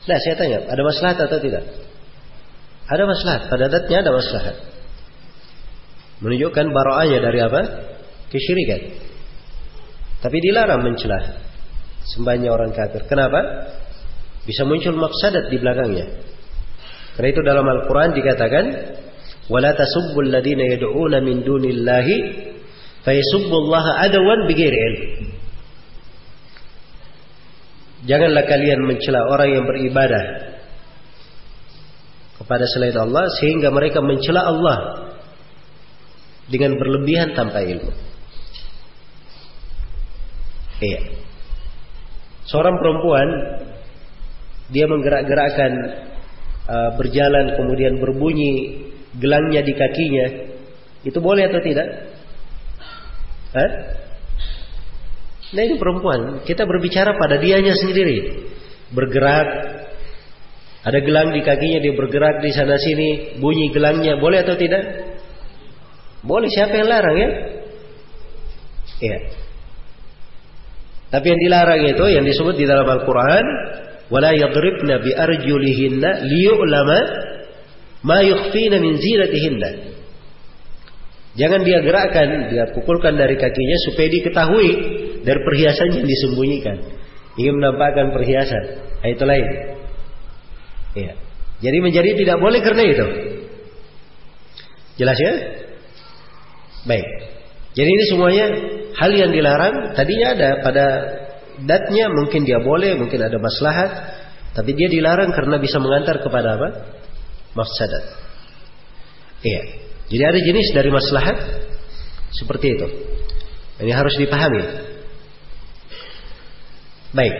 [0.01, 1.61] Nah, saya tanya, ada maslahat atau tidak?
[2.89, 4.57] Ada maslahat, pada datnya ada maslahat.
[6.21, 7.61] Menunjukkan baroahnya dari apa?
[8.29, 8.81] Kesyirikan.
[10.21, 11.41] Tapi dilarang mencela
[12.13, 13.05] sembahnya orang kafir.
[13.09, 13.41] Kenapa?
[14.45, 16.30] Bisa muncul mafsadat di belakangnya.
[17.16, 18.64] Karena itu dalam Al-Quran dikatakan,
[19.46, 22.08] وَلَا تَسُبُّ الَّذِينَ يَدْعُونَ مِن دُونِ اللَّهِ
[23.06, 25.02] فَيَسُبُّ اللَّهَ عَدَوًا بِغَيْرِ عِلْمٍ
[28.06, 30.24] Janganlah kalian mencela orang yang beribadah
[32.38, 34.78] kepada selain Allah sehingga mereka mencela Allah
[36.46, 37.90] dengan berlebihan tanpa ilmu.
[40.78, 41.00] Iya.
[42.46, 43.28] Seorang perempuan
[44.70, 45.72] dia menggerak-gerakkan
[46.67, 48.83] uh, berjalan kemudian berbunyi
[49.17, 50.25] gelangnya di kakinya
[51.01, 51.87] itu boleh atau tidak?
[53.51, 53.71] Hah?
[55.51, 58.47] Nah ini perempuan, kita berbicara pada dianya sendiri.
[58.95, 59.47] Bergerak,
[60.87, 64.83] ada gelang di kakinya, dia bergerak di sana sini, bunyi gelangnya, boleh atau tidak?
[66.23, 67.29] Boleh, siapa yang larang ya?
[69.01, 69.17] Iya.
[71.11, 73.45] Tapi yang dilarang itu yang disebut di dalam Al-Quran,
[74.11, 76.99] yadribna bi arjulihinna liyu'lama
[78.03, 79.69] ma yukhfina min zinatihinna.
[81.31, 84.69] Jangan dia gerakkan, dia pukulkan dari kakinya supaya diketahui
[85.23, 86.77] dari perhiasan yang disembunyikan.
[87.39, 88.63] Ingin menampakkan perhiasan.
[88.99, 89.47] Nah, itu lain.
[90.91, 91.15] Ya.
[91.63, 93.07] Jadi menjadi tidak boleh karena itu.
[94.99, 95.33] Jelas ya?
[96.83, 97.07] Baik.
[97.71, 98.45] Jadi ini semuanya
[98.99, 99.95] hal yang dilarang.
[99.95, 100.85] Tadinya ada pada
[101.65, 103.91] datnya mungkin dia boleh, mungkin ada maslahat,
[104.51, 106.69] tapi dia dilarang karena bisa mengantar kepada apa?
[107.55, 108.03] Mafsadat.
[109.41, 109.61] Iya.
[110.11, 111.37] Jadi ada jenis dari maslahat
[112.35, 112.87] seperti itu.
[113.81, 114.63] Ini harus dipahami.
[117.15, 117.35] Baik.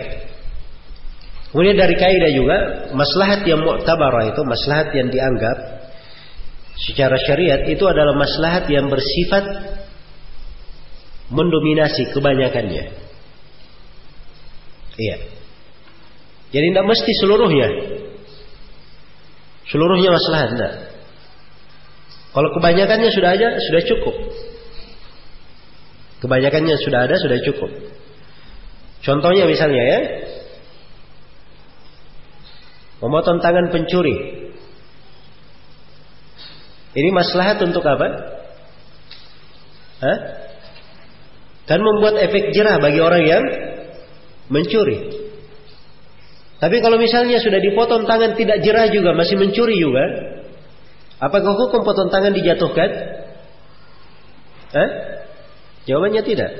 [1.51, 2.57] Kemudian dari kaidah juga
[2.95, 5.57] maslahat yang mu'tabarah itu maslahat yang dianggap
[6.79, 9.75] secara syariat itu adalah maslahat yang bersifat
[11.27, 13.10] mendominasi kebanyakannya.
[14.97, 15.17] Iya.
[16.51, 17.67] Jadi tidak mesti seluruhnya.
[19.71, 20.73] Seluruhnya maslahat tidak.
[22.31, 24.15] Kalau kebanyakannya sudah ada, sudah cukup.
[26.23, 27.71] Kebanyakannya sudah ada, sudah cukup.
[29.01, 29.99] Contohnya misalnya ya,
[33.01, 34.13] Memotong tangan pencuri.
[36.93, 38.07] Ini maslahat untuk apa?
[40.05, 40.17] Hah?
[41.65, 43.43] Kan membuat efek jerah bagi orang yang
[44.51, 45.31] mencuri.
[46.61, 50.03] Tapi kalau misalnya sudah dipotong tangan tidak jerah juga masih mencuri juga,
[51.17, 52.89] apakah hukum potong tangan dijatuhkan?
[54.75, 54.89] Hah?
[55.89, 56.51] Jawabannya tidak.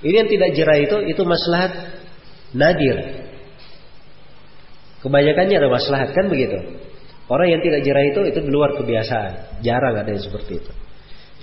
[0.00, 2.00] Ini yang tidak jerah itu itu maslahat
[2.56, 3.28] nadir.
[5.04, 6.80] Kebanyakannya ada maslahat kan begitu.
[7.28, 10.72] Orang yang tidak jerah itu itu di luar kebiasaan, jarang ada yang seperti itu.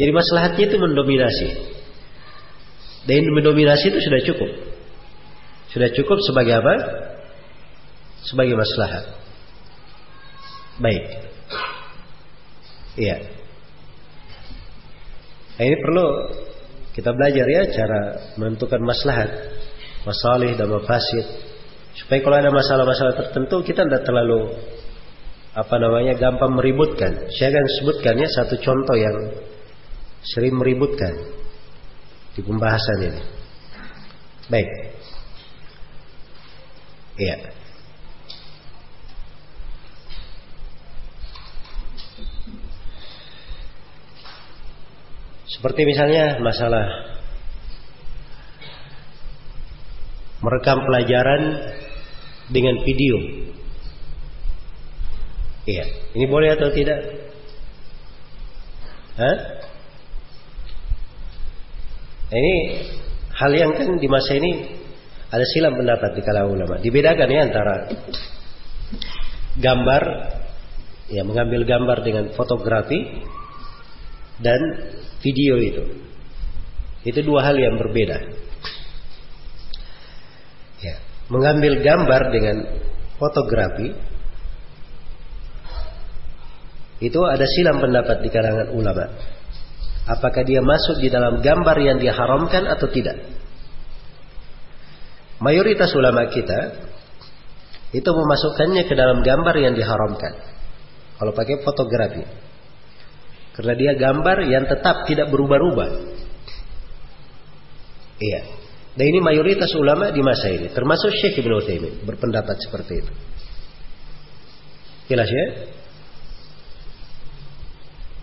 [0.02, 1.48] Jadi maslahatnya itu mendominasi.
[3.08, 4.52] Dan mendominasi itu sudah cukup.
[5.72, 6.74] Sudah cukup sebagai apa?
[8.28, 9.06] sebagai maslahat.
[10.84, 11.06] Baik.
[13.00, 13.18] Iya.
[15.58, 16.08] Nah, ini perlu
[16.94, 18.02] kita belajar ya cara
[18.38, 19.30] menentukan maslahat,
[20.04, 21.26] masalih dan mafasid.
[21.98, 24.54] Supaya kalau ada masalah-masalah tertentu kita tidak terlalu
[25.58, 27.26] apa namanya gampang meributkan.
[27.34, 29.18] Saya akan sebutkan ya satu contoh yang
[30.22, 31.18] sering meributkan
[32.38, 33.22] di pembahasan ini.
[34.46, 34.70] Baik.
[37.18, 37.38] Iya.
[45.50, 46.86] Seperti misalnya masalah
[50.46, 51.74] merekam pelajaran
[52.54, 53.18] dengan video.
[55.68, 57.00] Iya, ini boleh atau tidak?
[59.18, 59.38] Hah?
[62.28, 62.56] Ini
[63.34, 64.52] hal yang kan di masa ini
[65.28, 66.76] ada silam pendapat di kalangan ulama.
[66.80, 67.76] Dibedakan ya antara
[69.60, 70.04] gambar,
[71.12, 73.24] ya mengambil gambar dengan fotografi
[74.40, 74.60] dan
[75.20, 75.84] video itu.
[77.04, 78.18] Itu dua hal yang berbeda.
[80.80, 80.96] Ya,
[81.28, 82.58] mengambil gambar dengan
[83.20, 83.98] fotografi
[86.98, 89.06] itu ada silam pendapat di kalangan ulama.
[90.08, 93.37] Apakah dia masuk di dalam gambar yang diharamkan atau tidak?
[95.38, 96.90] Mayoritas ulama kita
[97.94, 100.34] itu memasukkannya ke dalam gambar yang diharamkan.
[101.18, 102.26] Kalau pakai fotografi.
[103.58, 105.92] Karena dia gambar yang tetap tidak berubah-ubah.
[108.18, 108.42] Iya.
[108.98, 113.14] Dan ini mayoritas ulama di masa ini, termasuk Syekh Ibn Utsaimin berpendapat seperti itu.
[115.06, 115.46] Jelas ya?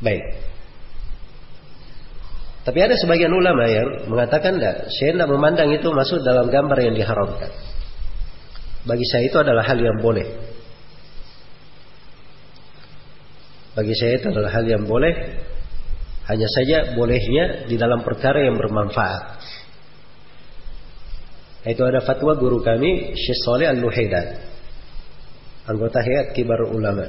[0.03, 0.54] Baik.
[2.65, 6.97] Tapi ada sebagian ulama yang mengatakan tidak, saya tidak memandang itu masuk dalam gambar yang
[6.97, 7.53] diharamkan.
[8.89, 10.25] Bagi saya itu adalah hal yang boleh.
[13.77, 15.13] Bagi saya itu adalah hal yang boleh.
[16.25, 19.45] Hanya saja bolehnya di dalam perkara yang bermanfaat.
[21.69, 24.41] Itu ada fatwa guru kami Syekh Saleh Al-Luhaidan.
[25.65, 27.09] Anggota hayat kibar ulama.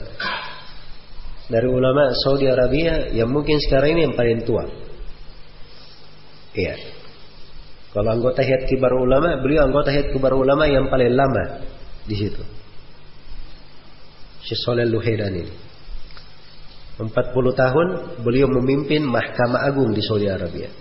[1.47, 4.63] Dari ulama Saudi Arabia yang mungkin sekarang ini yang paling tua.
[6.55, 6.75] Iya.
[7.91, 11.63] Kalau anggota hayat kibar ulama, beliau anggota hayat kibar ulama yang paling lama
[12.03, 12.43] di situ.
[14.43, 15.53] Syekh Saleh Al-Luhaidan ini.
[16.95, 17.11] 40
[17.55, 17.87] tahun
[18.23, 20.71] beliau memimpin Mahkamah Agung di Saudi Arabia.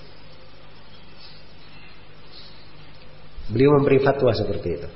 [3.51, 4.89] Beliau memberi fatwa seperti itu.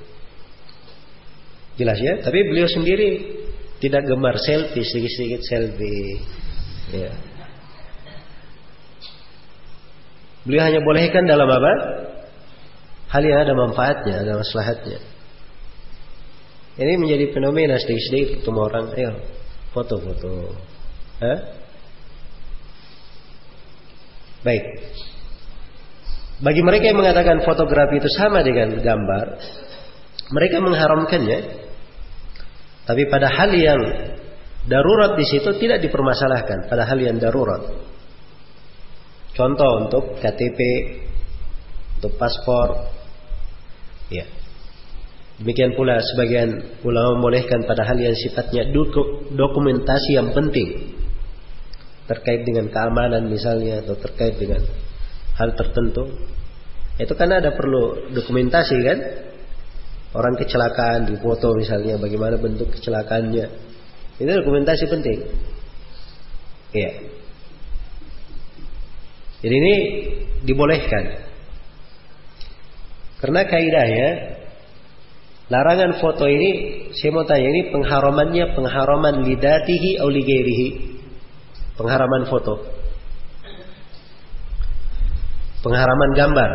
[1.79, 3.39] Jelas ya, tapi beliau sendiri
[3.79, 6.23] tidak gemar selfie, sedikit-sedikit selfie.
[6.95, 7.28] Ya.
[10.49, 11.73] Beliau hanya bolehkan dalam apa?
[13.13, 14.97] Hal yang ada manfaatnya, ada maslahatnya.
[16.81, 19.13] Ini menjadi fenomena sedikit-sedikit ketemu orang, ayo
[19.77, 20.57] foto-foto.
[24.41, 24.65] Baik.
[26.39, 29.27] Bagi mereka yang mengatakan fotografi itu sama dengan gambar,
[30.31, 31.41] mereka mengharamkannya.
[32.87, 33.81] Tapi pada hal yang
[34.65, 37.88] darurat di situ tidak dipermasalahkan pada hal yang darurat.
[39.37, 40.59] Contoh untuk KTP,
[42.01, 42.91] untuk paspor,
[44.11, 44.27] ya.
[45.39, 48.67] Demikian pula sebagian ulama membolehkan pada hal yang sifatnya
[49.31, 50.99] dokumentasi yang penting
[52.11, 54.67] terkait dengan keamanan misalnya atau terkait dengan
[55.39, 56.11] hal tertentu.
[56.99, 58.99] Itu kan ada perlu dokumentasi kan?
[60.19, 63.47] Orang kecelakaan di foto misalnya bagaimana bentuk kecelakaannya.
[64.19, 65.19] Itu dokumentasi penting.
[66.75, 67.18] Iya
[69.45, 69.75] jadi ini
[70.43, 71.05] dibolehkan
[73.19, 74.09] karena kaidahnya
[75.49, 76.51] larangan foto ini
[76.95, 80.99] saya mau tanya ini pengharamannya pengharaman lidatihi atau ligairihi
[81.79, 82.59] pengharaman foto,
[85.63, 86.51] pengharaman gambar,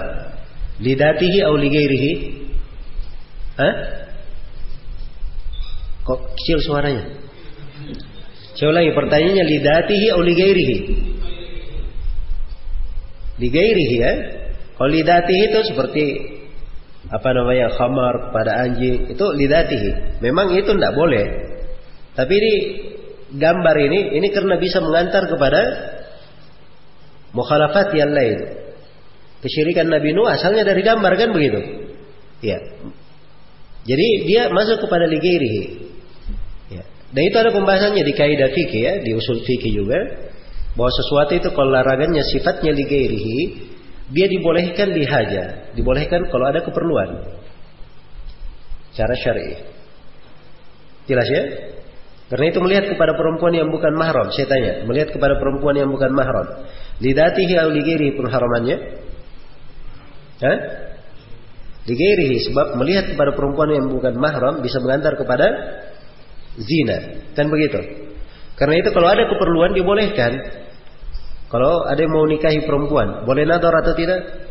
[0.83, 2.13] lidatihi au ligairihi,
[3.53, 3.73] Hah?
[6.03, 7.05] Kok kecil suaranya?
[8.59, 10.77] Saya ulangi pertanyaannya lidatihi atau ligairihi?
[13.41, 14.13] Ligairihi ya.
[14.77, 16.05] Kalau lidatihi itu seperti
[17.09, 20.21] apa namanya khamar pada anjing itu lidatihi.
[20.21, 21.25] Memang itu tidak boleh.
[22.13, 22.53] Tapi ini
[23.33, 25.61] gambar ini ini karena bisa mengantar kepada
[27.33, 28.37] mukhalafat yang lain.
[29.41, 31.59] Kesyirikan Nabi Nuh asalnya dari gambar kan begitu?
[32.39, 32.59] Ya.
[33.83, 35.63] Jadi dia masuk kepada ligairihi.
[36.71, 36.83] Ya.
[37.11, 39.99] Dan itu ada pembahasannya di kaidah fikih ya, di usul fikih juga
[40.73, 43.39] bahwa sesuatu itu kalau larangannya sifatnya ligairihi,
[44.09, 47.09] dia dibolehkan lihaja, dibolehkan kalau ada keperluan.
[48.93, 49.57] Cara syar'i.
[51.09, 51.43] Jelas ya?
[52.33, 56.09] Karena itu melihat kepada perempuan yang bukan mahram, saya tanya, melihat kepada perempuan yang bukan
[56.09, 56.65] mahram,
[56.97, 58.77] lidatihi atau ligiri pengharamannya?
[60.41, 60.57] Hah?
[61.83, 65.45] Ligirihi sebab melihat kepada perempuan yang bukan mahram bisa mengantar kepada
[66.57, 68.09] zina, kan begitu?
[68.55, 70.62] Karena itu kalau ada keperluan dibolehkan.
[71.53, 74.49] Kalau ada yang mau nikahi perempuan, boleh nador atau tidak?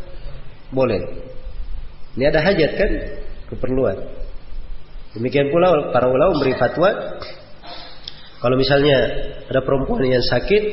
[0.71, 1.03] Boleh.
[2.15, 2.91] Ini ada hajat kan?
[3.51, 3.97] Keperluan.
[5.19, 7.19] Demikian pula para ulama memberi fatwa
[8.43, 8.97] kalau misalnya
[9.47, 10.63] ada perempuan yang sakit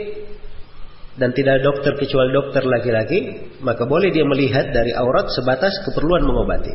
[1.14, 3.18] dan tidak ada dokter kecuali dokter laki-laki,
[3.62, 6.74] maka boleh dia melihat dari aurat sebatas keperluan mengobati.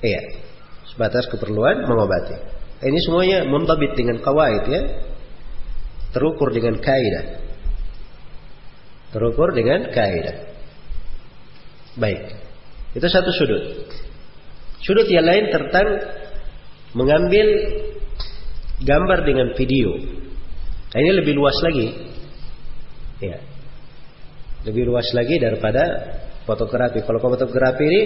[0.00, 0.20] Iya,
[0.88, 2.36] sebatas keperluan mengobati.
[2.88, 4.80] Ini semuanya muntabit dengan kawaid ya.
[6.14, 7.42] Terukur dengan kaidah.
[9.10, 10.54] Terukur dengan kaidah.
[11.98, 12.38] Baik.
[12.94, 13.90] Itu satu sudut.
[14.78, 15.86] Sudut yang lain tentang
[16.94, 17.46] mengambil
[18.78, 19.98] gambar dengan video.
[20.94, 21.86] Nah, ini lebih luas lagi.
[23.18, 23.42] Ya.
[24.62, 25.82] Lebih luas lagi daripada
[26.46, 27.02] fotografi.
[27.02, 28.02] Kalau fotografi ini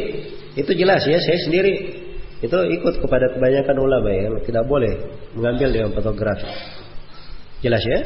[0.56, 1.72] itu jelas ya, saya sendiri
[2.38, 4.94] itu ikut kepada kebanyakan ulama ya, tidak boleh
[5.34, 6.46] mengambil dengan fotografi.
[7.64, 8.00] Jelas ya?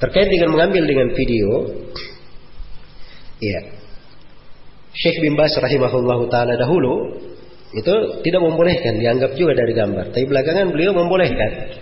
[0.00, 1.48] Terkait dengan mengambil dengan video,
[3.38, 3.60] ya.
[4.96, 7.20] Syekh bin Bas rahimahullahu taala dahulu
[7.76, 10.10] itu tidak membolehkan, dianggap juga dari gambar.
[10.10, 11.78] Tapi belakangan beliau membolehkan.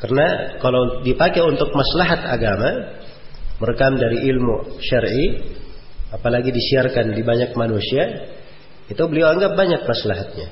[0.00, 2.96] Karena kalau dipakai untuk maslahat agama,
[3.60, 5.44] merekam dari ilmu syar'i,
[6.08, 8.32] apalagi disiarkan di banyak manusia,
[8.88, 10.48] itu beliau anggap banyak maslahatnya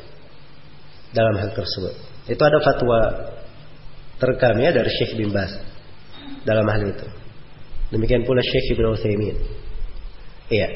[1.17, 1.97] dalam hal tersebut.
[2.29, 3.01] Itu ada fatwa
[4.19, 5.51] terekam ya dari Syekh bin Bas
[6.45, 7.07] dalam hal itu.
[7.95, 9.37] Demikian pula Syekh Ibn Utsaimin.
[10.53, 10.69] Iya.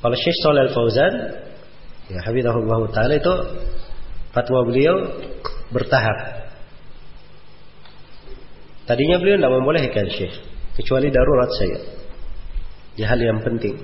[0.00, 1.14] Kalau Syekh Shalal Fauzan
[2.10, 3.34] Ya, Habibullah Ta'ala itu
[4.34, 4.94] fatwa beliau
[5.70, 6.50] bertahap.
[8.90, 10.34] Tadinya beliau tidak membolehkan syekh.
[10.74, 11.78] Kecuali darurat saya.
[12.98, 13.78] Di hal yang penting.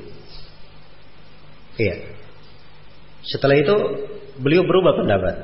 [1.78, 2.18] Iya.
[3.22, 3.74] Setelah itu
[4.42, 5.34] beliau berubah pendapat.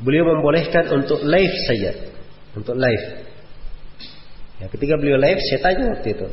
[0.00, 1.92] Beliau membolehkan untuk live saja.
[2.56, 3.06] Untuk live.
[4.60, 6.28] Ya, ketika beliau live, saya tanya waktu itu.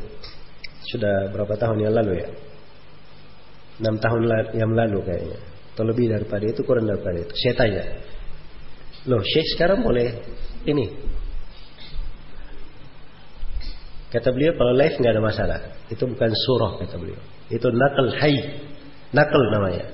[0.88, 2.28] Sudah berapa tahun yang lalu ya?
[3.78, 4.22] enam tahun
[4.58, 5.40] yang lalu kayaknya.
[5.74, 7.34] Atau lebih daripada itu kurang daripada itu.
[7.38, 7.84] Saya tanya.
[9.06, 10.18] Loh Syekh sekarang boleh
[10.66, 10.90] ini?
[14.10, 15.60] Kata beliau kalau live nggak ada masalah.
[15.94, 17.22] Itu bukan surah kata beliau.
[17.54, 18.36] Itu nakal hai
[19.14, 19.86] nakal namanya.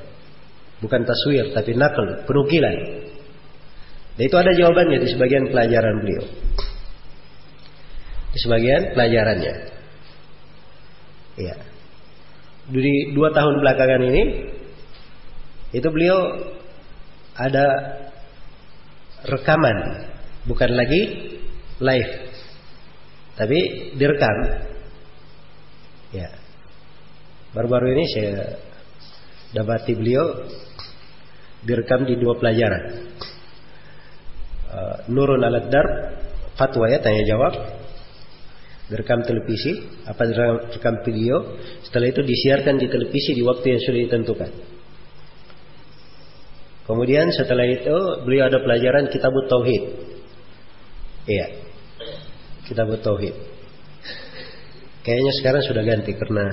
[0.80, 2.24] Bukan taswir tapi nakal.
[2.24, 3.02] Penukilan
[4.14, 6.23] dan itu ada jawabannya di sebagian pelajaran beliau.
[8.34, 9.56] Di sebagian pelajarannya.
[11.38, 11.56] Iya.
[12.69, 14.23] Di dua tahun belakangan ini
[15.73, 16.19] itu beliau
[17.34, 17.65] ada
[19.26, 19.77] rekaman.
[20.45, 21.02] Bukan lagi
[21.81, 22.14] live.
[23.34, 23.60] Tapi
[23.98, 24.38] direkam.
[26.14, 26.44] Ya
[27.53, 28.57] baru-baru ini saya
[29.53, 30.26] dapati beliau
[31.61, 33.14] direkam di dua pelajaran
[34.74, 35.88] uh, Nurun alat dar
[36.58, 37.54] fatwa ya tanya jawab
[38.91, 44.52] direkam televisi, apa direkam video, setelah itu disiarkan di televisi di waktu yang sudah ditentukan.
[46.84, 47.95] Kemudian setelah itu
[48.28, 49.84] beliau ada pelajaran kitab tauhid.
[51.32, 51.48] Iya.
[52.68, 53.36] Kitab tauhid.
[55.04, 56.45] Kayaknya sekarang sudah ganti karena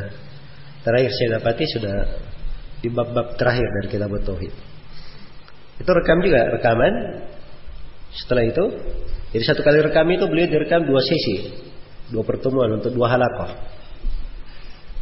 [0.87, 1.97] terakhir saya dapati sudah
[2.79, 4.55] di bab-bab terakhir dari kitab tauhid.
[5.83, 6.95] Itu rekam juga rekaman.
[8.11, 8.65] Setelah itu,
[9.31, 11.71] jadi satu kali rekam itu beliau direkam dua sesi
[12.11, 13.55] dua pertemuan untuk dua halakoh.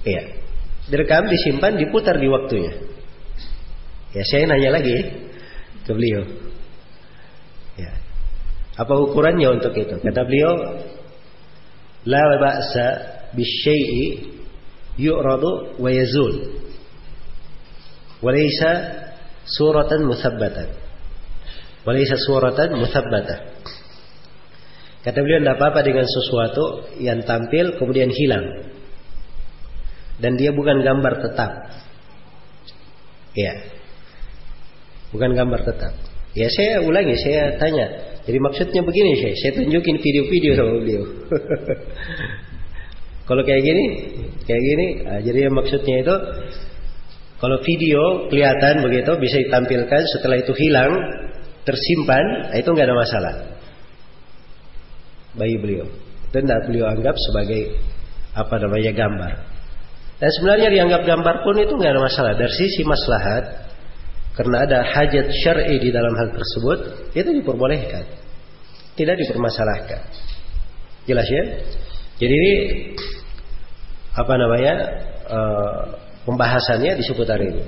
[0.05, 0.44] Iya.
[0.89, 2.72] Direkam, disimpan, diputar di waktunya.
[4.16, 4.97] Ya, saya nanya lagi
[5.85, 6.24] ke beliau.
[7.76, 7.93] Ya.
[8.76, 10.01] Apa ukurannya untuk itu?
[10.01, 10.80] Kata beliau,
[12.09, 12.86] la ba'sa
[13.36, 14.32] bisyai'i
[14.97, 16.56] yu'radu wa yazul.
[18.24, 18.70] Walaysa
[19.44, 20.88] suratan musabbatan.
[21.86, 23.36] Walaysa suratan muthabbata.
[25.02, 28.66] Kata beliau tidak apa-apa dengan sesuatu yang tampil kemudian hilang.
[30.18, 31.70] Dan dia bukan gambar tetap.
[33.38, 33.55] Ya.
[35.14, 35.94] Bukan gambar tetap.
[36.34, 38.18] Ya saya ulangi, saya tanya.
[38.28, 41.05] Jadi maksudnya begini saya, saya tunjukin video-video sama beliau.
[43.28, 43.84] Kalau kayak gini,
[44.48, 46.16] kayak gini, nah, jadi maksudnya itu
[47.38, 50.92] kalau video kelihatan begitu bisa ditampilkan setelah itu hilang
[51.69, 53.35] tersimpan nah, itu nggak ada masalah
[55.36, 55.86] bagi beliau.
[56.32, 57.77] Itu tidak beliau anggap sebagai
[58.32, 59.32] apa namanya gambar.
[60.19, 63.69] Dan sebenarnya dianggap gambar pun itu nggak ada masalah dari sisi maslahat
[64.35, 66.78] karena ada hajat syar'i di dalam hal tersebut
[67.15, 68.07] itu diperbolehkan,
[68.99, 70.03] tidak dipermasalahkan.
[71.07, 71.45] Jelas ya?
[72.19, 72.43] Jadi
[74.19, 74.74] apa namanya
[75.31, 75.81] uh,
[76.27, 77.62] pembahasannya di seputar ini.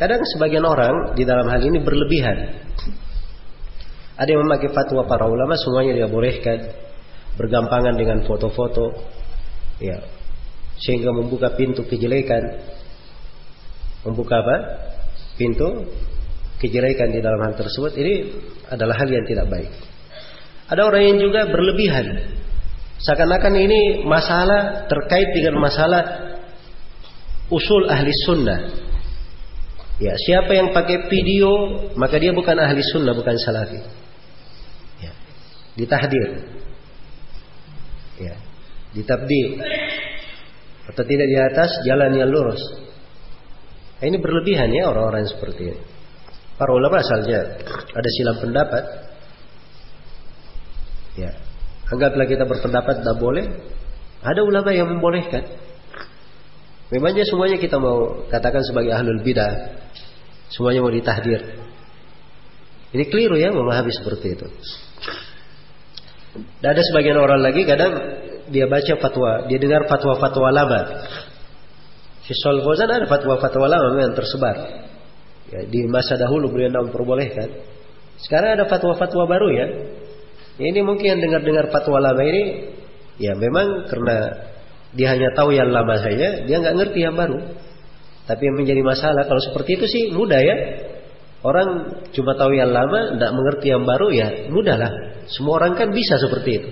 [0.00, 2.64] Kadang sebagian orang di dalam hal ini berlebihan.
[4.20, 6.76] Ada yang memakai fatwa para ulama semuanya dia bolehkan
[7.40, 8.92] bergampangan dengan foto-foto,
[9.80, 9.96] ya,
[10.76, 12.60] sehingga membuka pintu kejelekan,
[14.04, 14.56] membuka apa?
[15.40, 15.88] Pintu
[16.60, 17.96] kejelekan di dalam hal tersebut.
[17.96, 18.14] Ini
[18.68, 19.72] adalah hal yang tidak baik.
[20.68, 22.36] Ada orang yang juga berlebihan
[23.00, 26.36] Seakan-akan ini masalah terkait dengan masalah
[27.48, 28.60] usul ahli sunnah.
[29.96, 33.80] Ya, siapa yang pakai video maka dia bukan ahli sunnah, bukan salafi.
[35.76, 36.28] Ditahdir.
[38.20, 38.34] Ya,
[38.94, 39.42] ditabdi.
[40.90, 42.60] Atau tidak di atas jalan yang lurus.
[44.00, 45.80] Nah, ini berlebihan ya orang-orang seperti ini.
[46.56, 47.62] Para ulama asalnya
[47.94, 48.84] ada silam pendapat.
[51.16, 51.32] Ya,
[51.90, 53.44] Anggaplah kita berpendapat tidak boleh.
[54.22, 55.42] Ada ulama yang membolehkan.
[56.94, 59.74] Memangnya semuanya kita mau katakan sebagai ahlul bidah.
[60.54, 61.58] Semuanya mau ditahdir.
[62.90, 64.46] Ini keliru ya memahami seperti itu.
[66.34, 67.92] Dan ada sebagian orang lagi kadang
[68.50, 70.80] dia baca fatwa, dia dengar fatwa-fatwa lama.
[72.26, 74.86] Syaikhul Fauzan ada fatwa-fatwa lama yang tersebar.
[75.50, 77.50] Ya, di masa dahulu beliau memperbolehkan.
[78.22, 79.66] Sekarang ada fatwa-fatwa baru ya.
[80.60, 82.70] Ini mungkin dengar-dengar fatwa lama ini,
[83.18, 84.46] ya memang karena
[84.94, 87.38] dia hanya tahu yang lama saja, dia nggak ngerti yang baru.
[88.30, 90.56] Tapi yang menjadi masalah kalau seperti itu sih mudah ya.
[91.40, 94.92] Orang cuma tahu yang lama, tidak mengerti yang baru ya mudahlah.
[95.30, 96.70] Semua orang kan bisa seperti itu.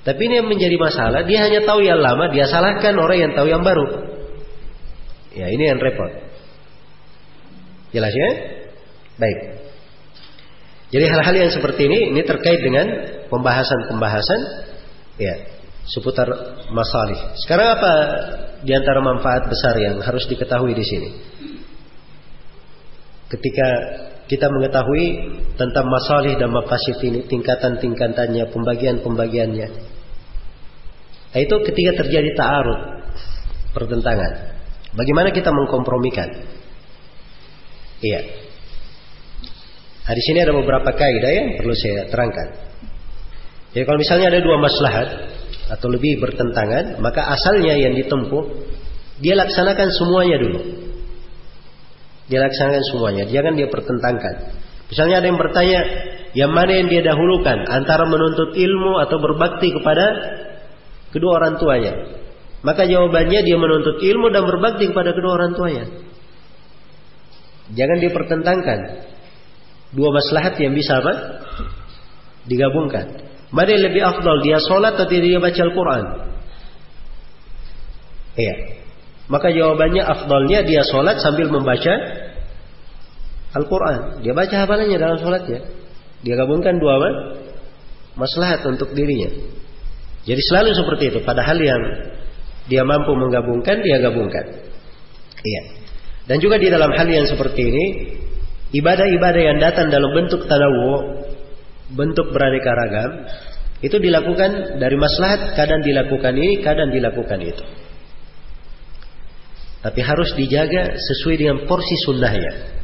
[0.00, 3.46] Tapi ini yang menjadi masalah, dia hanya tahu yang lama, dia salahkan orang yang tahu
[3.52, 3.86] yang baru.
[5.36, 6.10] Ya ini yang repot.
[7.92, 8.30] Jelas ya?
[9.20, 9.38] Baik.
[10.90, 12.86] Jadi hal-hal yang seperti ini ini terkait dengan
[13.30, 14.40] pembahasan-pembahasan
[15.22, 15.34] ya
[15.86, 16.26] seputar
[16.74, 17.18] masalih.
[17.46, 17.92] Sekarang apa
[18.66, 21.10] di antara manfaat besar yang harus diketahui di sini?
[23.30, 23.68] Ketika
[24.30, 25.06] kita mengetahui
[25.58, 29.68] tentang masalih dan mafasid ini, tingkatan-tingkatannya, pembagian-pembagiannya.
[31.34, 32.80] Nah, itu ketika terjadi ta'arud,
[33.74, 34.54] pertentangan.
[34.94, 36.30] Bagaimana kita mengkompromikan?
[37.98, 38.20] Iya.
[40.06, 42.48] Nah, di sini ada beberapa kaidah yang perlu saya terangkan.
[43.74, 45.08] Jadi kalau misalnya ada dua maslahat
[45.74, 48.46] atau lebih bertentangan, maka asalnya yang ditempuh
[49.22, 50.79] dia laksanakan semuanya dulu.
[52.30, 54.54] Dia laksanakan semuanya, jangan dia pertentangkan.
[54.86, 55.80] Misalnya ada yang bertanya,
[56.38, 60.06] yang mana yang dia dahulukan antara menuntut ilmu atau berbakti kepada
[61.10, 61.92] kedua orang tuanya?
[62.62, 65.84] Maka jawabannya dia menuntut ilmu dan berbakti kepada kedua orang tuanya.
[67.74, 68.78] Jangan dipertentangkan.
[69.90, 71.42] Dua maslahat yang bisa apa?
[72.46, 73.26] Digabungkan.
[73.50, 74.38] Mana yang lebih afdal?
[74.46, 76.04] Dia sholat atau dia baca Al-Quran?
[78.38, 78.54] Iya.
[79.30, 81.94] Maka jawabannya afdalnya dia sholat sambil membaca
[83.50, 84.22] Al-Quran.
[84.22, 85.60] Dia baca hafalannya dalam sholatnya.
[86.22, 87.10] Dia gabungkan dua apa?
[88.14, 89.30] Maslahat untuk dirinya.
[90.28, 91.18] Jadi selalu seperti itu.
[91.24, 91.82] Padahal yang
[92.68, 94.44] dia mampu menggabungkan, dia gabungkan.
[95.40, 95.62] Iya.
[96.28, 97.84] Dan juga di dalam hal yang seperti ini,
[98.76, 101.26] ibadah-ibadah yang datang dalam bentuk tanawu,
[101.90, 103.10] bentuk beraneka ragam,
[103.80, 107.64] itu dilakukan dari maslahat, kadang dilakukan ini, kadang dilakukan itu.
[109.80, 112.79] Tapi harus dijaga sesuai dengan porsi sunnahnya.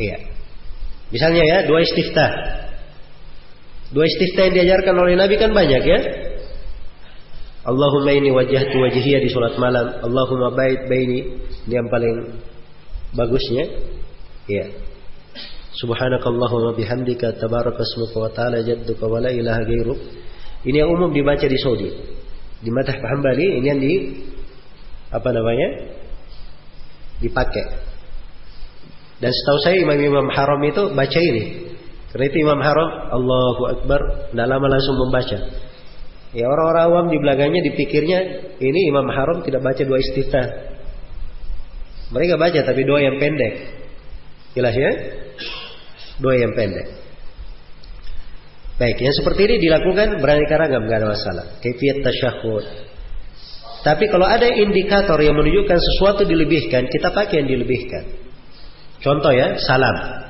[0.00, 0.16] Iya.
[1.12, 2.30] Misalnya ya, dua istiftah.
[3.92, 6.00] Dua istiftah yang diajarkan oleh Nabi kan banyak ya.
[7.62, 10.00] Allahumma ini wajah tu wajhiyya di sholat malam.
[10.00, 11.44] Allahumma bait baini.
[11.68, 12.40] Ini yang paling
[13.14, 13.64] bagusnya.
[14.48, 14.66] Ya.
[15.76, 20.00] Subhanakallahumma bihamdika tabarakasmuka wa ta'ala jadduka wa la ilaha gairuk.
[20.64, 21.90] Ini yang umum dibaca di Saudi.
[22.62, 23.94] Di Matah Hambali ini yang di
[25.12, 25.68] apa namanya?
[27.22, 27.91] dipakai.
[29.22, 31.72] Dan setahu saya imam-imam haram itu baca ini.
[32.12, 35.38] Karena itu Imam Haram, Allahu Akbar, tidak lama langsung membaca.
[36.36, 38.20] Ya orang-orang awam di belakangnya dipikirnya
[38.60, 40.76] ini Imam Haram tidak baca doa istiftah.
[42.12, 43.54] Mereka baca tapi doa yang pendek.
[44.52, 44.90] Jelas ya?
[46.20, 47.00] Doa yang pendek.
[48.76, 51.44] Baik, yang seperti ini dilakukan berani ragam, nggak ada masalah.
[51.64, 52.64] Kefiat tasyahud.
[53.88, 58.21] Tapi kalau ada indikator yang menunjukkan sesuatu dilebihkan, kita pakai yang dilebihkan.
[59.02, 60.22] Contoh ya, salam.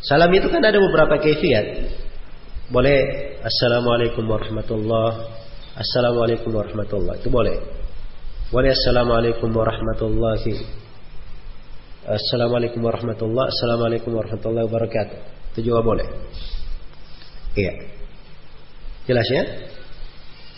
[0.00, 1.92] Salam itu kan ada beberapa kefiat.
[2.72, 2.98] Boleh
[3.44, 5.28] Assalamualaikum warahmatullah.
[5.76, 7.20] Assalamualaikum warahmatullah.
[7.20, 7.60] Itu boleh.
[8.48, 10.56] Boleh Assalamualaikum warahmatullahi.
[12.08, 13.52] Assalamualaikum warahmatullah.
[13.52, 15.18] Assalamualaikum warahmatullahi wabarakatuh.
[15.52, 16.08] Itu juga boleh.
[17.52, 17.72] Iya.
[19.04, 19.44] Jelas ya?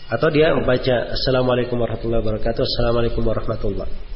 [0.07, 2.63] Atau dia membaca Assalamualaikum warahmatullahi wabarakatuh.
[2.63, 4.11] Assalamualaikum warahmatullahi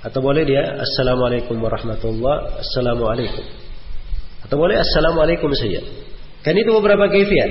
[0.00, 3.44] Atau boleh dia Assalamualaikum warahmatullah Assalamualaikum.
[4.48, 5.84] Atau boleh Assalamualaikum saja
[6.40, 7.50] Kan itu beberapa kefiat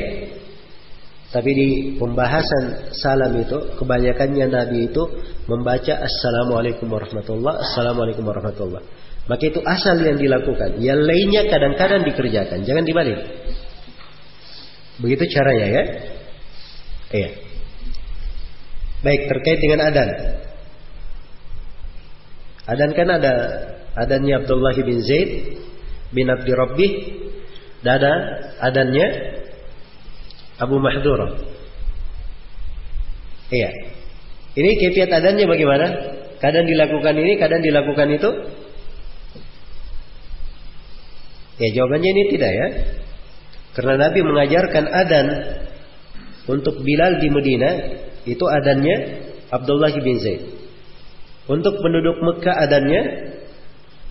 [1.30, 1.68] Tapi di
[2.02, 5.04] pembahasan salam itu Kebanyakannya Nabi itu
[5.46, 8.82] Membaca Assalamualaikum warahmatullah Assalamualaikum warahmatullah.
[9.30, 10.82] Maka itu asal yang dilakukan.
[10.82, 12.66] Yang lainnya kadang-kadang dikerjakan.
[12.66, 13.22] Jangan dibalik.
[14.98, 15.84] Begitu caranya ya?
[17.14, 17.30] Iya.
[19.06, 20.10] Baik terkait dengan adan
[22.70, 23.34] Adan kan ada
[23.98, 25.58] adannya Abdullah bin Zaid
[26.14, 26.92] bin Abdi Rabbih
[27.82, 28.12] dan ada
[28.62, 29.08] adannya
[30.62, 31.40] Abu Mahdura.
[33.50, 33.72] Iya.
[34.54, 35.88] Ini kefiat adannya bagaimana?
[36.38, 38.30] Kadang dilakukan ini, kadang dilakukan itu.
[41.60, 42.68] Ya jawabannya ini tidak ya.
[43.76, 45.28] Karena Nabi mengajarkan adan
[46.48, 47.70] untuk Bilal di Medina
[48.28, 48.96] itu adannya
[49.50, 50.59] Abdullah bin Zaid.
[51.50, 53.02] Untuk penduduk Mekah adanya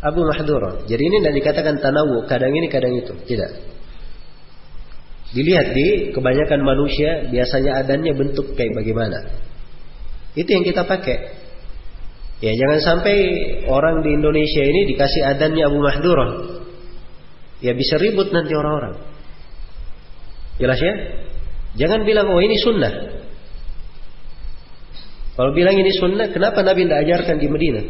[0.03, 0.83] Abu Mahdura.
[0.91, 3.15] Jadi ini tidak dikatakan tanawu, kadang ini kadang itu.
[3.15, 3.51] Tidak.
[5.29, 5.87] Dilihat di
[6.17, 9.39] kebanyakan manusia biasanya adanya bentuk kayak bagaimana.
[10.35, 11.19] Itu yang kita pakai.
[12.39, 13.17] Ya jangan sampai
[13.67, 16.27] orang di Indonesia ini dikasih adannya Abu Mahdura.
[17.59, 19.03] Ya bisa ribut nanti orang-orang.
[20.63, 20.95] Jelas ya?
[21.75, 23.18] Jangan bilang oh ini sunnah.
[25.39, 27.83] Kalau bilang ini sunnah, kenapa Nabi tidak ajarkan di Medina?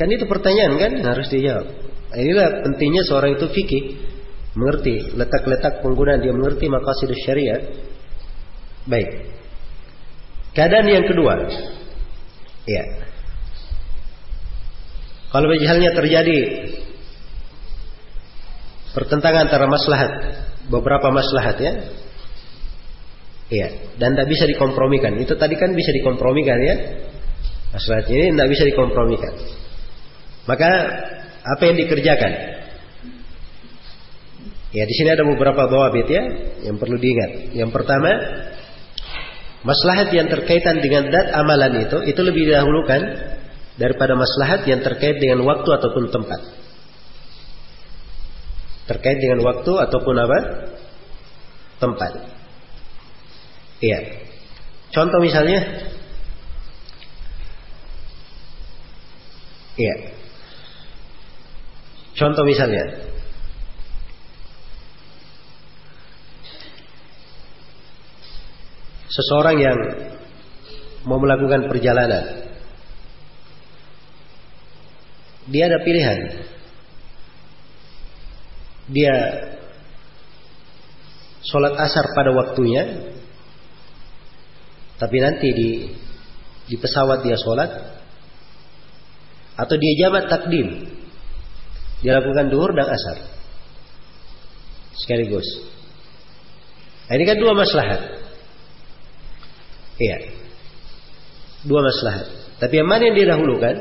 [0.00, 1.68] Kan itu pertanyaan kan harus dijawab.
[2.16, 3.84] Inilah pentingnya seorang itu fikih
[4.56, 7.60] mengerti letak-letak penggunaan dia mengerti maqasid syariat.
[8.88, 9.36] Baik.
[10.56, 11.44] Keadaan yang kedua.
[12.64, 12.84] Ya.
[15.30, 16.38] Kalau misalnya terjadi
[18.96, 20.12] pertentangan antara maslahat,
[20.72, 21.72] beberapa maslahat ya,
[23.50, 25.18] Iya, dan tidak bisa dikompromikan.
[25.18, 26.74] Itu tadi kan bisa dikompromikan ya.
[27.74, 29.32] Masalah ini tidak bisa dikompromikan.
[30.46, 30.70] Maka
[31.42, 32.32] apa yang dikerjakan?
[34.70, 36.22] Ya di sini ada beberapa bawabit ya
[36.70, 37.58] yang perlu diingat.
[37.58, 38.10] Yang pertama,
[39.66, 43.02] maslahat yang terkaitan dengan dat amalan itu itu lebih didahulukan
[43.82, 46.40] daripada maslahat yang terkait dengan waktu ataupun tempat.
[48.86, 50.38] Terkait dengan waktu ataupun apa?
[51.82, 52.39] Tempat.
[53.80, 54.00] Iya.
[54.92, 55.60] Contoh misalnya
[59.80, 59.96] Iya.
[62.12, 62.84] Contoh misalnya
[69.10, 69.78] Seseorang yang
[71.08, 72.52] mau melakukan perjalanan
[75.48, 76.18] Dia ada pilihan
[78.92, 79.16] Dia
[81.40, 83.16] Sholat asar pada waktunya
[85.00, 85.70] tapi nanti di
[86.68, 87.70] di pesawat dia sholat
[89.56, 90.68] atau dia jabat takdim.
[92.04, 93.16] Dia lakukan duhur dan asar.
[94.96, 95.44] Sekaligus.
[97.08, 98.00] Nah, ini kan dua maslahat.
[100.00, 100.16] Iya.
[101.64, 102.56] Dua maslahat.
[102.56, 103.74] Tapi yang mana yang dia dahulukan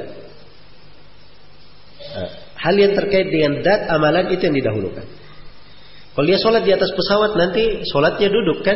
[2.16, 2.30] nah,
[2.60, 5.08] hal yang terkait dengan dat amalan itu yang didahulukan.
[6.16, 8.76] Kalau dia sholat di atas pesawat nanti sholatnya duduk kan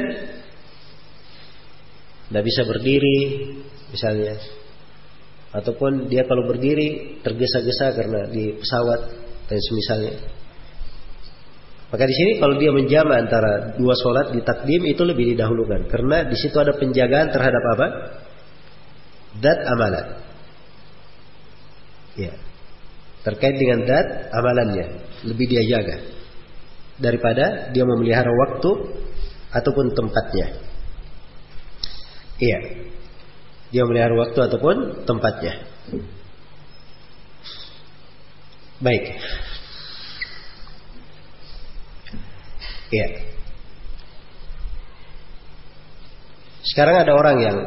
[2.33, 3.17] tidak bisa berdiri
[3.93, 4.41] misalnya
[5.53, 9.01] ataupun dia kalau berdiri tergesa-gesa karena di pesawat
[9.45, 10.17] dan semisalnya
[11.93, 16.25] maka di sini kalau dia menjama antara dua sholat di takdim itu lebih didahulukan karena
[16.25, 17.87] di situ ada penjagaan terhadap apa?
[19.37, 20.07] Dat amalan.
[22.17, 22.33] Ya.
[23.21, 26.01] Terkait dengan dat amalannya lebih dia jaga
[26.97, 28.89] daripada dia memelihara waktu
[29.53, 30.72] ataupun tempatnya.
[32.41, 32.59] Iya.
[33.73, 35.53] Dia melihara waktu ataupun tempatnya.
[38.81, 39.03] Baik.
[42.93, 43.07] Iya.
[46.63, 47.57] Sekarang ada orang yang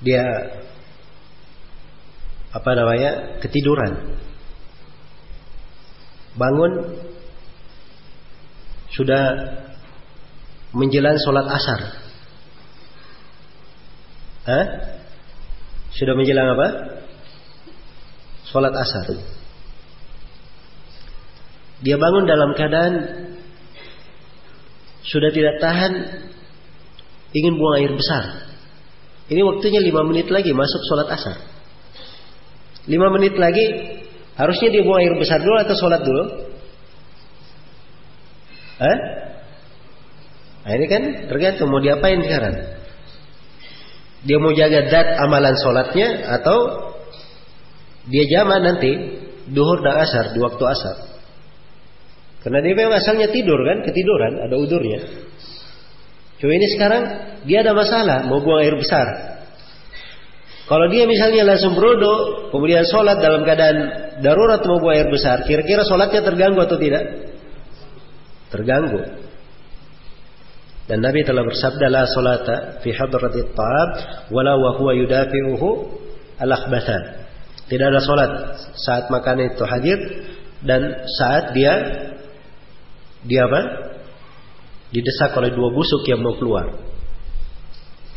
[0.00, 0.24] dia
[2.50, 4.16] apa namanya ketiduran
[6.34, 6.98] bangun
[8.90, 9.22] sudah
[10.76, 11.80] menjelang sholat asar
[14.50, 14.66] Hah?
[15.94, 16.68] sudah menjelang apa
[18.50, 19.06] sholat asar
[21.80, 22.94] dia bangun dalam keadaan
[25.00, 25.92] sudah tidak tahan
[27.32, 28.50] ingin buang air besar
[29.30, 31.38] ini waktunya lima menit lagi masuk sholat asar.
[32.90, 33.62] Lima menit lagi
[34.34, 36.24] harusnya dia buang air besar dulu atau sholat dulu?
[38.82, 38.98] Hah?
[40.60, 42.54] Nah ini kan tergantung mau diapain sekarang.
[44.20, 46.58] Dia mau jaga dat amalan sholatnya atau
[48.08, 48.92] dia jama nanti
[49.48, 50.96] duhur dan asar di waktu asar.
[52.40, 55.00] Karena dia memang asalnya tidur kan, ketiduran, ada udurnya.
[56.40, 57.02] Cuma ini sekarang
[57.44, 59.36] dia ada masalah mau buang air besar.
[60.64, 63.76] Kalau dia misalnya langsung berodo, kemudian sholat dalam keadaan
[64.24, 67.04] darurat mau buang air besar, kira-kira sholatnya terganggu atau tidak?
[68.48, 69.00] Terganggu.
[70.90, 73.88] Dan Nabi telah bersabda la salata fi hadratit ta'am
[74.34, 75.68] wala wa huwa yudafi'uhu
[76.42, 77.30] al-akhbathan.
[77.70, 78.30] Tidak ada sholat
[78.74, 79.98] saat makanan itu hadir
[80.66, 81.74] dan saat dia
[83.22, 83.62] dia apa?
[84.90, 86.74] didesak oleh dua busuk yang mau keluar.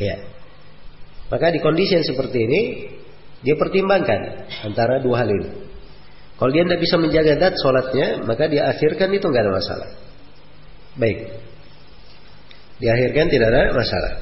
[0.02, 0.26] Ya.
[1.30, 2.62] Maka di kondisi yang seperti ini
[3.46, 5.50] dia pertimbangkan antara dua hal ini.
[6.42, 9.90] Kalau dia tidak bisa menjaga dat sholatnya, maka dia akhirkan itu nggak ada masalah.
[10.98, 11.53] Baik.
[12.84, 14.14] Diakhirkan tidak ada masalah.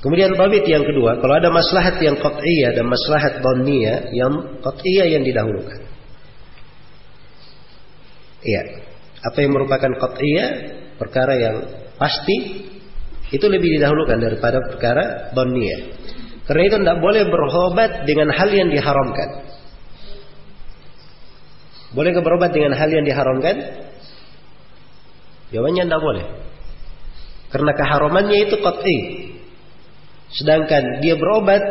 [0.00, 5.24] Kemudian babit yang kedua, kalau ada maslahat yang qat'iyah dan maslahat dhanniyah, yang qat'iyah yang
[5.24, 5.80] didahulukan.
[8.44, 8.84] Iya.
[9.24, 10.48] Apa yang merupakan qat'iyah
[11.00, 11.56] perkara yang
[11.96, 12.68] pasti
[13.32, 15.96] itu lebih didahulukan daripada perkara donnia.
[16.44, 19.28] Karena itu tidak boleh berobat dengan hal yang diharamkan.
[21.96, 23.88] Boleh berobat dengan hal yang diharamkan?
[25.48, 26.26] Jawabannya tidak boleh.
[27.54, 28.98] Karena keharamannya itu qat'i.
[30.34, 31.62] Sedangkan dia berobat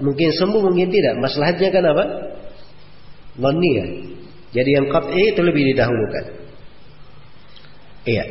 [0.00, 1.20] mungkin sembuh mungkin tidak.
[1.20, 2.04] Masalahnya kan apa?
[3.36, 3.86] Dhanniya.
[4.56, 6.24] Jadi yang qat'i itu lebih didahulukan.
[8.08, 8.24] Iya.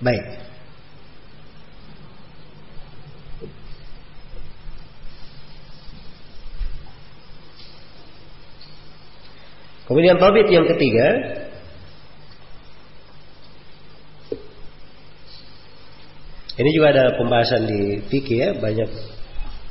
[0.00, 0.24] Baik.
[9.84, 11.43] Kemudian tabit yang ketiga
[16.54, 18.90] Ini juga ada pembahasan di fikih ya, banyak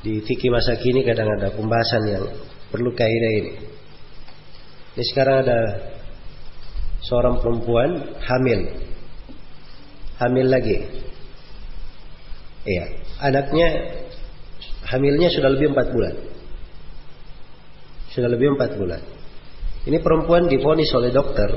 [0.04, 2.26] di fikih masa kini kadang ada pembahasan yang
[2.68, 3.54] perlu kaidah ini.
[5.00, 5.60] Ini sekarang ada
[7.08, 8.84] seorang perempuan hamil
[10.20, 10.78] hamil lagi.
[12.64, 12.86] Iya,
[13.20, 13.68] anaknya
[14.88, 16.16] hamilnya sudah lebih empat bulan.
[18.12, 19.02] Sudah lebih empat bulan.
[19.84, 21.50] Ini perempuan difonis oleh dokter.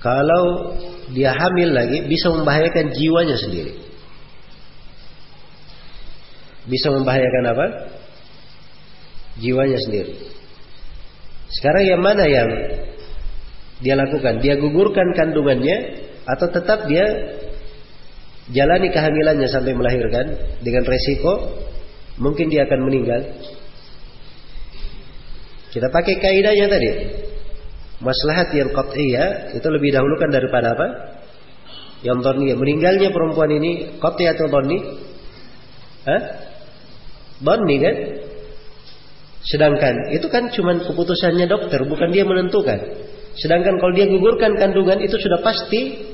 [0.00, 0.76] Kalau
[1.12, 3.76] dia hamil lagi bisa membahayakan jiwanya sendiri.
[6.64, 7.66] Bisa membahayakan apa?
[9.40, 10.16] Jiwanya sendiri.
[11.52, 12.50] Sekarang yang mana yang
[13.84, 14.40] dia lakukan?
[14.40, 17.36] Dia gugurkan kandungannya atau tetap dia
[18.54, 20.26] jalani kehamilannya sampai melahirkan
[20.64, 21.60] dengan resiko
[22.16, 23.20] mungkin dia akan meninggal.
[25.70, 26.90] Kita pakai kaidahnya tadi.
[28.00, 30.86] Maslahat yang qat'iyah itu lebih dahulukan daripada apa?
[32.00, 32.56] Yang dhaniyah.
[32.56, 34.78] Meninggalnya perempuan ini qat'i atau dhanni?
[36.08, 36.22] Hah?
[37.44, 37.96] Dhanni kan?
[39.44, 42.78] Sedangkan itu kan cuma keputusannya dokter, bukan dia menentukan.
[43.36, 46.10] Sedangkan kalau dia gugurkan kandungan itu sudah pasti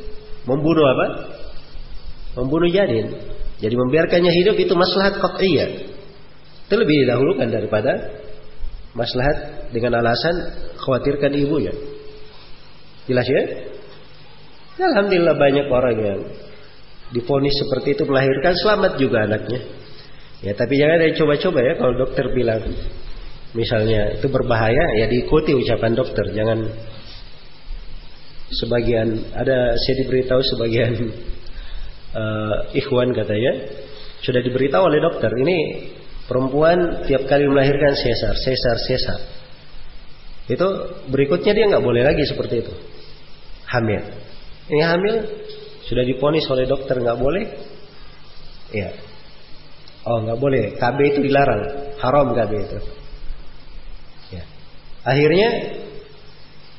[0.46, 1.06] Membunuh apa?
[2.38, 3.18] Membunuh janin.
[3.58, 5.70] Jadi membiarkannya hidup itu maslahat qat'iyah.
[6.70, 7.92] Itu lebih didahulukan daripada
[8.96, 10.34] maslahat dengan alasan
[10.80, 11.76] khawatirkan ibunya.
[13.06, 13.42] Jelas ya?
[14.76, 16.20] Alhamdulillah banyak orang yang
[17.12, 19.60] difonis seperti itu melahirkan selamat juga anaknya.
[20.44, 22.64] Ya tapi jangan ada coba-coba ya kalau dokter bilang
[23.56, 26.68] misalnya itu berbahaya ya diikuti ucapan dokter jangan
[28.52, 30.92] sebagian ada saya diberitahu sebagian
[32.12, 33.52] uh, ikhwan katanya
[34.20, 35.58] sudah diberitahu oleh dokter ini
[36.26, 39.18] perempuan tiap kali melahirkan sesar sesar sesar.
[40.46, 40.66] Itu
[41.10, 42.74] berikutnya dia nggak boleh lagi seperti itu.
[43.66, 44.02] Hamil.
[44.70, 45.14] Ini hamil
[45.86, 47.44] sudah diponis oleh dokter nggak boleh?
[48.74, 48.90] Ya
[50.06, 50.62] oh nggak boleh.
[50.78, 51.94] KB itu dilarang.
[51.98, 52.78] Haram KB itu.
[54.34, 54.42] Ya
[55.02, 55.48] akhirnya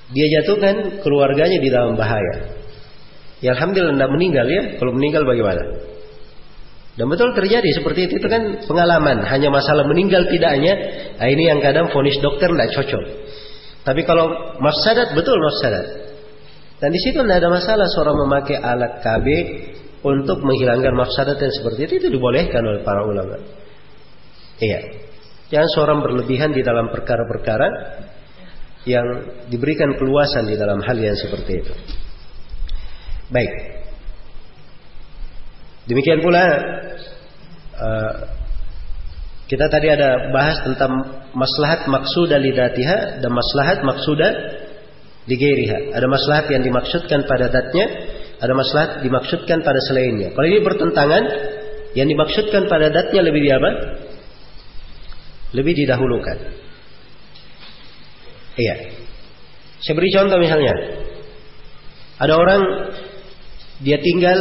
[0.07, 2.55] dia jatuhkan keluarganya di dalam bahaya.
[3.43, 4.61] Ya alhamdulillah tidak meninggal ya.
[4.79, 5.63] Kalau meninggal bagaimana?
[6.97, 9.21] Dan betul terjadi seperti itu itu kan pengalaman.
[9.21, 10.73] Hanya masalah meninggal tidaknya.
[11.21, 13.03] Nah, ini yang kadang vonis dokter tidak cocok.
[13.85, 15.85] Tapi kalau mafsadat betul mafsadat.
[16.81, 19.27] Dan di situ tidak ada masalah seorang memakai alat KB
[20.01, 23.45] untuk menghilangkan mafsadat yang seperti itu itu dibolehkan oleh para ulama.
[24.57, 25.05] Iya.
[25.53, 27.67] Jangan seorang berlebihan di dalam perkara-perkara
[28.89, 29.05] yang
[29.53, 31.73] diberikan keluasan di dalam hal yang seperti itu.
[33.29, 33.76] Baik.
[35.87, 36.43] Demikian pula
[37.79, 38.13] uh,
[39.47, 44.31] kita tadi ada bahas tentang maslahat maksudah lidatiha dan maslahat maksudah
[45.27, 45.95] ligairiha.
[45.95, 47.85] Ada maslahat yang dimaksudkan pada datnya,
[48.43, 50.35] ada maslahat dimaksudkan pada selainnya.
[50.35, 51.23] Kalau ini bertentangan,
[51.95, 53.69] yang dimaksudkan pada datnya lebih di apa?
[55.55, 56.37] Lebih didahulukan.
[58.57, 58.75] Iya.
[59.79, 60.73] Saya beri contoh misalnya.
[62.17, 62.61] Ada orang
[63.81, 64.37] dia tinggal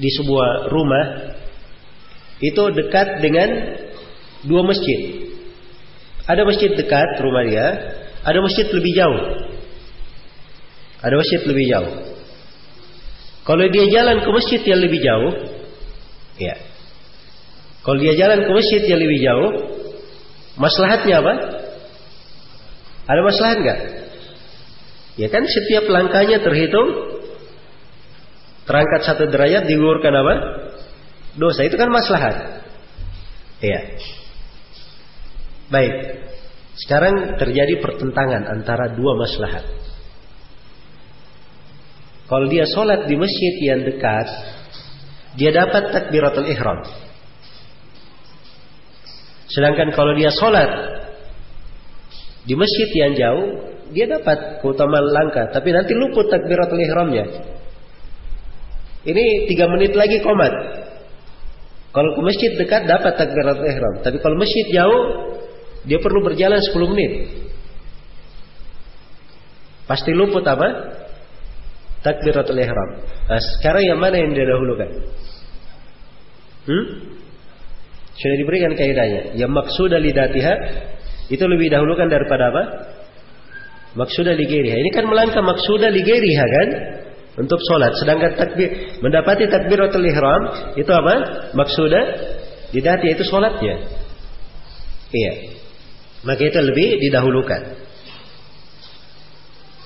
[0.00, 1.04] di sebuah rumah
[2.40, 3.48] itu dekat dengan
[4.48, 5.28] dua masjid.
[6.24, 7.66] Ada masjid dekat rumah dia,
[8.24, 9.20] ada masjid lebih jauh.
[11.04, 11.92] Ada masjid lebih jauh.
[13.44, 15.32] Kalau dia jalan ke masjid yang lebih jauh,
[16.40, 16.56] ya.
[17.80, 19.50] Kalau dia jalan ke masjid yang lebih jauh,
[20.60, 21.34] maslahatnya apa?
[23.08, 23.80] Ada maslahat enggak?
[25.18, 27.19] Ya kan setiap langkahnya terhitung
[28.70, 30.34] terangkat satu derajat digugurkan apa?
[31.34, 32.62] Dosa itu kan maslahat.
[33.58, 33.98] Iya.
[35.74, 35.94] Baik.
[36.78, 39.66] Sekarang terjadi pertentangan antara dua maslahat.
[42.30, 44.26] Kalau dia sholat di masjid yang dekat,
[45.34, 46.86] dia dapat takbiratul ihram.
[49.50, 50.70] Sedangkan kalau dia sholat
[52.46, 53.46] di masjid yang jauh,
[53.90, 57.58] dia dapat keutamaan langkah, tapi nanti luput takbiratul ihramnya.
[59.00, 60.52] Ini tiga menit lagi komat.
[61.90, 63.94] Kalau ke masjid dekat dapat takbiratul ihram.
[64.04, 65.02] Tapi kalau masjid jauh,
[65.88, 67.12] dia perlu berjalan 10 menit.
[69.88, 70.68] Pasti luput apa?
[72.04, 72.90] Takbiratul ihram.
[73.26, 74.88] Nah, sekarang yang mana yang didahulukan?
[76.68, 76.84] Hmm?
[78.14, 79.34] Sudah diberikan kaidahnya.
[79.34, 80.54] Yang maksud lidatiha
[81.32, 82.62] itu lebih dahulukan daripada apa?
[83.98, 84.76] Maksud ligeriha.
[84.78, 86.68] Ini kan melangkah maksud ligeriha kan?
[87.40, 87.96] Untuk sholat.
[87.96, 91.14] Sedangkan takbir mendapati takbiratul ihram itu apa?
[91.56, 92.04] Maksudnya
[92.70, 93.76] tidak itu sholatnya.
[95.10, 95.32] Iya.
[96.22, 97.62] Maka itu lebih didahulukan.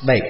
[0.04, 0.26] Baik.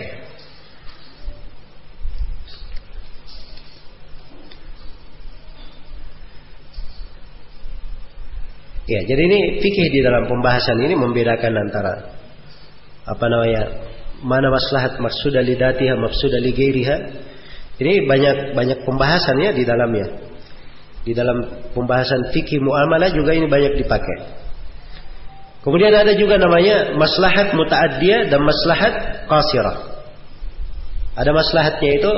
[8.84, 12.20] Ya, jadi ini fikih di dalam pembahasan ini membedakan antara
[13.08, 13.62] apa namanya
[14.24, 16.96] mana maslahat maksuda lidatiha maksuda ligairiha
[17.78, 20.06] ini banyak banyak pembahasannya di dalamnya.
[21.04, 24.18] Di dalam pembahasan fikih muamalah juga ini banyak dipakai.
[25.60, 29.78] Kemudian ada juga namanya maslahat mutaaddiyah dan maslahat qasirah.
[31.14, 32.12] Ada maslahatnya itu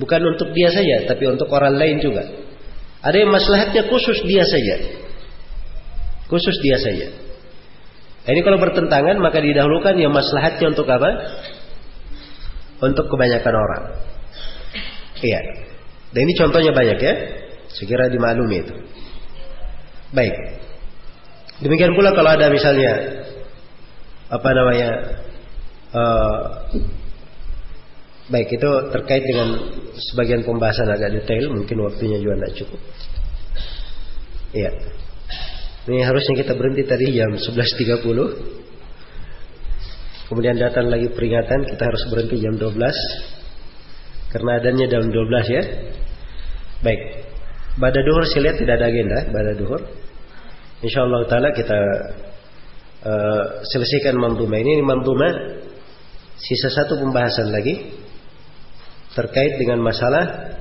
[0.00, 2.24] bukan untuk dia saja tapi untuk orang lain juga.
[3.04, 4.76] Ada yang maslahatnya khusus dia saja.
[6.30, 7.06] Khusus dia saja
[8.22, 11.10] ini kalau bertentangan maka didahulukan yang maslahatnya untuk apa?
[12.78, 13.84] Untuk kebanyakan orang.
[15.18, 15.40] Iya.
[16.14, 17.14] Dan ini contohnya banyak ya.
[17.74, 18.74] Sekira dimaklumi itu.
[20.14, 20.34] Baik.
[21.62, 23.22] Demikian pula kalau ada misalnya
[24.30, 24.90] apa namanya
[25.94, 26.42] uh,
[28.30, 29.48] baik itu terkait dengan
[30.10, 32.80] sebagian pembahasan agak detail mungkin waktunya juga tidak cukup.
[34.52, 34.70] Iya.
[35.82, 40.30] Ini harusnya kita berhenti tadi jam 11.30.
[40.30, 42.70] Kemudian datang lagi peringatan kita harus berhenti jam 12.
[44.30, 45.18] Karena adanya jam 12
[45.50, 45.62] ya.
[46.86, 47.26] Baik.
[47.82, 49.80] Pada duhur saya lihat tidak ada agenda pada duhur.
[50.86, 51.78] Insyaallah taala kita
[53.02, 54.78] uh, selesaikan manduma ini.
[54.78, 54.86] Ini
[56.42, 57.74] sisa satu pembahasan lagi
[59.14, 60.54] terkait dengan masalah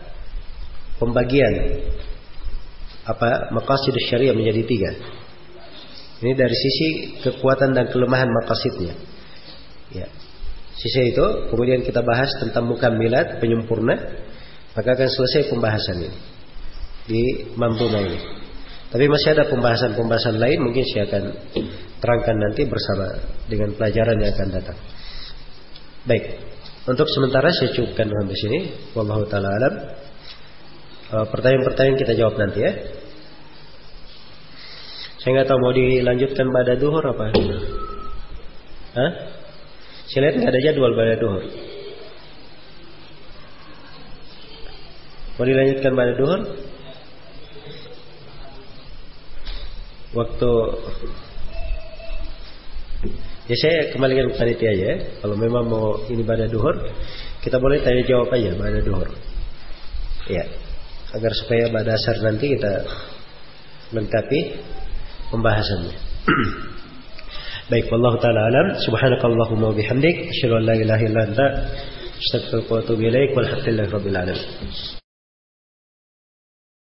[0.99, 1.81] pembagian
[3.05, 4.91] apa maqasid syariah menjadi tiga.
[6.21, 6.87] Ini dari sisi
[7.25, 8.93] kekuatan dan kelemahan maqasidnya.
[9.89, 10.07] Ya.
[10.77, 13.97] Sisi itu kemudian kita bahas tentang mukammilat penyempurna
[14.71, 16.19] maka akan selesai pembahasan ini
[17.09, 17.21] di
[17.57, 18.19] Mambuna ini.
[18.91, 21.23] Tapi masih ada pembahasan-pembahasan lain mungkin saya akan
[22.03, 24.77] terangkan nanti bersama dengan pelajaran yang akan datang.
[26.03, 26.23] Baik.
[26.81, 28.59] Untuk sementara saya cukupkan sampai sini.
[28.97, 29.73] Wallahu taala alam.
[31.11, 32.71] Eh, pertanyaan-pertanyaan kita jawab nanti ya.
[35.19, 37.35] Saya nggak tahu mau dilanjutkan pada duhur apa?
[38.95, 39.11] Hah?
[40.07, 41.43] Saya lihat nggak ada jadwal pada duhur.
[45.35, 46.39] Mau dilanjutkan pada duhur?
[50.15, 50.51] Waktu
[53.51, 54.97] Ya saya kembalikan ke panitia aja ya.
[55.19, 56.71] Kalau memang mau ini pada duhur,
[57.43, 59.11] kita boleh tanya jawab aja pada duhur.
[60.31, 60.70] Ya.
[61.11, 62.87] Agar supaya pada dasar nanti kita
[63.91, 64.39] lengkapi
[65.31, 65.95] pembahasannya.
[67.71, 68.67] Baik, wallahu taala alam.
[68.83, 71.45] Subhanakallahumma wa bihamdik, asyhadu an la ilaha illa anta,
[72.19, 73.31] astaghfiruka wa atubu ilaik.
[73.35, 75.00] Walhamdulillahirabbil alamin.